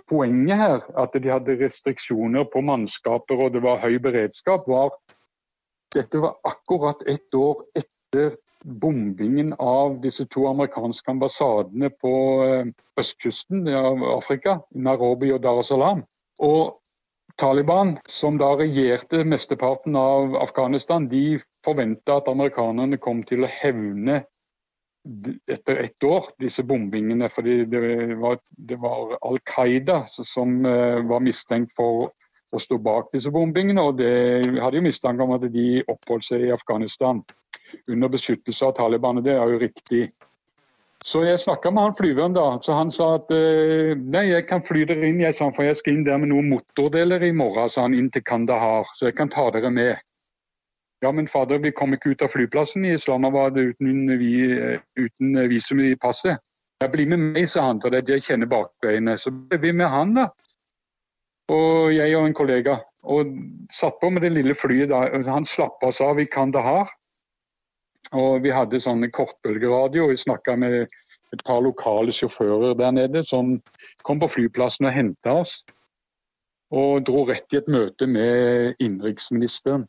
poenget 0.09 0.57
her, 0.57 0.81
at 0.97 1.13
de 1.13 1.29
hadde 1.29 1.57
restriksjoner 1.59 2.47
på 2.51 2.63
mannskaper 2.65 3.45
og 3.45 3.53
det 3.53 3.61
var 3.63 3.83
høy 3.83 3.99
beredskap, 4.01 4.65
var 4.67 4.95
dette 5.95 6.19
var 6.19 6.35
akkurat 6.43 7.05
ett 7.07 7.37
år 7.37 7.61
etter 7.77 8.33
bombingen 8.65 9.53
av 9.59 9.99
disse 10.01 10.25
to 10.25 10.47
amerikanske 10.49 11.11
ambassadene 11.11 11.91
på 12.01 12.15
eh, 12.45 12.71
østkysten 12.99 13.67
av 13.69 14.01
Afrika, 14.15 14.57
Nairobi 14.73 15.31
og 15.35 15.43
Dar 15.43 15.61
es 15.61 15.69
Salaam. 15.69 16.03
Og 16.43 16.79
Taliban, 17.37 17.97
som 18.07 18.39
da 18.39 18.53
regjerte 18.55 19.25
mesteparten 19.27 19.95
av 19.99 20.37
Afghanistan, 20.39 21.07
de 21.11 21.37
forventa 21.65 22.21
at 22.21 22.29
amerikanerne 22.31 22.97
kom 23.01 23.21
til 23.27 23.43
å 23.43 23.51
hevne 23.51 24.23
etter 25.51 25.83
ett 25.83 26.03
år 26.03 26.31
disse 26.41 26.63
bombingene. 26.63 27.29
fordi 27.29 27.65
det 27.65 28.15
var, 28.17 28.39
det 28.49 28.77
var 28.81 29.17
Al 29.21 29.39
Qaida 29.45 30.05
som 30.09 30.65
eh, 30.65 31.01
var 31.05 31.21
mistenkt 31.21 31.75
for 31.75 32.09
å 32.53 32.59
stå 32.61 32.77
bak 32.77 33.11
disse 33.13 33.31
bombingene. 33.31 33.81
Og 33.81 33.99
det 33.99 34.59
hadde 34.61 34.79
jo 34.79 34.87
mistanke 34.87 35.23
om 35.23 35.35
at 35.35 35.45
de 35.51 35.83
oppholdt 35.91 36.29
seg 36.31 36.47
i 36.47 36.53
Afghanistan. 36.55 37.21
Under 37.91 38.11
beskyttelse 38.11 38.65
av 38.65 38.75
Taliban. 38.77 39.23
Det 39.23 39.35
er 39.35 39.51
jo 39.53 39.59
riktig. 39.61 40.07
Så 41.05 41.21
jeg 41.21 41.37
snakka 41.37 41.69
med 41.69 41.83
han 41.83 41.95
flyveren, 41.97 42.33
da. 42.33 42.45
Så 42.65 42.73
han 42.73 42.89
sa 42.91 43.11
at 43.19 43.29
eh, 43.33 43.93
nei, 43.93 44.23
jeg 44.31 44.47
kan 44.49 44.63
fly 44.65 44.87
dere 44.89 45.05
inn, 45.05 45.21
jeg 45.21 45.37
sa, 45.37 45.51
for 45.53 45.67
jeg 45.67 45.77
skal 45.77 45.93
inn 45.93 46.07
der 46.07 46.17
med 46.17 46.31
noen 46.31 46.49
motordeler 46.49 47.21
i 47.21 47.29
morgen, 47.35 47.69
sa 47.69 47.85
han, 47.85 47.93
inn 47.93 48.09
til 48.09 48.25
Kandahar. 48.25 48.89
Så 48.97 49.11
jeg 49.11 49.17
kan 49.19 49.29
ta 49.29 49.45
dere 49.53 49.69
med. 49.69 50.01
Ja, 51.05 51.11
men 51.13 51.29
fader, 51.29 51.61
vi 51.61 51.75
kom 51.75 51.93
ikke 51.93 52.15
ut 52.15 52.25
av 52.25 52.31
flyplassen 52.33 52.87
i 52.87 52.95
Islamabad 52.95 53.59
uten, 53.59 54.09
vi, 54.17 54.33
uten 54.97 55.37
visum 55.51 55.83
i 55.85 55.93
passet. 56.01 56.41
Jeg 56.81 56.91
blir 56.91 57.11
med 57.11 57.21
meg, 57.21 57.45
sa 57.51 57.67
han, 57.67 57.77
for 57.83 57.93
det 57.93 58.01
er 58.01 58.07
det 58.07 58.17
jeg 58.17 58.27
kjenner 58.31 58.49
bakveiene. 58.49 59.13
Så 59.19 59.29
ble 59.35 59.61
vi 59.61 59.75
med 59.77 59.91
han, 59.91 60.17
da. 60.17 60.25
Og 61.53 61.93
jeg 61.93 62.17
og 62.17 62.25
en 62.25 62.37
kollega. 62.41 62.79
Og 63.05 63.29
satt 63.73 63.99
på 64.01 64.09
med 64.09 64.25
det 64.25 64.33
lille 64.33 64.57
flyet 64.57 64.89
da. 64.89 65.05
Han 65.29 65.45
slapp 65.45 65.83
oss 65.85 66.01
av 66.01 66.17
i 66.19 66.25
Kandahar. 66.25 66.89
Og 68.13 68.43
vi 68.43 68.53
hadde 68.53 68.81
sånne 68.81 69.09
kortbølgeradio. 69.13 70.09
Vi 70.11 70.19
snakka 70.21 70.55
med 70.61 70.85
et 71.33 71.43
par 71.47 71.63
lokale 71.65 72.13
sjåfører 72.13 72.77
der 72.77 72.93
nede 72.95 73.23
som 73.25 73.57
kom 74.05 74.21
på 74.21 74.29
flyplassen 74.35 74.87
og 74.87 74.95
henta 74.95 75.39
oss. 75.41 75.57
Og 76.75 77.05
dro 77.07 77.25
rett 77.29 77.53
i 77.53 77.59
et 77.61 77.69
møte 77.71 78.07
med 78.09 78.81
innenriksministeren. 78.81 79.85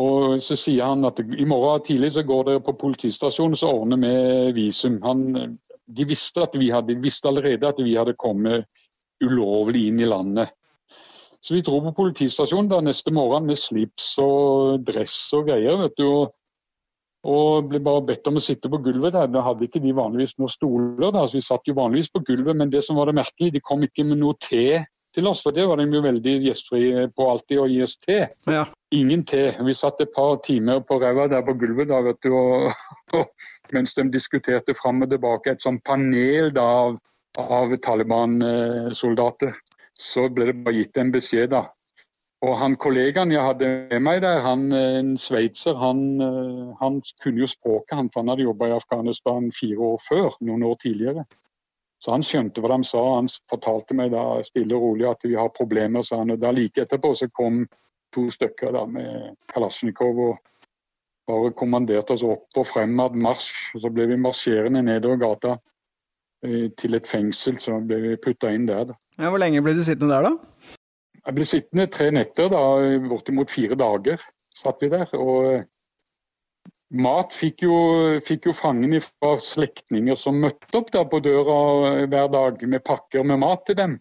Og 0.00 0.40
så 0.40 0.56
sier 0.56 0.88
han 0.88 1.04
at 1.04 1.20
i 1.20 1.44
morgen 1.48 1.84
tidlig 1.84 2.14
så 2.14 2.24
går 2.24 2.46
dere 2.48 2.62
på 2.64 2.76
politistasjonen 2.80 3.58
og 3.60 3.82
ordner 3.82 4.00
med 4.00 4.54
visum. 4.56 4.96
Han, 5.04 5.58
de 5.84 6.06
visste, 6.08 6.46
vi 6.56 6.70
hadde, 6.72 6.96
visste 7.02 7.28
allerede 7.28 7.68
at 7.68 7.82
vi 7.84 7.98
hadde 7.98 8.16
kommet 8.16 8.64
ulovlig 9.22 9.90
inn 9.90 10.00
i 10.00 10.08
landet. 10.08 10.54
Så 11.42 11.56
vi 11.56 11.64
dro 11.66 11.80
på 11.82 11.92
politistasjonen 11.96 12.70
da 12.70 12.78
neste 12.80 13.12
morgen 13.12 13.48
med 13.50 13.58
slips 13.58 14.14
og 14.22 14.86
dress 14.86 15.16
og 15.36 15.50
greier. 15.50 15.76
vet 15.82 15.98
du, 15.98 16.06
og 16.06 16.32
og 17.22 17.68
ble 17.70 17.78
bare 17.82 18.02
bedt 18.08 18.26
om 18.26 18.40
å 18.40 18.42
sitte 18.42 18.70
på 18.70 18.80
gulvet 18.82 19.14
der. 19.14 19.28
Da 19.30 19.44
hadde 19.46 19.68
ikke 19.68 19.82
de 19.82 19.94
vanligvis 19.94 20.34
noen 20.40 20.50
stoler, 20.50 21.12
da, 21.14 21.22
så 21.26 21.38
vi 21.38 21.44
satt 21.46 21.68
jo 21.70 21.76
vanligvis 21.78 22.10
på 22.14 22.24
gulvet. 22.26 22.58
Men 22.58 22.72
det 22.72 22.82
som 22.86 22.98
var 22.98 23.10
det 23.10 23.18
merkelige, 23.20 23.56
de 23.56 23.62
kom 23.62 23.84
ikke 23.86 24.06
med 24.08 24.18
noe 24.22 24.38
te 24.42 24.82
til 25.12 25.28
oss, 25.28 25.42
for 25.44 25.54
det 25.54 25.66
var 25.68 25.78
de 25.78 25.86
jo 25.92 26.02
veldig 26.02 26.34
gjestfrie 26.46 27.06
på 27.12 27.26
alltid 27.28 27.60
å 27.60 27.68
gi 27.68 27.82
oss 27.84 27.94
te. 28.00 28.18
Ja. 28.48 28.64
Ingen 28.96 29.24
te. 29.28 29.44
Vi 29.60 29.74
satt 29.76 30.00
et 30.00 30.12
par 30.14 30.38
timer 30.44 30.80
på 30.88 30.98
ræva 31.02 31.28
der 31.30 31.44
på 31.46 31.54
gulvet 31.60 31.90
da, 31.92 32.00
vet 32.04 32.20
du, 32.24 32.32
og, 32.36 32.72
og, 33.18 33.48
mens 33.76 33.94
de 33.98 34.08
diskuterte 34.12 34.74
fram 34.78 35.04
og 35.04 35.12
tilbake. 35.12 35.54
Et 35.54 35.62
sånt 35.62 35.84
panel 35.86 36.50
da, 36.56 36.64
av, 36.88 36.98
av 37.42 37.76
Taliban-soldater. 37.84 39.54
Så 40.00 40.26
ble 40.32 40.48
det 40.48 40.58
bare 40.64 40.80
gitt 40.80 40.98
en 40.98 41.12
beskjed 41.14 41.52
da, 41.52 41.66
og 42.42 42.56
han 42.58 42.74
kollegaen 42.80 43.30
jeg 43.30 43.44
hadde 43.44 43.68
med 43.92 44.02
meg 44.02 44.22
der, 44.24 44.40
han, 44.42 44.64
en 44.74 45.12
sveitser, 45.20 45.76
han, 45.78 46.02
eh, 46.24 46.72
han, 46.80 46.98
kunne 47.22 47.44
jo 47.44 47.50
språket, 47.50 47.94
han, 47.94 48.10
for 48.10 48.22
han 48.22 48.32
hadde 48.32 48.48
jobba 48.48 48.70
i 48.70 48.74
Afghanistan 48.74 49.46
fire 49.54 49.92
år 49.92 50.02
før, 50.08 50.34
noen 50.42 50.66
år 50.66 50.80
tidligere. 50.82 51.24
Så 52.02 52.10
han 52.10 52.24
skjønte 52.26 52.62
hva 52.62 52.74
de 52.74 52.88
sa. 52.88 53.00
Han 53.14 53.30
fortalte 53.50 53.94
meg 53.94 54.10
da 54.10 54.40
stille 54.42 54.74
og 54.74 54.88
rolig 54.88 55.06
at 55.06 55.22
vi 55.22 55.36
har 55.38 55.52
problemer. 55.54 56.02
sa 56.02 56.18
han. 56.18 56.34
Og 56.34 56.40
da 56.42 56.50
Like 56.50 56.82
etterpå 56.82 57.12
så 57.14 57.28
kom 57.30 57.62
to 58.12 58.26
stykker 58.34 58.74
da 58.74 58.82
med 58.90 59.36
Kalasjnikov 59.52 60.18
og 60.26 60.40
bare 61.30 61.52
kommanderte 61.54 62.16
oss 62.16 62.24
opp 62.26 62.58
og 62.58 62.66
fremad 62.66 63.14
marsj. 63.14 63.78
Så 63.78 63.92
ble 63.94 64.08
vi 64.10 64.18
marsjerende 64.18 64.82
nedover 64.82 65.22
gata 65.22 65.54
eh, 66.42 66.72
til 66.74 66.98
et 66.98 67.06
fengsel, 67.06 67.62
så 67.62 67.78
ble 67.86 68.02
vi 68.02 68.18
putta 68.18 68.50
inn 68.50 68.66
der. 68.66 68.90
da. 68.90 68.98
Ja, 69.22 69.30
hvor 69.30 69.38
lenge 69.38 69.62
ble 69.62 69.78
du 69.78 69.84
sittende 69.86 70.18
der, 70.18 70.32
da? 70.32 70.81
Jeg 71.22 71.36
ble 71.36 71.46
sittende 71.46 71.86
tre 71.92 72.10
netter, 72.10 72.48
da, 72.50 72.62
bortimot 73.08 73.50
fire 73.50 73.78
dager 73.78 74.22
satt 74.62 74.82
vi 74.82 74.90
der. 74.92 75.12
og 75.18 75.62
Mat 76.92 77.32
fikk 77.32 77.64
jo, 77.64 77.76
fikk 78.20 78.50
jo 78.50 78.52
fangen 78.52 78.98
fra 79.00 79.36
slektninger 79.40 80.18
som 80.18 80.42
møtte 80.42 80.76
opp 80.76 80.90
der 80.92 81.06
på 81.08 81.22
døra 81.24 81.54
hver 82.04 82.26
dag 82.28 82.66
med 82.68 82.84
pakker 82.84 83.24
med 83.24 83.40
mat 83.40 83.64
til 83.68 83.78
dem. 83.78 83.94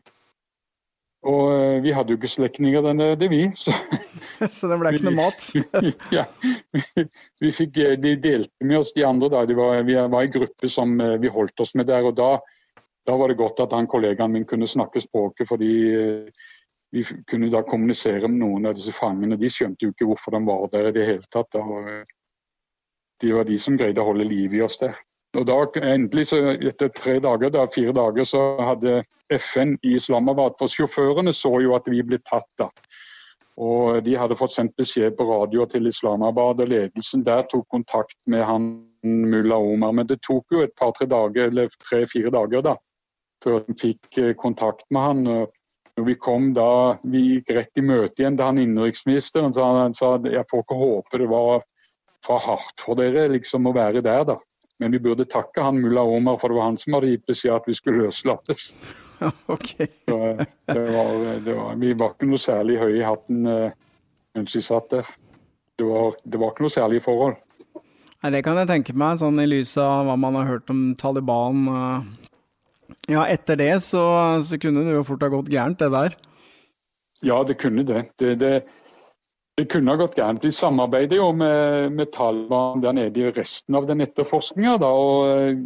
Og 1.21 1.53
eh, 1.53 1.77
vi 1.85 1.93
hadde 1.93 2.11
jo 2.11 2.17
ikke 2.17 2.31
slektninger 2.33 2.83
der 2.83 2.97
nede, 2.97 3.29
vi. 3.31 3.45
Så, 3.61 3.71
så 4.57 4.67
det 4.67 4.79
ble 4.81 4.91
ikke 4.91 5.07
noe 5.07 5.19
mat? 5.21 5.47
ja. 6.17 6.25
Vi 7.39 7.51
fikk, 7.53 7.77
de 8.01 8.15
delte 8.19 8.67
med 8.67 8.81
oss 8.81 8.91
de 8.97 9.05
andre. 9.07 9.29
da. 9.31 9.45
De 9.47 9.55
var, 9.55 9.83
vi 9.87 9.95
var 9.95 10.25
i 10.25 10.33
gruppe 10.33 10.71
som 10.73 10.97
eh, 10.99 11.19
vi 11.21 11.31
holdt 11.31 11.63
oss 11.63 11.75
med 11.77 11.87
der. 11.87 12.09
og 12.09 12.17
da, 12.17 12.33
da 13.07 13.15
var 13.15 13.31
det 13.31 13.39
godt 13.39 13.63
at 13.63 13.77
han 13.77 13.87
kollegaen 13.87 14.33
min 14.33 14.49
kunne 14.49 14.67
snakke 14.67 15.03
språket, 15.05 15.47
fordi 15.47 15.71
eh, 15.93 16.49
vi 16.91 17.03
kunne 17.27 17.51
da 17.51 17.61
kommunisere 17.63 18.27
med 18.27 18.41
noen 18.41 18.67
av 18.67 18.75
disse 18.75 18.91
fangene. 18.95 19.39
De 19.39 19.49
skjønte 19.49 19.85
jo 19.85 19.93
ikke 19.93 20.09
hvorfor 20.09 20.35
de 20.35 20.41
var 20.47 20.65
der 20.73 20.89
i 20.89 20.95
det 20.95 21.07
hele 21.07 21.29
tatt. 21.31 21.55
Og 21.55 21.87
de 23.23 23.31
var 23.35 23.47
de 23.47 23.57
som 23.61 23.77
greide 23.79 24.03
å 24.03 24.09
holde 24.09 24.27
liv 24.27 24.57
i 24.57 24.63
oss 24.65 24.77
der. 24.81 24.97
Og 25.39 25.45
da 25.47 25.55
endelig, 25.87 26.25
så 26.33 26.41
etter 26.51 26.89
tre 26.91 27.15
dager, 27.23 27.53
da, 27.53 27.63
fire 27.71 27.93
dager, 27.95 28.27
så 28.27 28.41
hadde 28.59 28.97
FN 29.31 29.77
i 29.87 29.95
Islamabad 29.95 30.57
For 30.59 30.71
sjåførene 30.71 31.31
så 31.35 31.53
jo 31.63 31.77
at 31.77 31.87
vi 31.87 32.01
ble 32.03 32.19
tatt, 32.27 32.49
da. 32.59 32.67
Og 33.61 34.01
de 34.03 34.17
hadde 34.17 34.35
fått 34.39 34.55
sendt 34.55 34.75
beskjed 34.79 35.15
på 35.15 35.27
radio 35.29 35.63
til 35.69 35.87
Islamabad, 35.87 36.59
og 36.59 36.71
ledelsen 36.71 37.23
der 37.23 37.45
tok 37.51 37.69
kontakt 37.71 38.19
med 38.27 38.43
han 38.43 38.67
mulla 39.03 39.55
Omar. 39.55 39.95
Men 39.95 40.09
det 40.09 40.19
tok 40.27 40.51
jo 40.51 40.65
et 40.65 40.75
par-tre 40.75 41.07
dager, 41.07 41.47
eller 41.47 41.71
tre-fire 41.87 42.33
dager, 42.33 42.65
da, 42.67 42.75
før 43.43 43.63
de 43.67 43.77
fikk 43.79 44.19
eh, 44.19 44.35
kontakt 44.35 44.83
med 44.91 45.07
han. 45.07 45.27
og 45.27 45.60
når 45.97 46.07
vi 46.07 46.15
kom 46.15 46.51
da, 46.55 46.97
vi 47.03 47.23
gikk 47.35 47.51
rett 47.57 47.77
i 47.81 47.83
møte 47.85 48.23
igjen 48.23 48.37
til 48.39 48.47
han 48.47 48.61
innenriksministeren, 48.61 49.53
så 49.53 49.67
han 49.75 49.95
sa 49.97 50.15
at 50.17 50.29
jeg 50.29 50.47
får 50.49 50.63
ikke 50.63 50.79
håpe 50.79 51.19
det 51.21 51.27
var 51.31 51.65
for 52.25 52.41
hardt 52.41 52.81
for 52.81 52.99
dere 52.99 53.27
liksom 53.33 53.67
å 53.67 53.75
være 53.75 54.03
der, 54.05 54.23
da. 54.29 54.37
Men 54.81 54.95
vi 54.95 55.01
burde 55.03 55.27
takke 55.29 55.61
han 55.61 55.77
mulla 55.81 56.01
Omar, 56.01 56.39
for 56.41 56.49
det 56.49 56.57
var 56.57 56.71
han 56.71 56.77
som 56.81 56.95
hadde 56.97 57.11
gitt 57.11 57.27
beskjed 57.29 57.53
at 57.53 57.67
vi 57.69 57.77
skulle 57.77 58.07
løslates. 58.07 58.73
Okay. 59.53 59.85
Så, 60.09 60.15
det 60.65 60.81
var, 60.81 61.09
det 61.45 61.53
var, 61.53 61.75
vi 61.77 61.91
var 61.93 62.15
ikke 62.15 62.25
noe 62.31 62.41
særlig 62.41 62.79
høye 62.81 62.95
i 62.97 63.03
hatten 63.05 63.43
uh, 63.45 63.75
mens 64.33 64.55
vi 64.57 64.61
satt 64.65 64.87
der. 64.89 65.11
Det 65.77 65.85
var, 65.85 66.15
det 66.25 66.39
var 66.41 66.55
ikke 66.55 66.65
noe 66.65 66.73
særlige 66.73 67.03
forhold. 67.05 67.35
Nei, 68.23 68.31
Det 68.33 68.41
kan 68.47 68.57
jeg 68.57 68.71
tenke 68.71 68.95
meg, 68.97 69.19
sånn 69.21 69.37
i 69.43 69.45
lys 69.45 69.75
av 69.77 70.07
hva 70.09 70.15
man 70.17 70.39
har 70.39 70.49
hørt 70.49 70.73
om 70.73 70.81
Taliban. 70.97 71.61
Ja, 73.11 73.25
etter 73.27 73.59
det 73.59 73.73
så, 73.85 74.03
så, 74.45 74.59
kunne 74.61 74.85
det 74.87 74.95
jo 74.95 75.07
fort 75.07 75.23
ha 75.25 75.31
gått 75.33 75.51
gærent, 75.51 75.79
det 75.81 75.91
der. 75.93 76.15
Ja, 77.25 77.41
det 77.45 77.59
kunne 77.61 77.85
det. 77.85 78.05
Det, 78.19 78.35
det, 78.41 78.53
det 79.57 79.67
kunne 79.69 79.93
ha 79.93 79.99
gått 79.99 80.17
gærent. 80.17 80.45
Vi 80.45 80.53
samarbeider 80.55 81.19
jo 81.19 81.29
med, 81.37 81.91
med 81.97 82.11
Taliban 82.15 82.81
der 82.81 82.95
nede 82.97 83.21
i 83.21 83.33
resten 83.35 83.77
av 83.77 83.85
den 83.89 84.01
etterforskninga. 84.01 84.77
og 84.81 85.59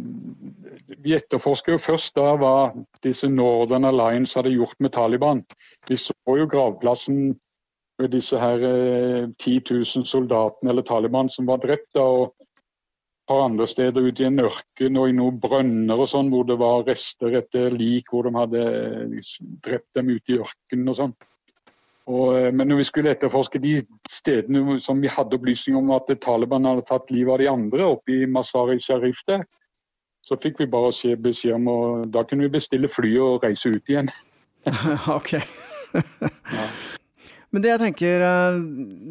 vi 1.02 1.14
etterforsker 1.16 1.76
jo 1.76 1.82
først 1.82 2.14
da 2.18 2.34
hva 2.40 2.54
disse 3.04 3.28
Northern 3.30 3.88
Alliance 3.88 4.36
hadde 4.38 4.54
gjort 4.54 4.76
med 4.82 4.92
Taliban. 4.96 5.42
Vi 5.88 5.98
så 6.00 6.14
jo 6.38 6.48
gravplassen 6.50 7.34
med 8.00 8.12
disse 8.12 8.38
her 8.38 8.60
10 8.60 9.56
eh, 9.56 9.62
000 9.70 10.06
soldatene 10.06 10.72
eller 10.72 10.84
Taliban 10.84 11.30
som 11.32 11.48
var 11.48 11.62
drept. 11.62 11.94
da, 11.94 12.02
og 12.02 12.45
par 13.28 13.44
andre 13.44 13.66
steder 13.66 14.06
ute 14.06 14.22
i 14.22 14.28
en 14.28 14.44
ørken 14.44 14.98
og 15.00 15.10
i 15.10 15.16
noen 15.16 15.38
brønner 15.42 16.02
og 16.02 16.10
sånn, 16.10 16.30
hvor 16.32 16.46
det 16.48 16.58
var 16.60 16.84
rester 16.86 17.34
etter 17.40 17.74
lik 17.74 18.12
hvor 18.12 18.28
de 18.28 18.34
hadde 18.36 18.66
drept 19.66 19.98
dem 19.98 20.12
ute 20.14 20.34
i 20.34 20.38
ørkenen 20.42 20.92
og 20.92 20.98
sånn. 21.00 21.16
Eh, 22.06 22.48
men 22.54 22.70
når 22.70 22.82
vi 22.82 22.88
skulle 22.88 23.12
etterforske 23.14 23.60
de 23.62 23.80
stedene 24.10 24.78
som 24.82 25.02
vi 25.02 25.10
hadde 25.10 25.38
opplysning 25.38 25.78
om 25.78 25.90
at 25.96 26.10
Taliban 26.22 26.68
hadde 26.68 26.86
tatt 26.86 27.10
livet 27.10 27.34
av 27.34 27.42
de 27.42 27.50
andre, 27.50 27.92
oppe 27.96 28.14
i 28.14 28.30
Masari 28.30 28.78
Sharif 28.82 29.22
der, 29.26 29.46
så 30.26 30.38
fikk 30.38 30.62
vi 30.62 30.70
bare 30.70 31.16
beskjed 31.22 31.54
om 31.54 31.68
og 31.70 32.10
Da 32.10 32.24
kunne 32.26 32.46
vi 32.46 32.56
bestille 32.58 32.90
fly 32.90 33.12
og 33.22 33.44
reise 33.46 33.70
ut 33.70 33.90
igjen. 33.90 34.10
ok. 35.18 35.38
ja. 35.94 36.66
Men 37.54 37.62
det 37.62 37.70
jeg 37.70 37.80
tenker, 37.80 38.22
eh, 38.26 38.56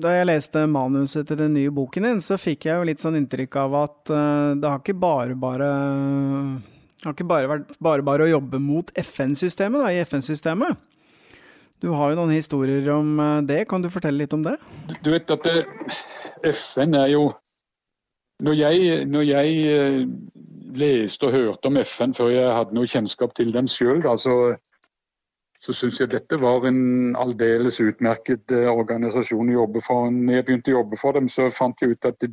da 0.04 0.16
jeg 0.18 0.28
leste 0.28 0.66
manuset 0.68 1.28
til 1.30 1.40
den 1.40 1.54
nye 1.56 1.72
boken 1.74 2.08
din, 2.08 2.24
så 2.24 2.38
fikk 2.40 2.68
jeg 2.68 2.80
jo 2.80 2.88
litt 2.90 3.04
sånn 3.04 3.18
inntrykk 3.22 3.60
av 3.62 3.78
at 3.86 4.12
eh, 4.12 4.50
det 4.60 4.72
har 4.72 4.82
ikke 4.82 4.98
bare 5.00 5.38
bare 5.40 5.70
det 7.00 7.08
har 7.08 7.16
ikke 7.16 7.30
bare 7.30 7.50
vært 7.52 7.72
bare 7.86 8.06
bare 8.06 8.26
å 8.26 8.34
jobbe 8.34 8.60
mot 8.60 8.92
FN-systemet, 9.00 9.88
i 9.94 10.04
FN-systemet. 10.04 10.76
Du 11.84 11.92
har 11.94 12.12
jo 12.12 12.20
noen 12.20 12.36
historier 12.36 12.88
om 12.92 13.16
eh, 13.24 13.40
det, 13.48 13.64
kan 13.72 13.84
du 13.84 13.90
fortelle 13.94 14.26
litt 14.26 14.36
om 14.36 14.44
det? 14.44 14.58
Du 15.00 15.14
vet 15.14 15.32
at 15.32 15.48
det, 15.48 15.66
FN 16.52 16.96
er 17.00 17.16
jo 17.16 17.30
Når 18.44 18.56
jeg, 18.60 19.04
når 19.08 19.22
jeg 19.24 20.08
leste 20.76 21.24
og 21.30 21.32
hørte 21.32 21.70
om 21.70 21.78
FN 21.80 22.12
før 22.12 22.34
jeg 22.34 22.52
hadde 22.52 22.76
noe 22.76 22.90
kjennskap 22.90 23.32
til 23.38 23.54
den 23.56 23.70
sjøl, 23.72 24.04
så 24.20 24.34
så 25.66 25.74
syns 25.74 26.00
jeg 26.02 26.12
dette 26.12 26.38
var 26.38 26.68
en 26.70 27.16
aldeles 27.18 27.80
utmerket 27.82 28.54
eh, 28.54 28.68
organisasjon 28.70 29.50
å 29.50 29.60
jobbe 29.62 29.82
for. 29.86 30.12
Når 30.14 30.38
jeg 30.38 30.46
begynte 30.46 30.74
å 30.74 30.80
jobbe 30.80 31.00
for 31.02 31.18
dem, 31.18 31.30
så 31.32 31.48
fant 31.54 31.82
jeg 31.82 31.96
ut 31.96 32.10
at 32.10 32.20
det, 32.22 32.30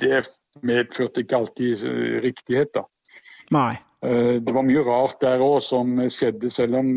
det 0.00 0.22
medførte 0.64 1.20
ikke 1.20 1.42
alltid 1.42 1.84
eh, 1.88 2.18
riktighet. 2.24 2.72
da. 2.78 2.86
Nei. 3.52 3.74
Eh, 4.06 4.38
det 4.40 4.56
var 4.56 4.64
mye 4.64 4.84
rart 4.88 5.20
der 5.20 5.44
òg 5.44 5.58
som 5.66 6.00
skjedde, 6.06 6.48
selv 6.52 6.80
om, 6.80 6.94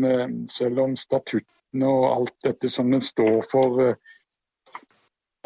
selv 0.52 0.80
om, 0.86 0.96
statuttene 0.96 1.90
og 1.92 2.06
alt 2.08 2.36
dette 2.46 2.72
som 2.72 2.88
den 2.94 3.04
står 3.04 3.42
for 3.50 3.90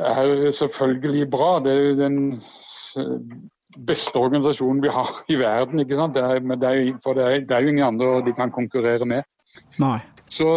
er 0.00 0.52
selvfølgelig 0.56 1.26
bra. 1.32 1.56
Det 1.64 1.72
er 1.74 1.82
jo 1.82 1.96
den 1.98 2.20
beste 3.78 4.18
organisasjonen 4.18 4.82
vi 4.82 4.90
har 4.92 5.10
i 5.30 5.36
verden. 5.38 5.80
ikke 5.80 5.98
sant? 5.98 6.14
Det 6.14 6.22
er, 6.22 6.40
det 6.40 6.70
er, 6.70 6.98
for 7.02 7.18
det 7.18 7.24
er, 7.26 7.44
det 7.46 7.56
er, 7.56 7.62
jo 7.64 7.74
ingen 7.74 7.86
andre 7.86 8.10
de 8.26 8.34
kan 8.36 8.52
konkurrere 8.52 9.06
med. 9.06 9.22
Nei. 9.82 9.98
Så, 10.30 10.48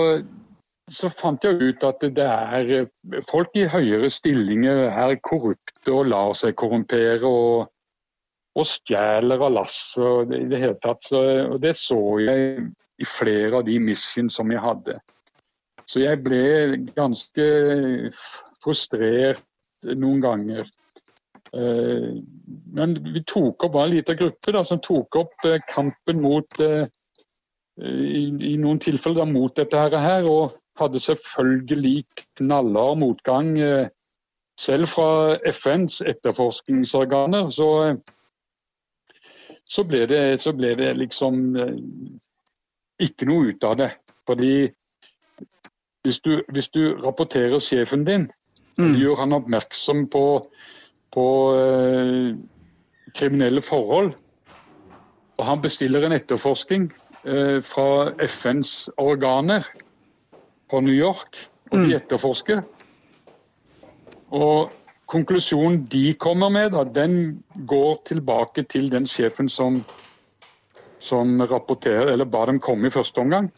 så 0.92 1.10
fant 1.10 1.44
jeg 1.46 1.60
ut 1.62 1.86
at 1.88 2.04
det 2.16 2.26
er 2.30 2.88
folk 3.30 3.56
i 3.58 3.68
høyere 3.70 4.12
stillinger 4.14 4.88
er 4.90 5.16
korrupte 5.26 5.94
og 5.94 6.12
lar 6.14 6.36
seg 6.38 6.58
korrumpere. 6.60 7.24
og 7.28 7.70
og 8.54 8.68
stjeler 8.70 9.42
av 9.42 9.54
lasset 9.56 10.34
i 10.38 10.46
det 10.50 10.60
hele 10.62 10.78
tatt. 10.82 11.02
Så, 11.08 11.22
og 11.50 11.58
det 11.64 11.74
så 11.80 12.00
jeg 12.22 12.68
i 13.02 13.08
flere 13.08 13.60
av 13.60 13.66
de 13.68 13.80
mission 13.82 14.30
som 14.30 14.52
jeg 14.54 14.62
hadde. 14.62 15.00
Så 15.90 16.04
jeg 16.04 16.22
ble 16.24 16.44
ganske 16.96 17.48
frustrert 18.64 19.44
noen 20.00 20.22
ganger. 20.24 20.70
Eh, 21.54 22.14
men 22.78 22.96
vi 23.14 23.24
tok 23.30 23.68
opp 23.68 23.76
en 23.82 23.92
liten 23.92 24.18
gruppe 24.18 24.54
da, 24.56 24.64
som 24.66 24.82
tok 24.82 25.20
opp 25.20 25.50
eh, 25.50 25.60
kampen 25.70 26.22
mot 26.24 26.62
eh, 26.64 26.86
i, 27.82 28.26
i, 28.52 28.56
noen 28.62 28.82
tilfeller 28.82 29.24
da, 29.24 29.30
mot 29.30 29.56
dette 29.58 29.80
her, 29.80 30.28
og 30.30 30.54
hadde 30.80 31.02
selvfølgelig 31.02 32.04
knallhard 32.38 33.00
motgang 33.02 33.56
selv 34.60 34.90
fra 34.92 35.38
FNs 35.50 36.02
etterforskningsorganer. 36.06 37.50
Så 37.54 37.70
så 39.74 39.84
ble 39.88 40.06
det, 40.10 40.22
så 40.44 40.54
ble 40.56 40.74
det 40.78 40.94
liksom 41.00 41.56
eh, 41.58 41.76
ikke 43.04 43.28
noe 43.30 43.54
ut 43.54 43.68
av 43.68 43.78
det. 43.82 43.92
Fordi 44.28 44.56
hvis 46.04 46.20
du, 46.24 46.34
hvis 46.54 46.70
du 46.76 46.98
rapporterer 47.02 47.64
sjefen 47.64 48.04
din, 48.08 48.28
mm. 48.78 48.94
gjør 49.00 49.24
han 49.24 49.38
oppmerksom 49.40 50.06
på, 50.14 50.26
på 51.16 51.28
eh, 51.58 52.36
kriminelle 53.18 53.64
forhold, 53.66 54.14
og 55.34 55.44
han 55.48 55.62
bestiller 55.64 56.06
en 56.06 56.14
etterforsking 56.14 56.86
uh, 56.92 57.03
fra 57.64 58.12
FNs 58.20 58.90
organer 59.00 59.64
fra 60.72 60.82
New 60.84 60.96
York, 60.96 61.46
og 61.72 61.78
de 61.78 61.92
mm. 61.92 61.98
etterforsker. 61.98 62.64
Og 64.34 64.72
konklusjonen 65.12 65.84
de 65.92 66.14
kommer 66.18 66.50
med, 66.54 66.72
da, 66.74 66.84
den 66.84 67.44
går 67.70 68.00
tilbake 68.10 68.66
til 68.70 68.90
den 68.92 69.06
sjefen 69.10 69.52
som, 69.52 69.78
som 71.04 71.42
rapporterer, 71.50 72.10
eller 72.16 72.26
ba 72.26 72.48
dem 72.50 72.62
komme 72.64 72.90
i 72.90 72.94
første 72.94 73.22
omgang. 73.22 73.52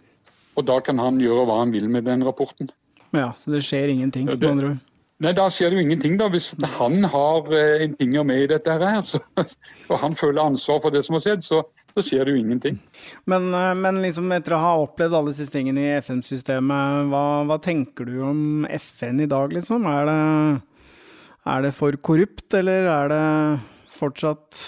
Og 0.56 0.68
da 0.68 0.80
kan 0.84 1.00
han 1.00 1.22
gjøre 1.24 1.48
hva 1.48 1.62
han 1.62 1.72
vil 1.76 1.88
med 1.92 2.08
den 2.08 2.26
rapporten. 2.28 2.72
Ja, 3.16 3.32
Så 3.36 3.52
det 3.52 3.64
skjer 3.64 3.92
ingenting, 3.94 4.28
med 4.28 4.44
andre 4.44 4.76
ord? 4.76 4.95
Nei, 5.24 5.32
da 5.32 5.46
skjer 5.48 5.72
det 5.72 5.78
jo 5.78 5.86
ingenting. 5.86 6.18
da. 6.20 6.28
Hvis 6.32 6.50
han 6.76 7.06
har 7.08 7.48
eh, 7.56 7.86
en 7.86 7.96
finger 7.96 8.26
med 8.28 8.42
i 8.44 8.50
dette, 8.52 8.74
her, 8.82 9.00
så, 9.08 9.22
og 9.90 10.00
han 10.02 10.18
føler 10.20 10.44
ansvar 10.44 10.82
for 10.84 10.92
det 10.92 11.06
som 11.08 11.16
har 11.16 11.24
skjedd, 11.24 11.46
så, 11.48 11.62
så 11.96 12.04
skjer 12.04 12.28
det 12.28 12.36
jo 12.36 12.42
ingenting. 12.44 12.82
Men, 13.32 13.48
eh, 13.56 13.72
men 13.80 14.02
liksom 14.04 14.34
etter 14.36 14.58
å 14.58 14.64
ha 14.64 14.74
opplevd 14.84 15.16
alle 15.16 15.32
disse 15.32 15.54
tingene 15.54 15.86
i 15.86 15.96
FN-systemet, 16.02 17.08
hva, 17.14 17.26
hva, 17.48 17.60
tenker 17.64 18.12
du 18.12 18.20
om 18.28 18.68
FN 18.76 19.24
i 19.24 19.30
dag, 19.32 19.56
liksom? 19.56 19.88
Er 19.88 20.10
det 20.12 20.22
er 21.46 21.62
det 21.62 21.76
for 21.78 21.94
korrupt, 22.02 22.48
eller 22.58 22.88
er 22.90 23.12
det 23.12 23.26
fortsatt 23.94 24.62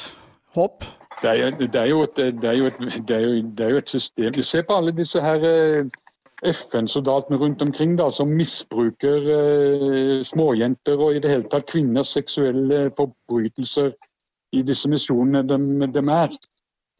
håp? 0.53 0.85
Det 1.23 1.31
er, 1.31 1.47
et, 1.49 1.77
jo 1.89 2.03
et 2.05 3.89
system. 3.89 4.29
Du 4.35 4.43
ser 4.45 4.61
på 4.61 4.75
alle 4.77 4.93
disse 4.93 5.21
her 5.21 5.41
eh, 5.41 5.95
FN-soldatene 6.45 7.37
rundt 7.37 7.61
omkring 7.61 7.95
da, 7.97 8.11
som 8.13 8.29
misbruker 8.37 9.29
eh, 9.33 10.19
småjenter 10.25 10.99
og 11.01 11.15
i 11.15 11.21
det 11.23 11.31
hele 11.31 11.49
tatt 11.49 11.65
kvinners 11.71 12.13
seksuelle 12.13 12.91
forbrytelser 12.97 13.95
i 14.53 14.61
disse 14.65 14.89
misjonene 14.89 15.41
de, 15.47 15.57
de, 15.95 16.03
er. 16.13 16.35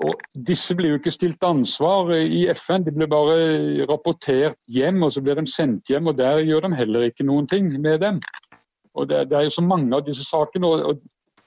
Og 0.06 0.26
Disse 0.50 0.76
blir 0.78 0.94
jo 0.94 1.00
ikke 1.00 1.14
stilt 1.14 1.46
ansvar 1.46 2.12
i 2.18 2.44
FN, 2.54 2.86
de 2.86 2.94
blir 2.94 3.10
bare 3.10 3.86
rapportert 3.90 4.58
hjem 4.74 5.06
og 5.06 5.14
så 5.14 5.24
blir 5.26 5.38
de 5.38 5.46
sendt 5.50 5.90
hjem. 5.90 6.10
og 6.10 6.18
Der 6.18 6.42
gjør 6.46 6.68
de 6.68 6.76
heller 6.78 7.08
ikke 7.08 7.26
noen 7.26 7.48
ting 7.50 7.70
med 7.82 8.02
dem. 8.02 8.20
Og 8.98 9.10
det, 9.10 9.30
det, 9.30 9.38
er 9.38 9.48
jo 9.48 9.58
så 9.58 9.62
mange 9.66 9.94
av 9.96 10.06
disse 10.06 10.26
sakene. 10.26 10.68
og, 10.68 10.86
og 10.86 11.02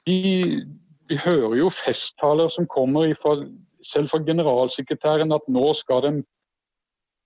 de, 0.06 0.66
Vi 1.10 1.18
hører 1.18 1.56
jo 1.58 1.70
festtaler 1.74 2.50
som 2.54 2.70
kommer 2.70 3.10
ifra, 3.10 3.40
selv 3.82 4.10
fra 4.10 4.22
generalsekretæren 4.22 5.32
at 5.34 5.46
nå 5.50 5.72
skal 5.74 6.02
de 6.06 6.20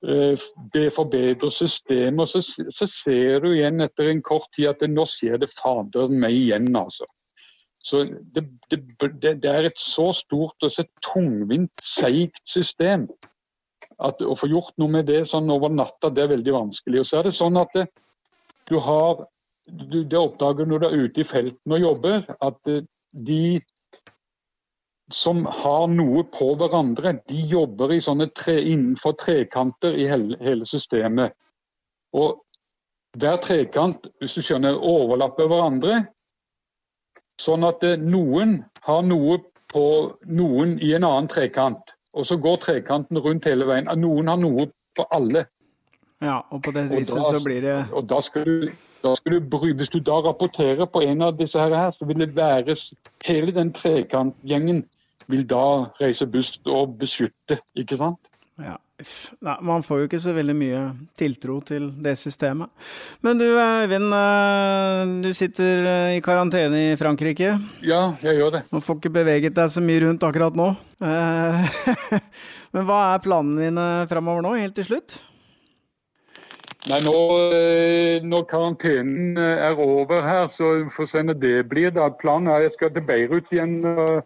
uh, 0.04 0.88
forbedre 0.94 1.50
systemet. 1.52 2.30
Så, 2.30 2.42
så 2.44 2.88
ser 2.90 3.44
du 3.44 3.50
igjen 3.52 3.84
etter 3.84 4.10
en 4.10 4.22
kort 4.24 4.50
tid 4.56 4.70
at 4.72 4.84
det, 4.84 4.92
nå 4.92 5.06
skjer 5.08 5.40
det 5.42 5.50
fader 5.52 6.12
meg 6.12 6.36
igjen, 6.36 6.70
altså. 6.78 7.08
Så 7.84 8.00
det, 8.32 8.46
det, 8.72 8.78
det, 9.20 9.50
er 9.50 9.66
et 9.68 9.80
så 9.80 10.08
stort 10.16 10.64
og 10.64 10.72
så 10.72 10.86
tungvint, 11.04 11.72
seigt 11.84 12.40
system 12.48 13.04
at 14.02 14.22
å 14.24 14.32
få 14.38 14.48
gjort 14.48 14.72
noe 14.80 14.90
med 14.96 15.06
det 15.10 15.26
sånn 15.28 15.50
over 15.52 15.68
natta, 15.72 16.08
det 16.08 16.24
er 16.24 16.32
veldig 16.32 16.54
vanskelig. 16.54 17.02
Og 17.02 17.08
så 17.08 17.20
er 17.20 17.28
det 17.28 17.34
sånn 17.36 17.60
at 17.60 17.76
det, 17.76 17.84
du 18.70 18.78
har 18.82 19.26
du, 19.68 20.02
det 20.02 20.18
oppdager 20.18 20.68
når 20.68 20.82
du 20.82 20.86
er 20.88 21.04
ute 21.06 21.22
i 21.22 21.28
felten 21.28 21.76
og 21.76 21.84
jobber, 21.84 22.24
at 22.44 22.72
eh, 22.72 22.84
de 23.14 23.60
som 25.12 25.44
har 25.44 25.86
noe 25.92 26.24
på 26.32 26.54
hverandre, 26.56 27.18
de 27.28 27.40
jobber 27.50 27.92
tre, 28.32 28.56
innenfor 28.60 29.12
trekanter 29.20 29.92
i 29.92 30.06
hele, 30.08 30.38
hele, 30.40 30.66
systemet. 30.66 31.34
Og 32.14 32.40
hver 33.18 33.36
trekant, 33.36 34.06
hvis 34.20 34.34
du 34.34 34.42
skjønner, 34.42 34.78
overlapper 34.78 35.48
hverandre. 35.50 36.04
Sånn 37.40 37.66
at 37.66 37.82
eh, 37.84 37.98
noen 37.98 38.62
har 38.86 39.02
noe 39.02 39.38
på 39.70 39.86
noen 40.24 40.78
i 40.80 40.94
en 40.94 41.04
annen 41.04 41.28
trekant. 41.28 41.94
Og 42.14 42.26
så 42.26 42.38
går 42.38 42.62
trekanten 42.62 43.18
rundt 43.18 43.46
hele 43.50 43.66
veien. 43.66 43.90
Noen 43.98 44.30
har 44.30 44.38
noe 44.40 44.68
på 44.94 45.06
alle. 45.14 45.44
Ja, 46.22 46.40
og 46.50 46.62
på 46.62 46.72
det 46.74 46.86
viset 46.92 47.20
så 47.26 47.40
blir 47.42 47.64
det 47.64 47.78
Og 47.92 48.04
da 48.08 48.20
skal 48.22 48.44
du 48.46 48.68
du, 49.04 49.72
hvis 49.76 49.90
du 49.92 49.98
da 50.00 50.20
rapporterer 50.24 50.86
på 50.88 51.02
en 51.04 51.22
av 51.22 51.34
disse 51.36 51.60
her, 51.60 51.90
så 51.90 52.06
vil 52.08 52.22
det 52.22 52.36
være 52.36 52.76
Hele 53.24 53.52
den 53.52 53.72
trekantgjengen 53.72 54.84
vil 55.28 55.44
da 55.48 55.90
reise 56.00 56.26
buss 56.28 56.58
og 56.68 56.98
beskytte, 57.00 57.58
ikke 57.76 57.96
sant? 57.96 58.30
Ja. 58.60 58.76
Nei, 59.42 59.54
man 59.66 59.82
får 59.82 59.98
jo 59.98 60.06
ikke 60.06 60.20
så 60.22 60.34
veldig 60.36 60.54
mye 60.54 60.82
tiltro 61.18 61.56
til 61.66 61.88
det 62.04 62.12
systemet. 62.20 62.70
Men 63.24 63.40
du 63.40 63.46
Eivind, 63.48 64.12
eh, 64.14 65.14
du 65.24 65.30
sitter 65.34 65.88
eh, 65.90 66.12
i 66.18 66.22
karantene 66.22 66.92
i 66.92 66.96
Frankrike. 67.00 67.56
Ja, 67.82 68.14
jeg 68.22 68.38
gjør 68.38 68.58
det. 68.58 68.62
Man 68.70 68.84
får 68.84 69.00
ikke 69.00 69.14
beveget 69.16 69.56
deg 69.56 69.72
så 69.74 69.82
mye 69.82 70.04
rundt 70.04 70.28
akkurat 70.28 70.54
nå. 70.60 70.70
Eh, 71.02 71.78
men 72.76 72.86
hva 72.86 73.00
er 73.14 73.24
planene 73.24 73.66
dine 73.66 73.88
framover 74.12 74.46
nå, 74.46 74.54
helt 74.60 74.76
til 74.78 74.92
slutt? 74.92 75.18
Nei, 76.90 76.98
nå, 77.00 77.14
eh, 77.56 78.24
Når 78.24 78.44
karantenen 78.50 79.38
eh, 79.40 79.62
er 79.68 79.80
over 79.80 80.20
her, 80.24 80.48
så 80.52 80.84
får 80.92 81.06
vi 81.06 81.12
se 81.12 81.22
når 81.24 81.38
det 81.40 81.54
blir. 81.70 81.90
da. 81.94 82.10
Planen 82.20 82.50
er 82.50 82.60
at 82.60 82.68
jeg 82.68 82.74
skal 82.76 82.92
til 82.92 83.06
Beirut 83.08 83.48
igjen 83.52 83.78
uh, 83.86 84.20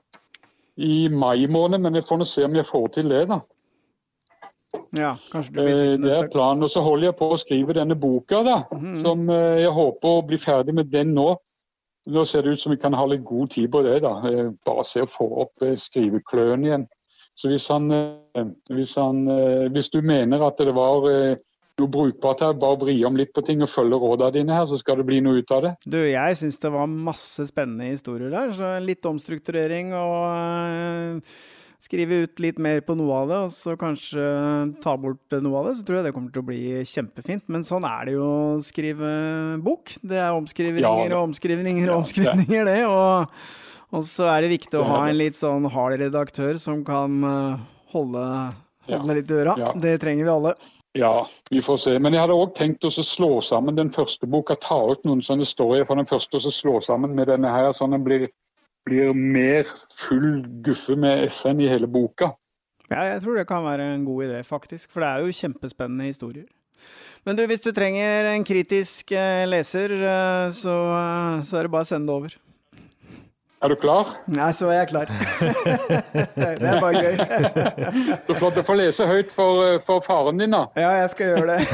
i 0.76 1.06
mai 1.08 1.46
måned, 1.46 1.78
men 1.84 1.94
jeg 1.94 2.06
får 2.08 2.18
nå 2.18 2.26
se 2.26 2.44
om 2.46 2.58
jeg 2.58 2.66
får 2.66 2.88
til 2.96 3.14
det. 3.14 3.22
da. 3.30 3.38
Ja, 4.96 5.14
kanskje 5.32 5.54
du 5.54 5.60
blir 5.60 5.76
sittende 5.76 6.08
Det 6.08 6.16
er 6.16 6.32
planen. 6.34 6.66
Og 6.66 6.72
så 6.74 6.82
holder 6.82 7.12
jeg 7.12 7.18
på 7.20 7.30
å 7.30 7.38
skrive 7.38 7.78
denne 7.78 7.94
boka, 7.94 8.42
da. 8.42 8.58
Mm 8.72 8.80
-hmm. 8.82 9.02
Som 9.02 9.28
uh, 9.30 9.60
jeg 9.62 9.70
håper 9.78 10.08
å 10.08 10.26
bli 10.26 10.38
ferdig 10.38 10.74
med 10.74 10.90
den 10.90 11.14
nå. 11.14 11.36
Nå 12.06 12.24
ser 12.24 12.42
det 12.42 12.50
ut 12.50 12.60
som 12.60 12.72
vi 12.72 12.82
kan 12.82 12.94
ha 12.94 13.06
litt 13.06 13.24
god 13.24 13.50
tid 13.50 13.70
på 13.70 13.82
det. 13.82 14.00
da. 14.02 14.18
Bare 14.64 14.84
se 14.84 15.02
å 15.02 15.06
få 15.06 15.26
opp 15.42 15.62
skrivekløen 15.76 16.64
igjen. 16.64 16.86
Så 17.34 17.48
hvis, 17.48 17.68
han, 17.68 17.92
hvis, 18.70 18.96
han, 18.96 19.26
hvis 19.70 19.88
du 19.88 20.02
mener 20.02 20.42
at 20.42 20.58
det 20.58 20.74
var 20.74 21.36
noe 21.80 21.90
brukbart 21.92 22.42
her. 22.44 22.56
Bare 22.58 22.80
vri 22.80 22.96
om 23.06 23.18
litt 23.18 23.34
på 23.36 23.44
ting 23.46 23.62
og 23.64 23.70
følge 23.72 24.00
rådene 24.00 24.34
dine 24.38 24.56
her, 24.56 24.66
så 24.70 24.78
skal 24.80 25.00
det 25.00 25.06
bli 25.08 25.20
noe 25.24 25.42
ut 25.42 25.54
av 25.54 25.64
det. 25.64 25.76
Du, 25.86 25.98
jeg 26.00 26.40
syns 26.40 26.60
det 26.62 26.72
var 26.74 26.90
masse 26.90 27.46
spennende 27.50 27.92
historier 27.92 28.32
der. 28.34 28.52
Så 28.56 28.72
litt 28.84 29.06
omstrukturering 29.08 29.94
og 29.96 30.18
uh, 30.24 31.38
skrive 31.84 32.22
ut 32.24 32.42
litt 32.42 32.58
mer 32.62 32.82
på 32.86 32.96
noe 32.98 33.22
av 33.22 33.30
det, 33.30 33.40
og 33.46 33.54
så 33.54 33.76
kanskje 33.78 34.26
ta 34.82 34.96
bort 35.00 35.38
noe 35.38 35.60
av 35.60 35.70
det. 35.70 35.78
Så 35.78 35.86
tror 35.86 36.00
jeg 36.00 36.08
det 36.08 36.14
kommer 36.16 36.34
til 36.34 36.44
å 36.44 36.48
bli 36.50 36.60
kjempefint. 36.88 37.46
Men 37.52 37.66
sånn 37.66 37.86
er 37.88 38.08
det 38.08 38.18
jo 38.18 38.26
å 38.26 38.60
skrive 38.66 39.10
bok. 39.64 39.94
Det 40.02 40.20
er 40.20 40.36
omskrivninger 40.36 41.16
og 41.16 41.30
omskrivninger 41.30 41.92
og 41.92 42.02
omskrivninger, 42.02 42.72
det. 42.72 42.80
Og, 42.90 43.42
og, 43.92 44.00
så 44.08 44.30
er 44.32 44.44
det 44.44 44.54
viktig 44.56 44.80
å 44.80 44.86
ha 44.88 45.04
en 45.08 45.20
litt 45.20 45.38
sånn 45.38 45.68
hard 45.72 46.00
redaktør 46.02 46.58
som 46.62 46.82
kan 46.86 47.22
uh, 47.24 47.68
holde, 47.94 48.24
holde 48.90 49.20
litt 49.20 49.30
i 49.30 49.38
øra. 49.44 49.56
Det 49.78 49.96
trenger 50.02 50.26
vi 50.26 50.34
alle. 50.34 50.58
Ja, 50.96 51.28
vi 51.50 51.60
får 51.62 51.76
se. 51.76 51.94
Men 51.98 52.14
jeg 52.16 52.24
hadde 52.24 52.36
òg 52.38 52.54
tenkt 52.56 52.86
å 52.86 52.90
slå 52.90 53.30
sammen 53.44 53.76
den 53.76 53.92
første 53.92 54.26
boka, 54.30 54.56
ta 54.56 54.78
ut 54.88 55.04
noen 55.06 55.22
sånne 55.24 55.44
historier 55.46 55.86
fra 55.88 55.98
den 55.98 56.08
første 56.08 56.40
og 56.40 56.54
slå 56.54 56.78
sammen 56.84 57.14
med 57.18 57.28
denne 57.30 57.52
her, 57.52 57.70
sånn 57.76 57.96
den 57.96 58.06
blir, 58.06 58.28
blir 58.88 59.12
mer 59.14 59.68
full 59.94 60.44
guffe 60.64 60.96
med 60.98 61.26
FN 61.28 61.60
i 61.62 61.70
hele 61.70 61.90
boka. 61.90 62.32
Ja, 62.88 63.04
jeg 63.04 63.20
tror 63.22 63.36
det 63.36 63.48
kan 63.50 63.66
være 63.66 63.90
en 63.94 64.06
god 64.06 64.30
idé, 64.30 64.40
faktisk. 64.48 64.88
For 64.92 65.04
det 65.04 65.10
er 65.10 65.26
jo 65.26 65.38
kjempespennende 65.42 66.08
historier. 66.08 66.48
Men 67.26 67.36
du, 67.36 67.44
hvis 67.50 67.60
du 67.60 67.72
trenger 67.76 68.30
en 68.30 68.46
kritisk 68.46 69.12
eh, 69.12 69.44
leser, 69.48 69.92
eh, 69.92 70.50
så, 70.56 70.76
eh, 70.96 71.42
så 71.44 71.58
er 71.58 71.66
det 71.66 71.74
bare 71.74 71.84
å 71.84 71.90
sende 71.90 72.08
det 72.08 72.14
over. 72.14 72.36
Er 73.58 73.72
du 73.72 73.74
klar? 73.74 74.06
Nei, 74.30 74.52
så 74.54 74.68
er 74.70 74.84
jeg 74.84 74.90
klar. 74.92 75.08
det 76.38 76.62
er 76.62 76.78
bare 76.78 77.00
gøy. 77.02 77.16
Du 78.28 78.30
får, 78.38 78.52
du 78.54 78.60
får 78.62 78.78
lese 78.78 79.06
høyt 79.08 79.34
for, 79.34 79.64
eh, 79.66 79.80
for 79.82 80.04
faren 80.04 80.38
din, 80.38 80.54
da. 80.54 80.68
Ja, 80.78 80.92
jeg 81.00 81.10
skal 81.10 81.32
gjøre 81.32 81.56
det. 81.56 81.64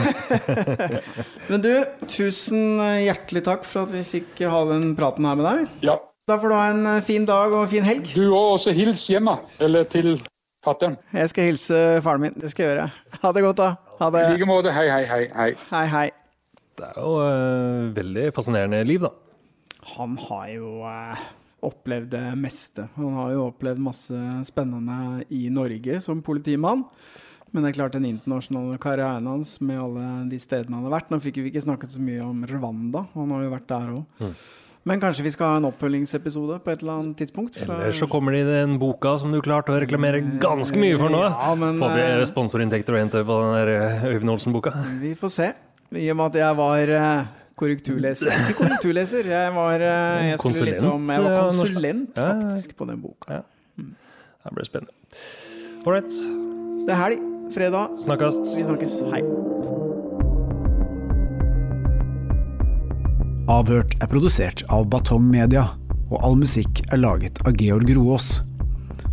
Men 1.50 1.64
du, 1.66 1.70
tusen 2.08 2.80
hjertelig 3.04 3.44
takk 3.50 3.68
for 3.68 3.84
at 3.84 3.92
vi 3.92 4.00
fikk 4.14 4.40
ha 4.48 4.62
den 4.70 4.94
praten 4.96 5.28
her 5.28 5.36
med 5.36 5.48
deg. 5.50 5.68
Ja. 5.90 5.98
Da 6.24 6.38
får 6.40 6.54
du 6.54 6.56
ha 6.56 6.64
en 6.72 6.88
fin 7.04 7.28
dag 7.28 7.52
og 7.52 7.68
fin 7.68 7.84
helg. 7.84 8.08
Du 8.16 8.30
òg, 8.30 8.54
også 8.54 8.72
hils 8.72 9.04
hjemme. 9.12 9.36
Eller 9.60 9.84
til 9.84 10.16
fatter'n. 10.64 10.96
Jeg 11.12 11.34
skal 11.34 11.50
hilse 11.50 11.84
faren 12.06 12.24
min. 12.24 12.40
Det 12.40 12.54
skal 12.54 12.64
jeg 12.64 12.72
gjøre. 12.72 12.88
Ha 13.20 13.36
det 13.36 13.44
godt, 13.44 13.60
da. 13.60 13.70
Ha 14.00 14.10
det. 14.14 14.24
I 14.24 14.38
like 14.38 14.48
måte. 14.48 14.72
Hei, 14.72 14.88
hei, 14.88 15.04
hei. 15.10 15.22
hei. 15.36 15.52
Hei, 15.68 15.84
hei. 15.92 16.08
Det 16.80 16.88
er 16.88 16.96
jo 16.96 17.18
uh, 17.20 17.92
veldig 17.94 18.30
fascinerende 18.34 18.80
liv, 18.88 19.04
da. 19.04 19.12
Han 19.94 20.16
har 20.16 20.46
jo 20.48 20.78
eh, 20.88 21.26
opplevd 21.66 22.10
det 22.14 22.24
meste. 22.40 22.88
Han 22.96 23.18
har 23.18 23.34
jo 23.34 23.46
opplevd 23.50 23.82
masse 23.82 24.24
spennende 24.48 25.24
i 25.34 25.46
Norge 25.52 26.00
som 26.04 26.22
politimann. 26.24 26.84
Men 27.54 27.62
det 27.62 27.70
er 27.70 27.78
klart 27.78 27.94
den 27.94 28.08
internasjonale 28.08 28.80
karrieren 28.82 29.28
hans 29.30 29.60
med 29.62 29.78
alle 29.78 30.04
de 30.26 30.40
stedene 30.42 30.74
han 30.74 30.88
har 30.88 30.96
vært 30.96 31.12
Nå 31.12 31.20
fikk 31.22 31.38
vi 31.38 31.52
ikke 31.52 31.62
snakket 31.62 31.92
så 31.92 32.02
mye 32.02 32.24
om 32.26 32.40
Rwanda, 32.50 33.04
han 33.14 33.30
har 33.30 33.44
jo 33.44 33.52
vært 33.52 33.68
der 33.70 33.92
òg. 33.94 34.22
Mm. 34.24 34.32
Men 34.84 35.00
kanskje 35.00 35.24
vi 35.24 35.30
skal 35.32 35.48
ha 35.48 35.60
en 35.60 35.68
oppfølgingsepisode 35.70 36.58
på 36.60 36.72
et 36.72 36.82
eller 36.82 36.98
annet 36.98 37.20
tidspunkt? 37.22 37.56
Eller 37.56 37.94
så 37.96 38.08
kommer 38.10 38.34
det 38.34 38.42
i 38.42 38.48
den 38.50 38.74
boka 38.80 39.14
som 39.20 39.32
du 39.32 39.38
klarte 39.44 39.72
å 39.72 39.78
reklamere 39.80 40.20
ganske 40.42 40.76
mye 40.76 40.98
for 41.00 41.14
nå. 41.14 41.22
Ja, 41.24 41.54
men, 41.56 41.78
Får 41.80 41.94
vi 41.94 42.02
eh, 42.04 42.24
sponsorinntekter 42.28 42.98
og 42.98 43.00
hente 43.00 43.22
på 43.24 43.38
den 43.40 43.54
der 43.56 43.72
eh, 43.78 44.04
Øyvind 44.10 44.34
Olsen-boka? 44.34 44.74
Vi 45.00 45.14
får 45.16 45.32
se. 45.32 45.48
I 45.94 46.10
og 46.12 46.18
med 46.20 46.34
at 46.34 46.36
jeg 46.42 46.58
var 46.58 46.92
eh, 46.98 47.32
korrekturleser 47.60 48.30
Ikke 48.34 48.56
korrekturleser, 48.62 49.28
jeg 49.30 49.52
var, 49.54 49.80
eh, 49.80 50.30
jeg 50.30 50.38
Konsulent, 50.42 50.72
liksom, 50.72 51.10
jeg 51.10 51.22
var 51.24 51.50
konsulent 51.50 52.18
Ja, 52.18 52.28
ja. 52.28 52.40
faktisk 52.48 52.76
på 52.76 52.88
den 52.90 53.00
boka. 53.02 53.42
Det 54.44 54.52
blir 54.52 54.66
spennende. 54.68 54.92
Ålreit. 55.86 56.12
Det 56.84 56.92
er 56.92 57.00
helg. 57.00 57.22
Fredag. 57.54 57.94
Snakkes. 58.04 58.40
Vi 58.56 58.64
snakkes. 58.64 58.98
Hei. 59.12 59.22
Avhørt 63.48 63.92
er 64.00 64.08
produsert 64.08 64.64
av 64.72 64.86
Batong 64.92 65.24
Media, 65.28 65.66
og 66.10 66.20
all 66.24 66.36
musikk 66.40 66.80
er 66.92 67.00
laget 67.00 67.40
av 67.44 67.56
Georg 67.60 67.90
Roås. 67.96 68.38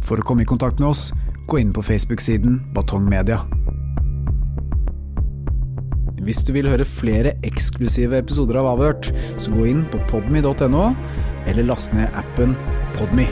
For 0.07 0.19
å 0.19 0.25
komme 0.27 0.43
i 0.45 0.49
kontakt 0.49 0.79
med 0.79 0.89
oss, 0.93 1.09
gå 1.51 1.59
inn 1.59 1.73
på 1.75 1.83
Facebook-siden 1.83 2.61
Batong 2.75 3.07
Media. 3.11 3.41
Hvis 6.21 6.43
du 6.45 6.53
vil 6.53 6.69
høre 6.69 6.85
flere 6.85 7.33
eksklusive 7.47 8.19
episoder 8.21 8.61
av 8.61 8.75
Avhørt, 8.75 9.09
så 9.41 9.53
gå 9.53 9.65
inn 9.71 9.85
på 9.89 10.01
podmy.no, 10.11 10.91
eller 11.49 11.65
last 11.65 11.97
ned 11.97 12.13
appen 12.13 12.53
Podme. 12.93 13.25